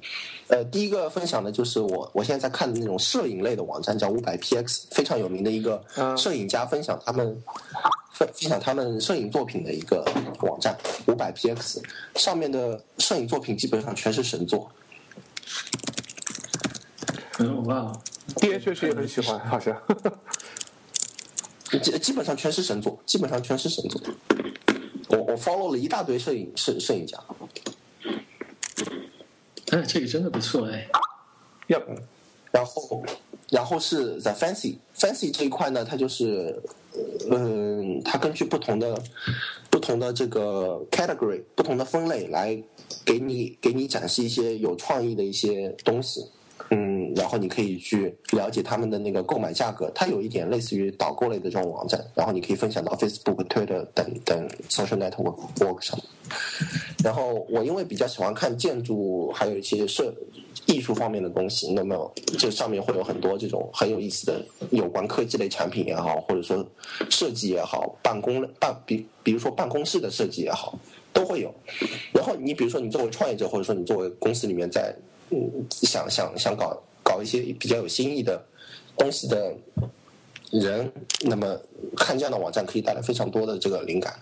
[0.48, 5.82] 呃，第一个分享的就是我我现在在看的那种摄影类的网站，叫五百 PX，非常有名的一个
[6.16, 7.42] 摄影家分享他们。
[8.18, 10.04] 分享他们摄影作品的一个
[10.40, 10.76] 网站，
[11.06, 11.80] 五百 px
[12.16, 14.68] 上面的摄影作品基本上全是神作。
[17.38, 17.92] 嗯，哇
[18.34, 19.80] ，D 确实也很喜欢，好像。
[21.80, 24.00] 基基本上全是神作，基本上全是神作。
[25.10, 27.16] 我我 follow 了一大堆摄影摄摄影家。
[29.70, 30.88] 哎，这个真的不错哎。
[31.68, 31.80] 要，
[32.50, 33.04] 然后
[33.50, 36.60] 然后是 The Fancy Fancy 这一块呢，它就是。
[37.30, 39.00] 嗯，它根据不同的、
[39.70, 42.62] 不同的这个 category、不同的分类来
[43.04, 46.24] 给你给你展示一些有创意的一些东西。
[46.70, 49.90] 嗯，然后你可以去了解他们的那个购买价格。
[49.94, 55.98] 它有一点类似于导购类的这种网站，然后你可以分享到 Facebook、Twitter 等等 social network 上。
[57.02, 60.14] 然后我因为比较喜欢看建筑，还有一些设。
[60.66, 66.62] 艺术方面的东西，那么这上面会有很多这种很有意思的有关科技类产品也好，或者说
[67.08, 70.78] 设计也好，办公办比比如说办公室的设计也好，
[71.10, 71.54] 都会有。
[72.12, 74.94] 然后你比如说你作为创业者，或者说你作为公司里面在
[75.30, 75.38] 嗯
[75.70, 78.42] 想想想搞搞一些比较有新意的
[78.96, 79.54] 东西的
[80.50, 80.90] 人，
[81.22, 81.58] 那么
[81.96, 84.18] 看这样的网站可以带来非常多的这个灵感。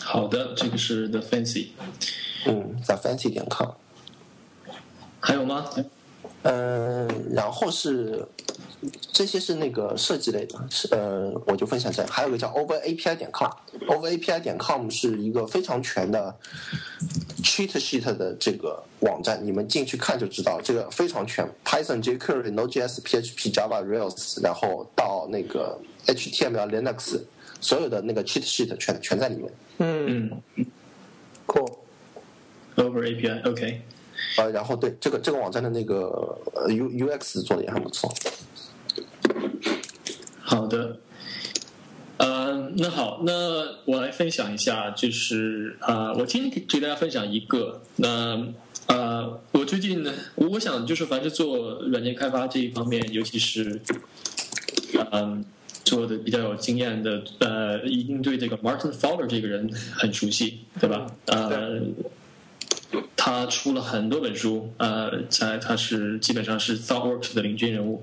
[0.00, 1.68] 好的，这个是 The Fancy，
[2.46, 3.70] 嗯，The Fancy 点 com。
[5.20, 5.68] 还有吗？
[6.42, 8.26] 嗯，然后是
[9.12, 12.08] 这些是那个设计类的，是呃，我就分享这样。
[12.10, 16.32] 还有一个叫 OverAPI 点 com，OverAPI 点 com 是一个非常全的
[17.42, 25.76] cheat sheet 的这个网站，你们进去看就知道，这个非常全，Python、jQuery、Node.js、PHP、Java、Rails，然后到那个
[26.06, 27.20] HTML、Linux，
[27.60, 29.52] 所有的那个 cheat sheet 全全在里面。
[29.78, 30.40] 嗯
[31.48, 33.82] ，Cool，OverAPI，OK。
[34.36, 36.38] 呃，然后对这个这个网站的那个
[36.68, 38.14] U U X 做的也很不错。
[40.40, 40.98] 好的，
[42.16, 43.32] 呃，那好，那
[43.84, 48.46] 我来分享一下，就是啊，我今天给大家分享一个，那
[48.86, 53.80] 呃，我最近呢，我想就是凡是做软件开发这一方面，尤其是
[55.12, 55.44] 嗯
[55.84, 61.06] 做的比较有经验的，呃，一定对这个 Martin Fowler 这个人很熟悉，对吧？
[61.26, 61.80] 呃。
[63.14, 68.02] 他出了很多本书，呃，在他是基本上是 ThoughtWorks 的领军人物。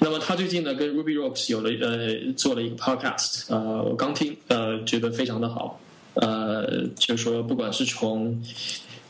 [0.00, 5.80] 那么他最近呢，跟 Ruby Rocks 有了呃做了一个 podcast，呃，我刚听，呃，觉得非常的好。
[6.14, 8.40] 呃，就是说不管是从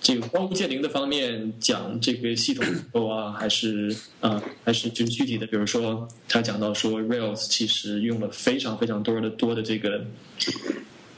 [0.01, 2.65] 这个光伏建零的方面讲这个系统
[3.11, 10.05] 啊，还是啊，还是就具体的，比如说他讲到说 Rails 其实用了非常非常多的多的这个，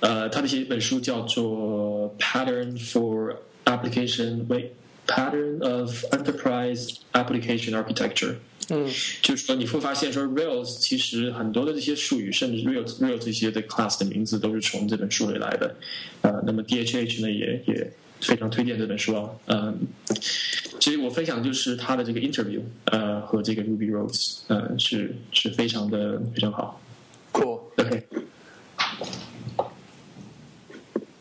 [0.00, 4.70] 呃，他的写一本书叫做 Pattern for Application wait
[5.08, 8.36] pattern of enterprise application architecture。
[8.68, 8.84] 嗯，
[9.22, 15.76] 就是说你会发现说 Rails 其实很多的这些术语，甚至 Rails Rails 这些的 class 的名字都是从这本书里来的。
[16.22, 19.30] 呃，那么 DHH 呢也也非常推荐这本书啊。
[19.46, 19.78] 嗯，
[20.80, 26.80] 其实我分享就是他的这个 interview，呃，和这个 Ruby Rails，呃，是是非常的非常好。
[27.32, 27.60] Cool。
[27.76, 28.06] OK。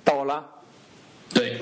[0.03, 0.43] 到我了。
[1.31, 1.59] 对。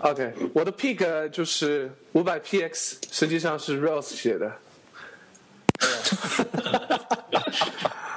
[0.00, 4.52] OK，我的 pick 就是五百 px，实际上是 Rails 写的。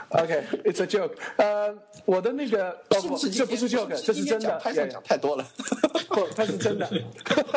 [0.10, 1.12] OK，it's a joke。
[1.38, 1.72] 呃，
[2.04, 4.58] 我的那个哦不，是不是这不是 joke，这是真的。
[4.58, 5.46] 太想讲太多了。
[6.10, 6.90] 不，它是真的。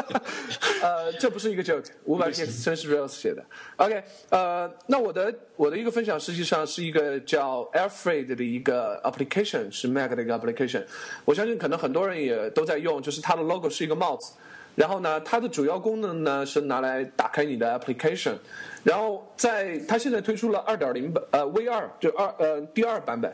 [0.82, 3.42] 呃，这不是一个 joke，五百 X 真是 Rails 写的。
[3.76, 10.84] OK，呃，那我的我的一个分享实际上是一个叫 Airfreight 的一个 application，是 Mac 的一个 application。
[11.24, 14.34] 我相信可能很多人也都在用，就是它的 logo 是一个帽子。
[14.74, 18.34] 然后呢，它的主要功能呢是拿来打开你的 application。
[18.82, 23.32] 然后在它现在推出了二点零版，呃 V 二就二呃第二版本。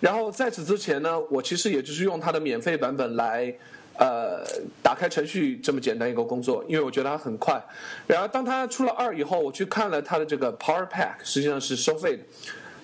[0.00, 3.52] 然后在此之前呢，我其实也就是用它的免费版本来
[3.98, 4.42] 呃
[4.82, 7.62] 打开程序这么简单一个工作，因为我觉得它很快。
[8.06, 12.22] 然后当它出了二以后，我去看了它的这个 Power Pack，实际上是收费的。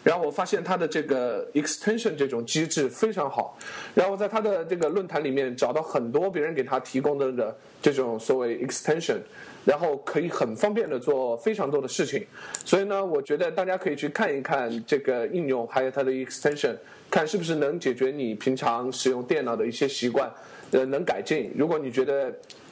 [0.05, 3.59] 然后我发现它的这个 extension 这种机制非常好，
[3.95, 9.17] 然后在它的这个论坛里面找到很多别人给他提供的的这种所谓 extension，
[9.65, 12.27] 然后可以很方便的做非常多的事情，
[12.67, 16.77] 所以呢，我觉得大家可以去看一看这个应用，还有它的 extension，
[17.11, 20.31] 看是不是能解决你平常使用电脑的一些习惯，
[20.73, 21.51] 呃，能改进。
[21.57, 22.29] 如果你觉得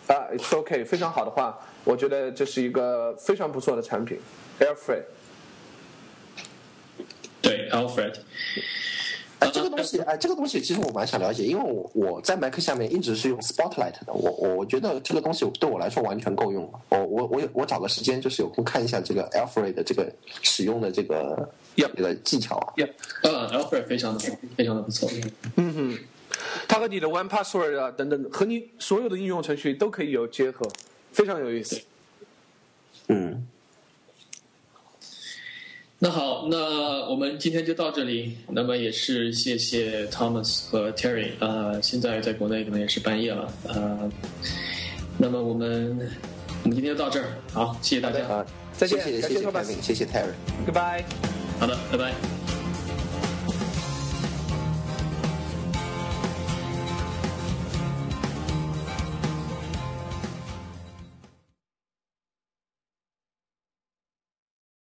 [0.07, 4.19] 啊，it's OK 非常好的话，我觉得这是一个非常不错的产品
[4.61, 5.01] ，Airfree。
[7.43, 8.15] 对，Alfred。
[9.41, 16.81] 哎，这个东西，哎，这个东西其实我蛮想了解，因为我我在 Mac 下面一直是用 Spotlight 的，我我我觉得这个东西对我来说完全够用了。
[16.91, 20.09] 我我我有我找个时间，就是有空看一下这个 Alfred 的这个
[20.43, 22.73] 使用的这个这个技巧啊。
[23.25, 24.21] 嗯，Alfred 非常的
[24.57, 25.11] 非常的不错。
[25.57, 25.99] 嗯哼，
[26.69, 30.65] 它和你的 One Password 啊等等，和你所有的应用程序都可以有结合，
[31.11, 31.81] 非常有意思。
[33.09, 33.49] 嗯。
[36.05, 38.37] 那好，那我们今天就到这里。
[38.49, 44.11] 那么也是谢谢 Thomas 和 Terry 呃，现在在国内可能也是半夜了呃，
[45.17, 45.97] 那么我们
[46.65, 48.45] 我们今天就到这儿，好，谢谢大家，
[48.77, 51.05] 再见，谢谢谢谢 Kevin，谢谢 Terry，Goodbye。
[51.61, 52.62] 好的，拜拜。